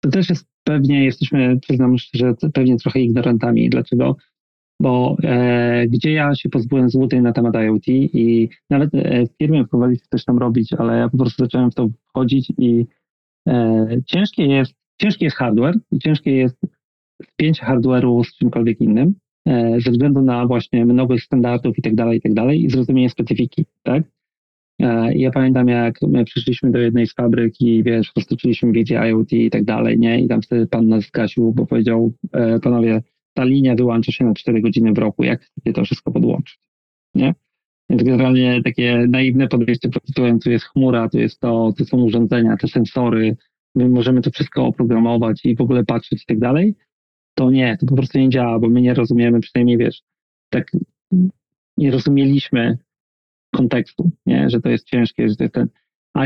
to 0.00 0.10
też 0.10 0.28
jest 0.28 0.46
pewnie, 0.64 1.04
jesteśmy, 1.04 1.60
przyznam 1.60 1.98
szczerze, 1.98 2.34
pewnie 2.54 2.76
trochę 2.76 3.00
ignorantami. 3.00 3.70
Dlaczego? 3.70 4.16
Bo 4.80 5.16
e, 5.22 5.86
gdzie 5.88 6.12
ja 6.12 6.34
się 6.34 6.48
pozbyłem 6.48 6.90
złotej 6.90 7.22
na 7.22 7.32
temat 7.32 7.54
IoT 7.54 7.88
i 7.88 8.48
nawet 8.70 8.94
e, 8.94 9.26
w 9.26 9.36
firmie 9.38 9.64
próbowaliśmy 9.64 10.06
coś 10.10 10.24
tam 10.24 10.38
robić, 10.38 10.72
ale 10.72 10.98
ja 10.98 11.08
po 11.08 11.16
prostu 11.16 11.44
zacząłem 11.44 11.70
w 11.70 11.74
to 11.74 11.88
wchodzić 12.08 12.52
i 12.58 12.86
e, 13.48 13.86
ciężkie 14.06 14.46
jest, 14.46 14.74
ciężki 15.00 15.24
jest 15.24 15.36
hardware 15.36 15.78
i 15.92 15.98
ciężkie 15.98 16.32
jest 16.32 16.56
spięcie 17.22 17.66
hardware'u 17.66 18.24
z 18.24 18.36
czymkolwiek 18.36 18.80
innym, 18.80 19.14
e, 19.48 19.80
ze 19.80 19.90
względu 19.90 20.22
na 20.22 20.46
właśnie 20.46 20.86
mnogość 20.86 21.24
standardów 21.24 21.78
i 21.78 21.82
tak 21.82 21.94
dalej, 21.94 22.18
i 22.18 22.20
tak 22.20 22.34
dalej 22.34 22.64
i 22.64 22.70
zrozumienie 22.70 23.10
specyfiki, 23.10 23.64
tak? 23.82 24.02
E, 24.82 25.14
ja 25.14 25.30
pamiętam, 25.30 25.68
jak 25.68 26.02
my 26.02 26.24
przyszliśmy 26.24 26.70
do 26.70 26.78
jednej 26.78 27.06
z 27.06 27.14
fabryk 27.14 27.60
i 27.60 27.82
wiesz, 27.82 28.12
roztoczyliśmy 28.16 28.72
wizję 28.72 28.98
IoT 28.98 29.32
i 29.32 29.50
tak 29.50 29.64
dalej, 29.64 29.98
nie? 29.98 30.20
I 30.20 30.28
tam 30.28 30.42
wtedy 30.42 30.66
pan 30.66 30.88
nas 30.88 31.04
zgasił, 31.04 31.52
bo 31.52 31.66
powiedział, 31.66 32.12
e, 32.32 32.60
panowie, 32.60 33.02
ta 33.34 33.44
linia 33.44 33.74
wyłącza 33.74 34.12
się 34.12 34.24
na 34.24 34.34
4 34.34 34.60
godziny 34.60 34.92
w 34.92 34.98
roku, 34.98 35.24
jak 35.24 35.42
chcecie 35.42 35.72
to 35.72 35.84
wszystko 35.84 36.10
podłączyć, 36.10 36.58
nie? 37.14 37.34
Więc 37.90 38.02
generalnie 38.02 38.62
takie 38.64 39.06
naiwne 39.08 39.48
podejście 39.48 39.88
pod 39.88 40.04
tytułem, 40.04 40.38
tu 40.38 40.50
jest 40.50 40.64
chmura, 40.64 41.08
tu 41.08 41.18
jest 41.18 41.40
to, 41.40 41.72
tu 41.78 41.84
są 41.84 41.96
urządzenia, 41.96 42.56
te 42.56 42.68
sensory, 42.68 43.36
my 43.74 43.88
możemy 43.88 44.20
to 44.22 44.30
wszystko 44.30 44.66
oprogramować 44.66 45.44
i 45.44 45.56
w 45.56 45.60
ogóle 45.60 45.84
patrzeć 45.84 46.22
i 46.22 46.26
tak 46.26 46.38
dalej, 46.38 46.74
to 47.34 47.50
nie, 47.50 47.76
to 47.80 47.86
po 47.86 47.96
prostu 47.96 48.18
nie 48.18 48.28
działa, 48.28 48.58
bo 48.58 48.68
my 48.68 48.80
nie 48.80 48.94
rozumiemy, 48.94 49.40
przynajmniej 49.40 49.78
wiesz, 49.78 50.02
tak 50.50 50.70
nie 51.76 51.90
rozumieliśmy 51.90 52.78
kontekstu, 53.50 54.10
nie? 54.26 54.50
że 54.50 54.60
to 54.60 54.68
jest 54.68 54.86
ciężkie, 54.86 55.28
że 55.28 55.48
ten 55.48 55.68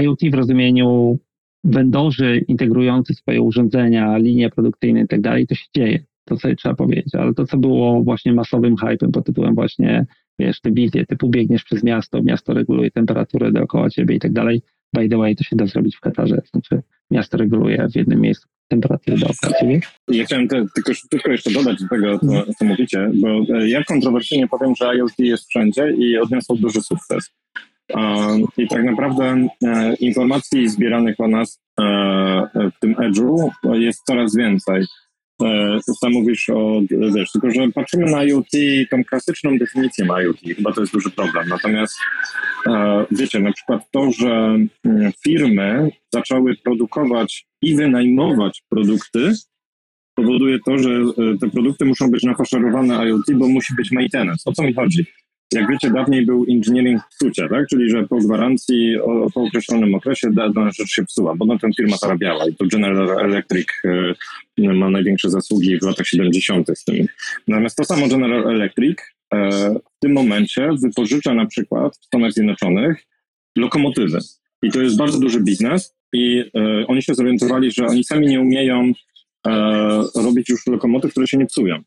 IoT 0.00 0.20
w 0.30 0.34
rozumieniu 0.34 1.18
vendorzy 1.64 2.44
integrujący 2.48 3.14
swoje 3.14 3.42
urządzenia, 3.42 4.16
linie 4.16 4.50
produkcyjne 4.50 5.00
i 5.00 5.08
tak 5.08 5.20
dalej, 5.20 5.46
to 5.46 5.54
się 5.54 5.66
dzieje, 5.76 6.04
to 6.24 6.36
sobie 6.36 6.56
trzeba 6.56 6.74
powiedzieć, 6.74 7.14
ale 7.14 7.34
to, 7.34 7.46
co 7.46 7.58
było 7.58 8.02
właśnie 8.02 8.32
masowym 8.32 8.76
hypem 8.76 9.12
pod 9.12 9.26
tytułem 9.26 9.54
właśnie, 9.54 10.06
wiesz, 10.38 10.60
te 10.60 10.72
wizje 10.72 11.06
typu 11.06 11.28
biegniesz 11.28 11.64
przez 11.64 11.84
miasto, 11.84 12.22
miasto 12.22 12.54
reguluje 12.54 12.90
temperaturę 12.90 13.52
dookoła 13.52 13.90
ciebie 13.90 14.14
i 14.14 14.18
tak 14.18 14.32
dalej, 14.32 14.62
by 14.94 15.08
the 15.08 15.18
way, 15.18 15.36
to 15.36 15.44
się 15.44 15.56
da 15.56 15.66
zrobić 15.66 15.96
w 15.96 16.00
Katarze, 16.00 16.42
znaczy 16.50 16.82
miasto 17.10 17.38
reguluje 17.38 17.88
w 17.92 17.96
jednym 17.96 18.20
miejscu 18.20 18.48
dookoła 18.80 19.52
ciebie. 19.60 19.80
Ja 20.08 20.24
chciałem 20.24 20.48
te, 20.48 20.64
tylko, 21.10 21.30
jeszcze 21.30 21.50
dodać 21.50 21.82
do 21.82 21.88
tego, 21.88 22.18
co, 22.18 22.52
co 22.58 22.64
mówicie, 22.64 23.10
bo 23.14 23.28
e, 23.28 23.68
ja 23.68 23.84
kontrowersyjnie 23.84 24.48
powiem, 24.48 24.74
że 24.76 24.96
IoT 24.96 25.18
jest 25.18 25.48
wszędzie 25.48 25.90
i 25.98 26.18
odniosło 26.18 26.56
duży 26.56 26.80
sukces. 26.80 27.30
I 28.56 28.68
tak 28.68 28.84
naprawdę 28.84 29.48
e, 29.64 29.94
informacji 29.94 30.68
zbieranych 30.68 31.20
o 31.20 31.28
nas 31.28 31.60
e, 31.80 31.84
w 32.76 32.80
tym 32.80 32.94
Edge'u 32.94 33.50
jest 33.72 34.02
coraz 34.06 34.36
więcej. 34.36 34.84
Sam 36.00 36.12
mówisz 36.12 36.48
o, 36.48 36.80
wiesz, 37.14 37.32
tylko 37.32 37.50
że 37.50 37.68
patrzymy 37.74 38.10
na 38.10 38.24
IoT, 38.24 38.50
tą 38.90 39.04
klasyczną 39.04 39.58
definicję 39.58 40.06
IoT, 40.06 40.40
chyba 40.56 40.72
to 40.72 40.80
jest 40.80 40.92
duży 40.92 41.10
problem. 41.10 41.48
Natomiast 41.48 41.94
wiecie, 43.10 43.40
na 43.40 43.52
przykład 43.52 43.90
to, 43.90 44.10
że 44.10 44.56
mm, 44.84 45.12
firmy 45.24 45.90
zaczęły 46.14 46.56
produkować 46.56 47.46
i 47.62 47.76
wynajmować 47.76 48.62
produkty, 48.68 49.32
powoduje 50.14 50.58
to, 50.66 50.78
że 50.78 50.90
e, 50.90 51.38
te 51.40 51.50
produkty 51.50 51.84
muszą 51.84 52.10
być 52.10 52.22
nafaszerowane 52.22 53.08
IoT, 53.08 53.32
bo 53.34 53.48
musi 53.48 53.74
być 53.74 53.92
maintenance. 53.92 54.42
O 54.50 54.52
co 54.52 54.62
mi 54.62 54.74
chodzi? 54.74 55.06
Jak 55.52 55.70
wiecie, 55.70 55.90
dawniej 55.90 56.26
był 56.26 56.46
engineering 56.50 57.02
psucia, 57.10 57.48
tak? 57.48 57.66
Czyli, 57.66 57.90
że 57.90 58.02
po 58.02 58.16
gwarancji, 58.16 59.00
o, 59.00 59.30
po 59.34 59.42
określonym 59.42 59.94
okresie 59.94 60.30
dana 60.30 60.70
rzecz 60.78 60.88
się 60.88 61.04
psuła, 61.04 61.34
bo 61.36 61.46
na 61.46 61.58
tę 61.58 61.70
firma 61.76 61.96
zarabiała 61.96 62.48
i 62.48 62.54
to 62.54 62.64
General 62.66 63.24
Electric 63.24 63.66
e, 64.58 64.74
ma 64.74 64.90
największe 64.90 65.30
zasługi 65.30 65.78
w 65.78 65.82
latach 65.82 66.06
70. 66.06 66.68
z 66.74 66.84
tym. 66.84 67.06
Natomiast 67.48 67.76
to 67.76 67.84
samo 67.84 68.08
General 68.08 68.54
Electric 68.54 68.98
e, 69.34 69.50
w 69.70 69.98
tym 70.00 70.12
momencie 70.12 70.68
wypożycza 70.82 71.34
na 71.34 71.46
przykład 71.46 71.96
w 71.96 72.04
Stanach 72.04 72.32
Zjednoczonych 72.32 73.04
lokomotywy. 73.56 74.18
I 74.62 74.70
to 74.70 74.82
jest 74.82 74.96
bardzo 74.96 75.18
duży 75.18 75.40
biznes 75.40 75.94
i 76.12 76.44
e, 76.54 76.86
oni 76.86 77.02
się 77.02 77.14
zorientowali, 77.14 77.70
że 77.70 77.86
oni 77.86 78.04
sami 78.04 78.26
nie 78.26 78.40
umieją 78.40 78.92
e, 79.46 79.50
robić 80.14 80.48
już 80.48 80.66
lokomotyw, 80.66 81.10
które 81.10 81.26
się 81.26 81.36
nie 81.36 81.46
psują. 81.46 81.82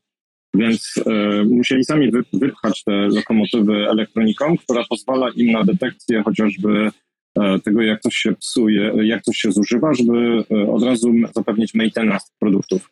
Więc 0.57 0.93
e, 1.07 1.43
musieli 1.43 1.83
sami 1.83 2.11
wy, 2.11 2.23
wypchać 2.33 2.83
te 2.83 2.91
lokomotywy 2.91 3.89
elektroniką, 3.89 4.57
która 4.57 4.83
pozwala 4.89 5.29
im 5.35 5.51
na 5.51 5.63
detekcję 5.63 6.23
chociażby 6.23 6.89
e, 7.39 7.59
tego, 7.59 7.81
jak 7.81 8.01
coś 8.01 8.15
się 8.15 8.33
psuje, 8.33 8.91
jak 9.03 9.21
coś 9.21 9.37
się 9.37 9.51
zużywa, 9.51 9.93
żeby 9.93 10.43
e, 10.51 10.71
od 10.71 10.83
razu 10.83 11.13
zapewnić 11.35 11.73
maintenance 11.73 12.25
produktów. 12.39 12.89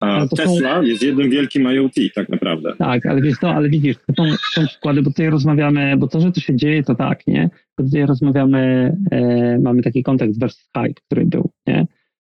A 0.00 0.26
Tesla 0.36 0.74
są... 0.76 0.82
jest 0.82 1.02
jednym 1.02 1.30
wielkim 1.30 1.72
IoT 1.72 1.94
tak 2.14 2.28
naprawdę. 2.28 2.74
Tak, 2.78 3.06
ale 3.06 3.22
wiesz 3.22 3.38
to, 3.40 3.50
ale 3.50 3.68
widzisz, 3.68 3.96
to 3.96 4.24
są, 4.24 4.36
są 4.54 4.66
przykłady, 4.66 5.02
bo 5.02 5.10
tutaj 5.10 5.30
rozmawiamy, 5.30 5.96
bo 5.96 6.08
to, 6.08 6.20
że 6.20 6.32
to 6.32 6.40
się 6.40 6.56
dzieje, 6.56 6.82
to 6.82 6.94
tak, 6.94 7.26
nie? 7.26 7.50
Bo 7.78 7.84
tutaj 7.84 8.06
rozmawiamy, 8.06 8.92
e, 9.10 9.58
mamy 9.58 9.82
taki 9.82 10.02
kontekst 10.02 10.40
versus 10.40 10.70
hype, 10.76 11.00
który 11.06 11.26
był? 11.26 11.50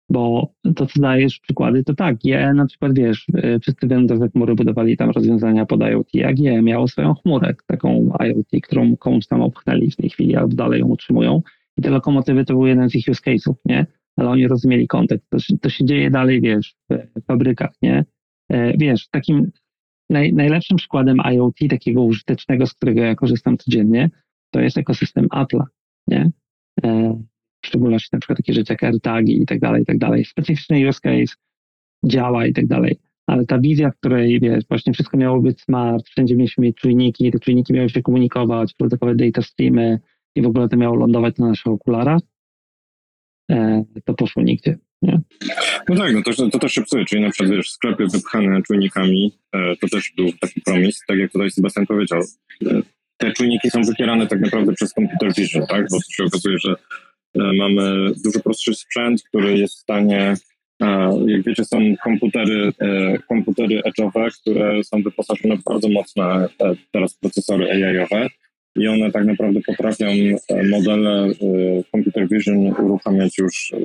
Bo 0.09 0.53
to, 0.75 0.85
co 0.85 1.01
dajesz 1.01 1.39
przykłady, 1.39 1.83
to 1.83 1.93
tak, 1.93 2.25
je 2.25 2.53
na 2.53 2.65
przykład, 2.65 2.93
wiesz, 2.93 3.25
e, 3.33 3.59
wszyscy 3.59 3.87
vendor 3.87 4.31
chmury 4.31 4.55
budowali 4.55 4.97
tam 4.97 5.09
rozwiązania 5.09 5.65
pod 5.65 5.81
IoT, 5.81 6.13
jak 6.13 6.39
je 6.39 6.61
miało 6.61 6.87
swoją 6.87 7.13
chmurę, 7.13 7.55
taką 7.67 8.11
IoT, 8.19 8.61
którą 8.63 8.97
komuś 8.97 9.27
tam 9.27 9.41
opchnęli 9.41 9.91
w 9.91 9.95
tej 9.95 10.09
chwili, 10.09 10.35
albo 10.35 10.55
dalej 10.55 10.79
ją 10.79 10.87
utrzymują. 10.87 11.41
I 11.77 11.81
te 11.81 11.89
lokomotywy 11.89 12.45
to 12.45 12.53
był 12.53 12.65
jeden 12.65 12.89
z 12.89 12.95
ich 12.95 13.07
use 13.07 13.21
case'ów, 13.21 13.55
nie? 13.65 13.85
ale 14.19 14.29
oni 14.29 14.47
rozumieli 14.47 14.87
kontekst. 14.87 15.29
To, 15.29 15.37
to 15.61 15.69
się 15.69 15.85
dzieje 15.85 16.11
dalej, 16.11 16.41
wiesz, 16.41 16.75
w 16.89 17.25
fabrykach, 17.27 17.71
nie? 17.81 18.05
E, 18.51 18.77
wiesz, 18.77 19.07
takim 19.09 19.51
naj, 20.09 20.33
najlepszym 20.33 20.77
przykładem 20.77 21.17
IoT, 21.33 21.55
takiego 21.69 22.03
użytecznego, 22.03 22.65
z 22.65 22.73
którego 22.73 23.01
ja 23.01 23.15
korzystam 23.15 23.57
codziennie, 23.57 24.09
to 24.51 24.59
jest 24.59 24.77
ekosystem 24.77 25.27
Apple'a, 25.27 25.63
nie? 26.07 26.31
W 27.61 27.67
szczególności 27.67 28.09
na 28.13 28.19
przykład 28.19 28.37
takie 28.37 28.53
rzeczy 28.53 28.73
jak 28.73 28.83
AirTagi 28.83 29.41
i 29.41 29.45
tak 29.45 29.59
dalej, 29.59 29.81
i 29.83 29.85
tak 29.85 29.97
dalej. 29.97 30.25
Specyficzny 30.25 30.89
use 30.89 30.99
case 30.99 31.35
działa 32.05 32.45
i 32.45 32.53
tak 32.53 32.67
dalej. 32.67 32.99
Ale 33.27 33.45
ta 33.45 33.59
wizja, 33.59 33.91
w 33.91 33.97
której, 33.97 34.39
wiesz, 34.39 34.63
właśnie 34.69 34.93
wszystko 34.93 35.17
miało 35.17 35.41
być 35.41 35.61
smart, 35.61 36.07
wszędzie 36.07 36.35
mieliśmy 36.35 36.63
mieć 36.63 36.77
czujniki, 36.77 37.31
te 37.31 37.39
czujniki 37.39 37.73
miały 37.73 37.89
się 37.89 38.01
komunikować, 38.01 38.73
produkować 38.73 39.17
data 39.17 39.41
streamy 39.41 39.99
i 40.35 40.41
w 40.41 40.47
ogóle 40.47 40.69
to 40.69 40.77
miało 40.77 40.95
lądować 40.95 41.37
na 41.37 41.47
naszych 41.47 41.67
okularach, 41.67 42.21
E, 43.49 43.83
to 44.05 44.13
poszło 44.13 44.43
nigdzie. 44.43 44.77
Nie? 45.01 45.19
No 45.89 45.95
tak, 45.95 46.13
no 46.13 46.21
to, 46.21 46.49
to 46.49 46.59
też 46.59 46.73
się 46.73 46.81
psuje, 46.81 47.05
czyli 47.05 47.21
na 47.21 47.29
przykład 47.29 47.55
wiesz, 47.55 47.71
sklepy 47.71 48.07
wypchane 48.07 48.61
czujnikami, 48.61 49.39
e, 49.51 49.75
to 49.75 49.87
też 49.87 50.13
był 50.17 50.31
taki 50.39 50.61
promis, 50.61 50.99
tak 51.07 51.17
jak 51.17 51.31
tutaj 51.31 51.51
Sebastian 51.51 51.85
powiedział, 51.85 52.21
e, 52.65 52.81
te 53.17 53.31
czujniki 53.31 53.69
są 53.69 53.81
wypierane 53.81 54.27
tak 54.27 54.41
naprawdę 54.41 54.73
przez 54.73 54.93
computer 54.93 55.33
vision, 55.33 55.67
tak, 55.67 55.85
bo 55.91 55.97
się 56.11 56.23
okazuje, 56.23 56.57
że 56.57 56.75
mamy 57.35 58.11
dużo 58.25 58.39
prostszy 58.39 58.73
sprzęt, 58.73 59.23
który 59.23 59.57
jest 59.57 59.75
w 59.75 59.79
stanie 59.79 60.35
jak 61.27 61.43
wiecie, 61.43 61.65
są 61.65 61.77
komputery, 62.03 62.71
komputery 63.29 63.81
edge'owe, 63.81 64.29
które 64.41 64.83
są 64.83 65.01
wyposażone 65.03 65.57
w 65.57 65.63
bardzo 65.63 65.89
mocne 65.89 66.47
teraz 66.91 67.13
procesory 67.13 67.71
AI-owe 67.71 68.29
i 68.75 68.87
one 68.87 69.11
tak 69.11 69.25
naprawdę 69.25 69.59
potrafią 69.67 70.05
e, 70.05 70.63
modele 70.63 71.25
e, 71.25 71.33
computer 71.91 72.27
vision 72.29 72.57
uruchamiać 72.67 73.37
już 73.37 73.73
e, 73.73 73.77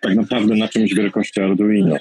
tak 0.00 0.14
naprawdę 0.14 0.54
na 0.54 0.68
czymś 0.68 0.94
wielkości 0.94 1.40
Arduino. 1.40 1.96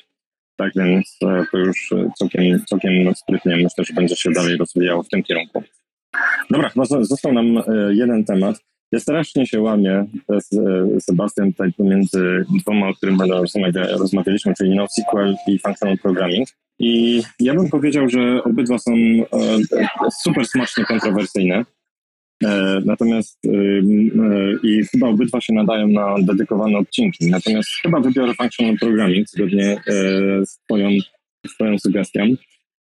Tak 0.56 0.72
więc 0.76 1.18
to 1.52 1.58
już 1.58 1.94
całkiem, 2.18 2.66
całkiem 2.66 3.16
sprytnie 3.16 3.56
myślę, 3.56 3.84
że 3.84 3.94
będzie 3.94 4.16
się 4.16 4.32
dalej 4.32 4.58
rozwijało 4.58 5.04
w 5.04 5.10
tym 5.10 5.24
kierunku. 5.24 5.64
Dobra, 6.50 6.72
został 7.02 7.34
nam 7.34 7.64
jeden 7.90 8.26
temat. 8.26 8.56
Ja 8.92 9.00
strasznie 9.00 9.48
się 9.48 9.62
łamię 9.62 10.06
z 10.30 10.50
Sebastian 11.04 11.52
tutaj 11.52 11.74
pomiędzy 11.74 12.46
dwoma, 12.62 12.90
o 12.90 12.94
którym 12.94 13.18
rozmawialiśmy, 13.98 14.54
czyli 14.58 14.76
NoSQL 14.76 15.36
i 15.48 15.60
Functional 15.60 15.98
Programming. 15.98 16.48
I 16.80 17.22
ja 17.40 17.54
bym 17.54 17.70
powiedział, 17.70 18.10
że 18.10 18.44
obydwa 18.44 18.78
są 18.78 18.92
super 20.24 20.46
smacznie 20.46 20.86
kontrowersyjne. 20.86 21.66
E, 22.44 22.82
natomiast 22.86 23.40
e, 23.46 23.50
i 24.64 24.86
chyba 24.92 25.08
obydwa 25.08 25.42
się 25.42 25.54
nadają 25.54 25.88
na 25.88 26.16
dedykowane 26.22 26.78
odcinki. 26.78 27.30
Natomiast 27.30 27.70
chyba 27.82 28.00
wybiorę 28.00 28.34
functional 28.34 28.78
programming 28.78 29.30
zgodnie 29.30 29.72
e, 29.72 29.82
z 30.46 30.60
twoją, 30.66 30.90
z 31.48 31.54
twoją 31.54 31.80
sugestią. 31.80 32.22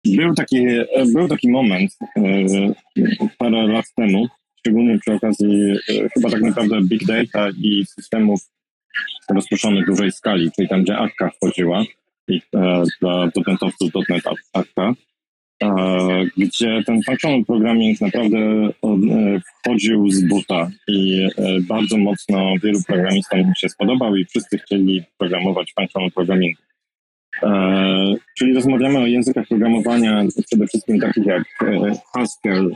Był 0.05 0.33
taki, 0.33 0.65
był 1.13 1.27
taki 1.27 1.51
moment 1.51 1.91
parę 3.37 3.67
lat 3.67 3.85
temu, 3.95 4.27
szczególnie 4.60 4.99
przy 4.99 5.14
okazji 5.14 5.76
chyba 6.14 6.30
tak 6.30 6.41
naprawdę 6.41 6.82
big 6.82 7.05
data 7.05 7.49
i 7.64 7.86
systemów 7.86 8.41
rozproszonych 9.30 9.86
dużej 9.86 10.12
skali, 10.12 10.51
czyli 10.55 10.68
tam, 10.68 10.84
gdzie 10.84 10.97
Akka 10.97 11.30
wchodziła 11.30 11.84
i 12.28 12.41
dla 13.01 13.28
dotnetowców 13.36 13.91
dotnet 13.91 14.24
Akka, 14.53 14.93
gdzie 16.38 16.84
ten 16.86 17.03
functional 17.03 17.45
programming 17.45 18.01
naprawdę 18.01 18.38
e, 18.38 18.72
wchodził 19.64 20.12
z 20.12 20.22
buta 20.28 20.70
i 20.88 21.28
e, 21.38 21.60
bardzo 21.62 21.97
mocno 21.97 22.53
wielu 22.64 22.80
programistom 22.88 23.53
się 23.57 23.70
spodobał 23.70 24.16
i 24.16 24.26
wszyscy 24.26 24.57
chcieli 24.57 25.03
programować 25.18 25.74
functional 25.80 26.12
programming. 26.12 26.57
E, 27.43 28.15
czyli 28.37 28.53
rozmawiamy 28.53 28.99
o 28.99 29.07
językach 29.07 29.47
programowania 29.47 30.25
przede 30.45 30.67
wszystkim 30.67 30.99
takich 30.99 31.25
jak 31.25 31.43
Haskell, 32.13 32.75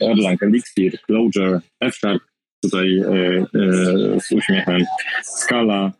Erlang, 0.00 0.42
Elixir, 0.42 1.00
Clojure, 1.00 1.60
F-Sharp, 1.80 2.22
tutaj 2.62 3.02
z 4.20 4.32
uśmiechem, 4.32 4.84
Scala 5.22 5.92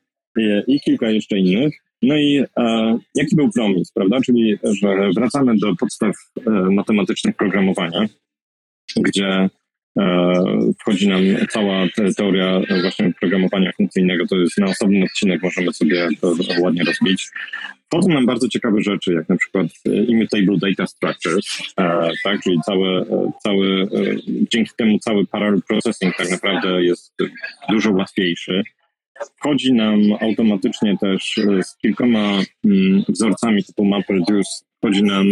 i 0.66 0.80
kilka 0.80 1.10
jeszcze 1.10 1.38
innych. 1.38 1.84
No 2.04 2.16
i 2.16 2.44
e, 2.56 2.98
jaki 3.14 3.36
był 3.36 3.50
promis, 3.50 3.92
prawda? 3.92 4.20
Czyli, 4.20 4.58
że 4.82 5.10
wracamy 5.16 5.54
do 5.56 5.76
podstaw 5.76 6.16
e, 6.46 6.50
matematycznych 6.50 7.36
programowania, 7.36 8.06
gdzie 8.96 9.50
wchodzi 10.80 11.08
nam 11.08 11.20
cała 11.50 11.86
teoria 12.16 12.60
właśnie 12.80 13.12
programowania 13.20 13.72
funkcyjnego. 13.76 14.26
To 14.26 14.36
jest 14.36 14.58
na 14.58 14.66
osobny 14.66 15.04
odcinek, 15.04 15.42
możemy 15.42 15.72
sobie 15.72 16.08
to 16.20 16.34
ładnie 16.60 16.82
rozbić. 16.84 17.28
Wchodzą 17.86 18.08
nam 18.08 18.26
bardzo 18.26 18.48
ciekawe 18.48 18.82
rzeczy, 18.82 19.12
jak 19.12 19.28
na 19.28 19.36
przykład 19.36 19.66
immutable 20.08 20.56
data 20.56 20.86
structures, 20.86 21.74
tak, 22.24 22.40
czyli 22.42 22.58
całe, 22.66 23.04
całe, 23.42 23.66
dzięki 24.52 24.70
temu 24.76 24.98
cały 24.98 25.26
parallel 25.26 25.60
processing 25.68 26.16
tak 26.16 26.30
naprawdę 26.30 26.84
jest 26.84 27.14
dużo 27.68 27.92
łatwiejszy. 27.92 28.62
Wchodzi 29.36 29.72
nam 29.72 30.00
automatycznie 30.20 30.98
też 30.98 31.40
z 31.62 31.76
kilkoma 31.76 32.40
mm, 32.64 33.02
wzorcami 33.08 33.64
typu 33.64 33.84
MapReduce, 33.84 34.50
wchodzi 34.78 35.02
nam 35.02 35.26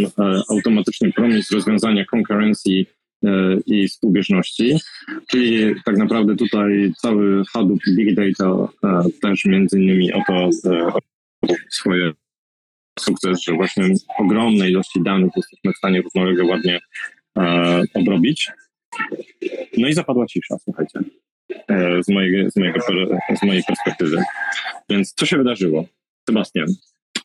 automatycznie 0.51 1.13
promis 1.13 1.51
rozwiązania 1.51 2.05
concurrency 2.05 2.71
E, 2.71 3.02
i 3.67 3.89
współbieżności. 3.89 4.77
Czyli 5.31 5.75
tak 5.85 5.97
naprawdę 5.97 6.37
tutaj 6.37 6.93
cały 6.97 7.43
Hadoop 7.53 7.81
Big 7.97 8.15
Data 8.15 8.69
e, 8.85 9.03
też 9.23 9.45
między 9.45 9.81
innymi 9.81 10.13
o 10.13 10.23
to 10.27 10.35
e, 10.35 10.93
swoje 11.71 12.13
sukces, 12.99 13.43
że 13.43 13.53
właśnie 13.53 13.85
ogromne 14.19 14.71
ilości 14.71 15.03
danych 15.03 15.31
jesteśmy 15.37 15.73
w 15.73 15.77
stanie 15.77 16.03
równolegle 16.03 16.45
ładnie 16.45 16.81
obrobić. 17.95 18.51
No 19.79 19.89
i 19.89 19.93
zapadła 19.93 20.27
cisza, 20.27 20.57
słuchajcie, 20.59 21.01
z, 22.03 22.09
mojej, 22.09 22.51
z, 22.51 22.57
mojego, 22.57 22.81
z 23.37 23.43
mojej 23.43 23.63
perspektywy. 23.63 24.23
Więc 24.91 25.15
co 25.15 25.27
się 25.27 25.37
wydarzyło? 25.37 25.85
Sebastian, 26.29 26.67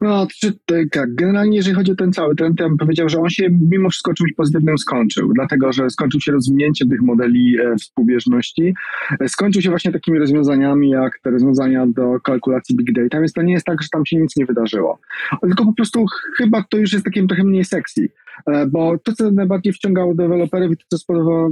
no, 0.02 0.28
czy, 0.40 0.54
tak, 0.66 1.16
generalnie 1.16 1.58
jeżeli 1.58 1.76
chodzi 1.76 1.92
o 1.92 1.96
ten 1.96 2.14
cały 2.14 2.36
trend, 2.36 2.60
ja 2.60 2.70
bym 2.70 2.78
powiedział, 2.78 3.10
że 3.10 3.20
on 3.20 3.30
się 3.30 3.48
mimo 3.72 3.90
wszystko 3.90 4.14
czymś 4.14 4.34
pozytywnym 4.34 4.78
skończył, 4.78 5.34
dlatego, 5.34 5.74
że 5.74 5.90
skończył 5.90 6.22
się 6.22 6.32
rozwinięcie 6.32 6.86
tych 6.88 7.02
modeli 7.02 7.60
e, 7.60 7.76
współbieżności, 7.76 8.74
e, 9.20 9.30
skończył 9.30 9.62
się 9.62 9.70
właśnie 9.70 9.92
takimi 9.92 10.20
rozwiązaniami, 10.20 10.90
jak 10.90 11.20
te 11.20 11.30
rozwiązania 11.30 11.88
do 11.88 12.20
kalkulacji 12.20 12.76
big 12.76 12.94
data, 12.94 13.20
więc 13.20 13.34
to 13.34 13.42
nie 13.42 13.54
jest 13.54 13.66
tak, 13.66 13.82
że 13.82 13.90
tam 13.92 14.06
się 14.06 14.18
nic 14.18 14.36
nie 14.36 14.46
wydarzyło, 14.46 15.00
tylko 15.42 15.66
po 15.66 15.74
prostu 15.74 16.06
chyba 16.38 16.64
to 16.70 16.78
już 16.78 16.94
jest 16.94 17.06
takim 17.06 17.28
trochę 17.28 17.44
mniej 17.44 17.66
sexy, 17.66 18.02
e, 18.02 18.10
bo 18.68 18.98
to, 19.04 19.14
co 19.14 19.32
najbardziej 19.32 19.74
wciągało 19.74 20.16
deweloperów 20.16 20.72
i 20.72 20.78
to, 20.78 20.84
co 20.90 20.98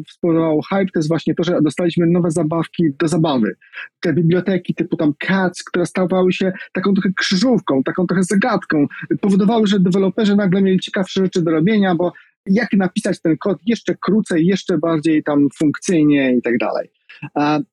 spowodowało, 0.07 0.61
hype, 0.61 0.85
to 0.85 0.99
jest 0.99 1.07
właśnie 1.07 1.35
to, 1.35 1.43
że 1.43 1.61
dostaliśmy 1.61 2.07
nowe 2.07 2.31
zabawki 2.31 2.83
do 2.99 3.07
zabawy. 3.07 3.55
Te 3.99 4.13
biblioteki 4.13 4.75
typu 4.75 4.97
tam 4.97 5.13
Cats, 5.19 5.63
które 5.63 5.85
stawały 5.85 6.33
się 6.33 6.53
taką 6.73 6.93
trochę 6.93 7.09
krzyżówką, 7.17 7.83
taką 7.83 8.07
trochę 8.07 8.23
zagadką, 8.23 8.87
powodowały, 9.21 9.67
że 9.67 9.79
deweloperzy 9.79 10.35
nagle 10.35 10.61
mieli 10.61 10.79
ciekawsze 10.79 11.21
rzeczy 11.21 11.41
do 11.41 11.51
robienia, 11.51 11.95
bo 11.95 12.11
jak 12.45 12.73
napisać 12.73 13.21
ten 13.21 13.37
kod 13.37 13.59
jeszcze 13.65 13.95
krócej, 13.95 14.45
jeszcze 14.45 14.77
bardziej 14.77 15.23
tam 15.23 15.47
funkcyjnie 15.57 16.35
i 16.37 16.41
tak 16.41 16.57
dalej. 16.57 16.89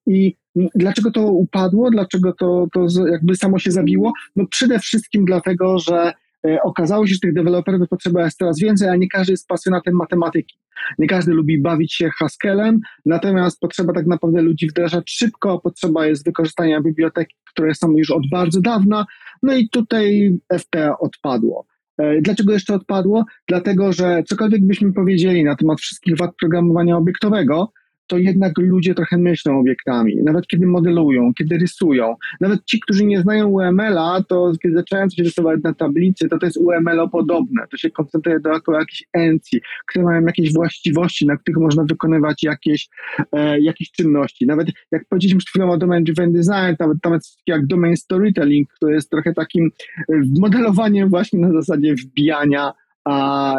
I 0.07 0.37
dlaczego 0.75 1.11
to 1.11 1.23
upadło? 1.23 1.91
Dlaczego 1.91 2.33
to, 2.33 2.67
to 2.73 2.87
jakby 3.11 3.37
samo 3.37 3.59
się 3.59 3.71
zabiło? 3.71 4.13
No 4.37 4.47
przede 4.51 4.79
wszystkim 4.79 5.25
dlatego, 5.25 5.79
że 5.79 6.13
E, 6.13 6.15
okazało 6.62 7.07
się, 7.07 7.14
że 7.14 7.20
tych 7.20 7.34
deweloperów 7.34 7.88
potrzeba 7.88 8.24
jest 8.24 8.38
coraz 8.38 8.59
więcej, 8.59 8.88
a 8.88 8.97
nie 8.97 9.09
każdy 9.09 9.32
jest 9.32 9.49
pasjonatem 9.49 9.95
matematyki. 9.95 10.59
Nie 10.99 11.07
każdy 11.07 11.32
lubi 11.32 11.62
bawić 11.62 11.95
się 11.95 12.11
Haskellem, 12.18 12.80
natomiast 13.07 13.61
potrzeba 13.61 13.93
tak 13.93 14.07
naprawdę 14.07 14.43
ludzi 14.43 14.68
wdrażać 14.68 15.11
szybko, 15.11 15.61
potrzeba 15.61 16.07
jest 16.07 16.24
wykorzystania 16.24 16.80
bibliotek, 16.80 17.28
które 17.51 17.74
są 17.74 17.90
już 17.90 18.11
od 18.11 18.22
bardzo 18.30 18.61
dawna, 18.61 19.07
no 19.43 19.57
i 19.57 19.68
tutaj 19.68 20.36
FP 20.53 20.99
odpadło. 20.99 21.66
E, 21.99 22.20
dlaczego 22.20 22.53
jeszcze 22.53 22.74
odpadło? 22.74 23.24
Dlatego, 23.49 23.93
że 23.93 24.22
cokolwiek 24.26 24.66
byśmy 24.66 24.93
powiedzieli 24.93 25.45
na 25.45 25.57
temat 25.57 25.80
wszystkich 25.80 26.16
wad 26.16 26.36
programowania 26.40 26.97
obiektowego, 26.97 27.72
to 28.07 28.19
jednak 28.19 28.53
ludzie 28.59 28.95
trochę 28.95 29.19
myślą 29.19 29.61
obiektami, 29.61 30.17
nawet 30.25 30.47
kiedy 30.47 30.67
modelują, 30.67 31.33
kiedy 31.39 31.59
rysują. 31.59 32.15
Nawet 32.41 32.65
ci, 32.65 32.81
którzy 32.81 33.05
nie 33.05 33.21
znają 33.21 33.49
UML-a, 33.49 34.23
to 34.29 34.53
kiedy 34.63 34.75
zaczynają 34.75 35.09
coś 35.09 35.19
rysować 35.19 35.61
na 35.65 35.75
tablicy, 35.75 36.29
to 36.29 36.39
to 36.39 36.47
jest 36.47 36.57
UML 36.57 37.11
podobne. 37.13 37.67
To 37.71 37.77
się 37.77 37.91
koncentruje 37.91 38.41
dookoła 38.41 38.79
jakichś 38.79 39.05
encji, 39.13 39.61
które 39.89 40.05
mają 40.05 40.27
jakieś 40.27 40.53
właściwości, 40.53 41.27
na 41.27 41.37
których 41.37 41.59
można 41.59 41.85
wykonywać 41.85 42.43
jakieś, 42.43 42.89
e, 43.33 43.61
jakieś 43.61 43.91
czynności. 43.91 44.47
Nawet 44.47 44.69
jak 44.93 45.05
powiedzieliśmy 45.09 45.39
przed 45.39 45.49
chwilą 45.49 45.71
o 45.71 45.79
domain 45.79 46.05
driven 46.05 46.33
design, 46.33 46.77
nawet, 46.81 46.99
nawet 47.05 47.23
jak 47.47 47.67
domain 47.67 47.97
storytelling, 47.97 48.69
to 48.81 48.89
jest 48.89 49.11
trochę 49.11 49.35
takim 49.35 49.71
e, 49.99 50.21
modelowaniem 50.39 51.09
właśnie 51.09 51.41
na 51.41 51.53
zasadzie 51.53 51.95
wbijania 51.95 52.73
a, 53.05 53.55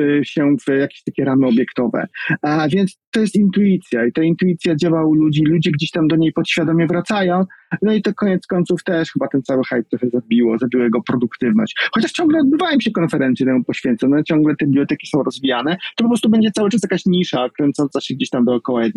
e, 0.00 0.24
się 0.24 0.56
w 0.66 0.78
jakieś 0.78 1.02
takie 1.04 1.24
ramy 1.24 1.46
obiektowe. 1.46 2.06
A 2.42 2.68
więc 2.68 2.98
to 3.10 3.20
jest 3.20 3.36
intuicja 3.36 4.06
i 4.06 4.12
ta 4.12 4.22
intuicja 4.22 4.76
działa 4.76 5.06
u 5.06 5.14
ludzi, 5.14 5.42
ludzie 5.44 5.70
gdzieś 5.70 5.90
tam 5.90 6.08
do 6.08 6.16
niej 6.16 6.32
podświadomie 6.32 6.86
wracają, 6.86 7.44
no 7.82 7.92
i 7.92 8.02
to 8.02 8.14
koniec 8.14 8.46
końców 8.46 8.84
też 8.84 9.12
chyba 9.12 9.28
ten 9.28 9.42
cały 9.42 9.62
hype 9.64 9.82
trochę 9.82 10.10
zabiło, 10.10 10.58
zabiło 10.58 10.84
jego 10.84 11.02
produktywność. 11.02 11.74
Chociaż 11.92 12.12
ciągle 12.12 12.40
odbywają 12.40 12.80
się 12.80 12.90
konferencje 12.90 13.46
temu 13.46 13.64
poświęcone, 13.64 14.24
ciągle 14.24 14.56
te 14.56 14.66
biblioteki 14.66 15.06
są 15.06 15.22
rozwijane, 15.22 15.76
to 15.96 16.04
po 16.04 16.08
prostu 16.08 16.28
będzie 16.28 16.50
cały 16.50 16.70
czas 16.70 16.82
jakaś 16.82 17.06
nisza 17.06 17.48
kręcąca 17.56 18.00
się 18.00 18.14
gdzieś 18.14 18.30
tam 18.30 18.44
dookoła 18.44 18.82
1%. 18.82 18.92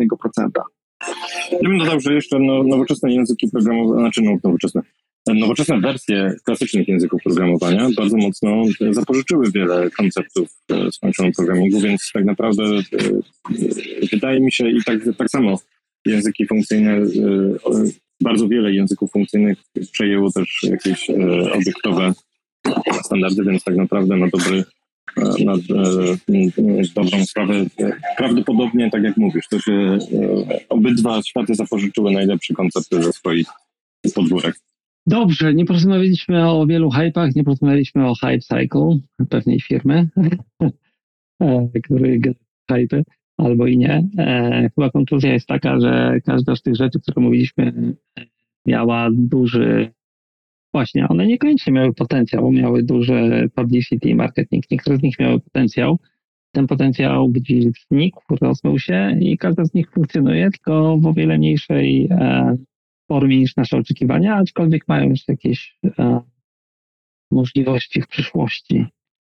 Ja 1.52 1.68
bym 1.68 1.78
dodał, 1.78 2.00
że 2.00 2.14
jeszcze 2.14 2.38
no, 2.38 2.62
nowoczesne 2.62 3.12
języki 3.12 3.48
programowe, 3.52 3.98
znaczy 3.98 4.22
no, 4.22 4.36
nowoczesne, 4.44 4.82
nowoczesne 5.26 5.80
wersje 5.80 6.34
klasycznych 6.44 6.88
języków 6.88 7.22
programowania 7.22 7.88
bardzo 7.96 8.16
mocno 8.16 8.62
zapożyczyły 8.90 9.50
wiele 9.50 9.90
konceptów 9.90 10.48
z 10.68 10.98
functional 10.98 11.32
programmingu, 11.36 11.80
więc 11.80 12.10
tak 12.14 12.24
naprawdę 12.24 12.62
e, 12.64 12.82
wydaje 14.12 14.40
mi 14.40 14.52
się 14.52 14.70
i 14.70 14.84
tak, 14.84 14.98
tak 15.18 15.30
samo 15.30 15.58
języki 16.06 16.46
funkcyjne, 16.46 16.92
e, 16.92 17.04
bardzo 18.20 18.48
wiele 18.48 18.72
języków 18.72 19.10
funkcyjnych 19.10 19.58
przejęło 19.92 20.32
też 20.32 20.62
jakieś 20.62 21.10
e, 21.10 21.52
obiektowe 21.52 22.12
standardy, 23.04 23.44
więc 23.44 23.64
tak 23.64 23.76
naprawdę 23.76 24.16
na 24.16 24.28
dobry 24.28 24.64
na 25.44 25.54
dobrą 26.94 27.24
sprawę. 27.24 27.54
Prawdopodobnie, 28.16 28.90
tak 28.90 29.02
jak 29.02 29.16
mówisz, 29.16 29.48
to 29.48 29.60
się 29.60 29.98
obydwa 30.68 31.22
światy 31.22 31.54
zapożyczyły 31.54 32.12
najlepsze 32.12 32.54
koncepty 32.54 33.02
ze 33.02 33.12
swoich 33.12 33.46
podwórek. 34.14 34.54
Dobrze, 35.06 35.54
nie 35.54 35.64
porozmawialiśmy 35.64 36.50
o 36.50 36.66
wielu 36.66 36.90
hypach, 36.90 37.34
nie 37.34 37.44
porozmawialiśmy 37.44 38.06
o 38.08 38.14
hype 38.14 38.38
cycle 38.38 38.98
pewnej 39.30 39.60
firmy, 39.60 40.08
e, 41.40 41.68
który 41.82 42.20
hype 42.70 43.02
albo 43.36 43.66
i 43.66 43.76
nie. 43.76 44.08
E, 44.18 44.70
chyba 44.74 44.90
konkluzja 44.90 45.32
jest 45.32 45.46
taka, 45.46 45.80
że 45.80 46.20
każda 46.24 46.56
z 46.56 46.62
tych 46.62 46.76
rzeczy, 46.76 47.00
które 47.00 47.24
mówiliśmy, 47.24 47.94
miała 48.66 49.08
duży, 49.12 49.90
właśnie, 50.74 51.08
one 51.08 51.26
niekoniecznie 51.26 51.72
miały 51.72 51.94
potencjał, 51.94 52.50
miały 52.52 52.82
duże 52.82 53.48
publicity 53.54 54.08
i 54.08 54.14
marketing. 54.14 54.64
Niektóre 54.70 54.96
z 54.96 55.02
nich 55.02 55.18
miały 55.18 55.40
potencjał. 55.40 55.98
Ten 56.52 56.66
potencjał 56.66 57.28
gdzieś 57.28 57.64
znikł, 57.90 58.22
rozmył 58.40 58.78
się 58.78 59.16
i 59.20 59.38
każda 59.38 59.64
z 59.64 59.74
nich 59.74 59.90
funkcjonuje, 59.90 60.50
tylko 60.50 60.98
w 60.98 61.06
o 61.06 61.12
wiele 61.12 61.38
mniejszej 61.38 62.08
e, 62.10 62.56
formie 63.08 63.38
niż 63.38 63.56
nasze 63.56 63.76
oczekiwania, 63.76 64.36
aczkolwiek 64.36 64.88
mają 64.88 65.10
jeszcze 65.10 65.32
jakieś 65.32 65.78
e, 65.98 66.20
możliwości 67.30 68.02
w 68.02 68.08
przyszłości. 68.08 68.86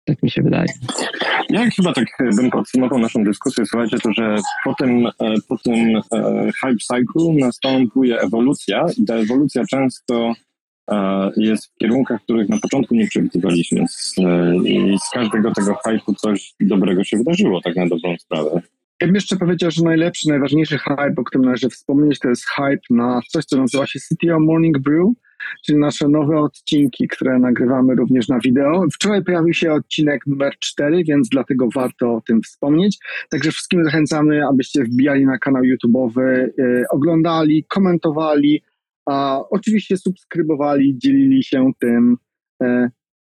Tak 0.04 0.22
mi 0.22 0.30
się 0.30 0.42
wydaje. 0.42 0.66
Ja 1.50 1.70
chyba 1.70 1.92
tak 1.92 2.06
bym 2.36 2.50
podsumował 2.50 2.98
naszą 2.98 3.24
dyskusję, 3.24 3.66
słuchajcie, 3.66 3.98
to 3.98 4.12
że 4.12 4.36
po 4.64 4.74
tym, 4.74 5.06
e, 5.06 5.12
po 5.48 5.58
tym 5.58 5.96
e, 5.96 6.50
hype 6.60 6.76
cycle 6.76 7.34
następuje 7.40 8.20
ewolucja 8.20 8.86
i 8.98 9.04
ta 9.04 9.14
ewolucja 9.14 9.64
często 9.70 10.32
e, 10.90 11.30
jest 11.36 11.66
w 11.66 11.76
kierunkach, 11.78 12.22
których 12.22 12.48
na 12.48 12.58
początku 12.58 12.94
nie 12.94 13.06
przewidywaliśmy. 13.06 13.84
I 14.64 14.96
z 14.98 15.10
każdego 15.14 15.52
tego 15.52 15.78
hype'u 15.86 16.14
coś 16.16 16.54
dobrego 16.60 17.04
się 17.04 17.16
wydarzyło, 17.16 17.60
tak 17.60 17.76
na 17.76 17.86
dobrą 17.86 18.16
sprawę. 18.18 18.62
Ja 19.00 19.06
bym 19.06 19.14
jeszcze 19.14 19.36
powiedział, 19.36 19.70
że 19.70 19.82
najlepszy, 19.82 20.28
najważniejszy 20.28 20.78
hype, 20.78 21.14
o 21.16 21.24
którym 21.24 21.44
należy 21.44 21.68
wspomnieć, 21.68 22.18
to 22.18 22.28
jest 22.28 22.44
hype 22.56 22.80
na 22.90 23.20
coś, 23.28 23.44
co 23.44 23.56
nazywa 23.56 23.86
się 23.86 24.00
City 24.00 24.34
of 24.34 24.40
Morning 24.40 24.78
Brew, 24.78 25.08
czyli 25.64 25.78
nasze 25.78 26.08
nowe 26.08 26.40
odcinki, 26.40 27.08
które 27.08 27.38
nagrywamy 27.38 27.94
również 27.94 28.28
na 28.28 28.38
wideo. 28.38 28.86
Wczoraj 28.94 29.24
pojawił 29.24 29.54
się 29.54 29.72
odcinek 29.72 30.26
numer 30.26 30.52
4, 30.58 31.04
więc 31.04 31.28
dlatego 31.28 31.68
warto 31.74 32.14
o 32.14 32.20
tym 32.20 32.42
wspomnieć. 32.42 32.98
Także 33.30 33.50
wszystkim 33.50 33.84
zachęcamy, 33.84 34.46
abyście 34.46 34.84
wbijali 34.84 35.26
na 35.26 35.38
kanał 35.38 35.62
YouTube'owy, 35.62 36.48
yy, 36.58 36.84
oglądali, 36.90 37.64
komentowali, 37.68 38.62
a 39.06 39.40
oczywiście 39.50 39.96
subskrybowali, 39.96 40.98
dzielili 40.98 41.44
się 41.44 41.70
tym. 41.80 42.16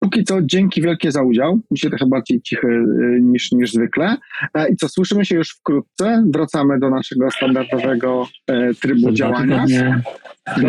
Póki 0.05 0.25
co, 0.25 0.43
dzięki 0.43 0.83
wielkie 0.83 1.13
za 1.13 1.23
udział. 1.23 1.61
Dzisiaj 1.71 1.91
trochę 1.91 2.07
bardziej 2.07 2.43
cichy 2.43 2.85
niż, 3.21 3.53
niż 3.53 3.73
zwykle. 3.73 4.17
E, 4.55 4.69
I 4.69 4.77
co, 4.77 4.89
słyszymy 4.89 5.25
się 5.25 5.37
już 5.37 5.51
wkrótce. 5.51 6.25
Wracamy 6.35 6.79
do 6.79 6.91
naszego 6.91 7.31
standardowego 7.31 8.29
e, 8.47 8.75
trybu 8.75 9.13
działania. 9.13 9.67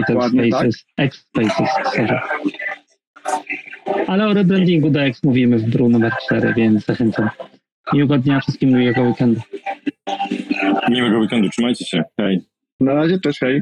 Dokładnie, 0.07 0.49
tak. 0.49 0.67
X-Spaces, 0.97 1.69
Ale 4.07 4.27
o 4.27 4.33
rebrandingu 4.33 4.89
DX 4.89 5.23
mówimy 5.23 5.57
w 5.57 5.69
Brew 5.69 5.89
numer 5.89 6.11
4, 6.25 6.53
więc 6.53 6.86
zachęcam. 6.86 7.29
Miłego 7.93 8.17
dnia 8.17 8.39
wszystkim, 8.39 8.69
miłego 8.69 9.01
weekendu. 9.01 9.41
Miłego 10.89 11.19
weekendu, 11.19 11.49
trzymajcie 11.49 11.86
się. 11.86 12.03
Hej. 12.19 12.41
Na 12.79 12.93
razie 12.93 13.19
też 13.19 13.39
hej. 13.39 13.61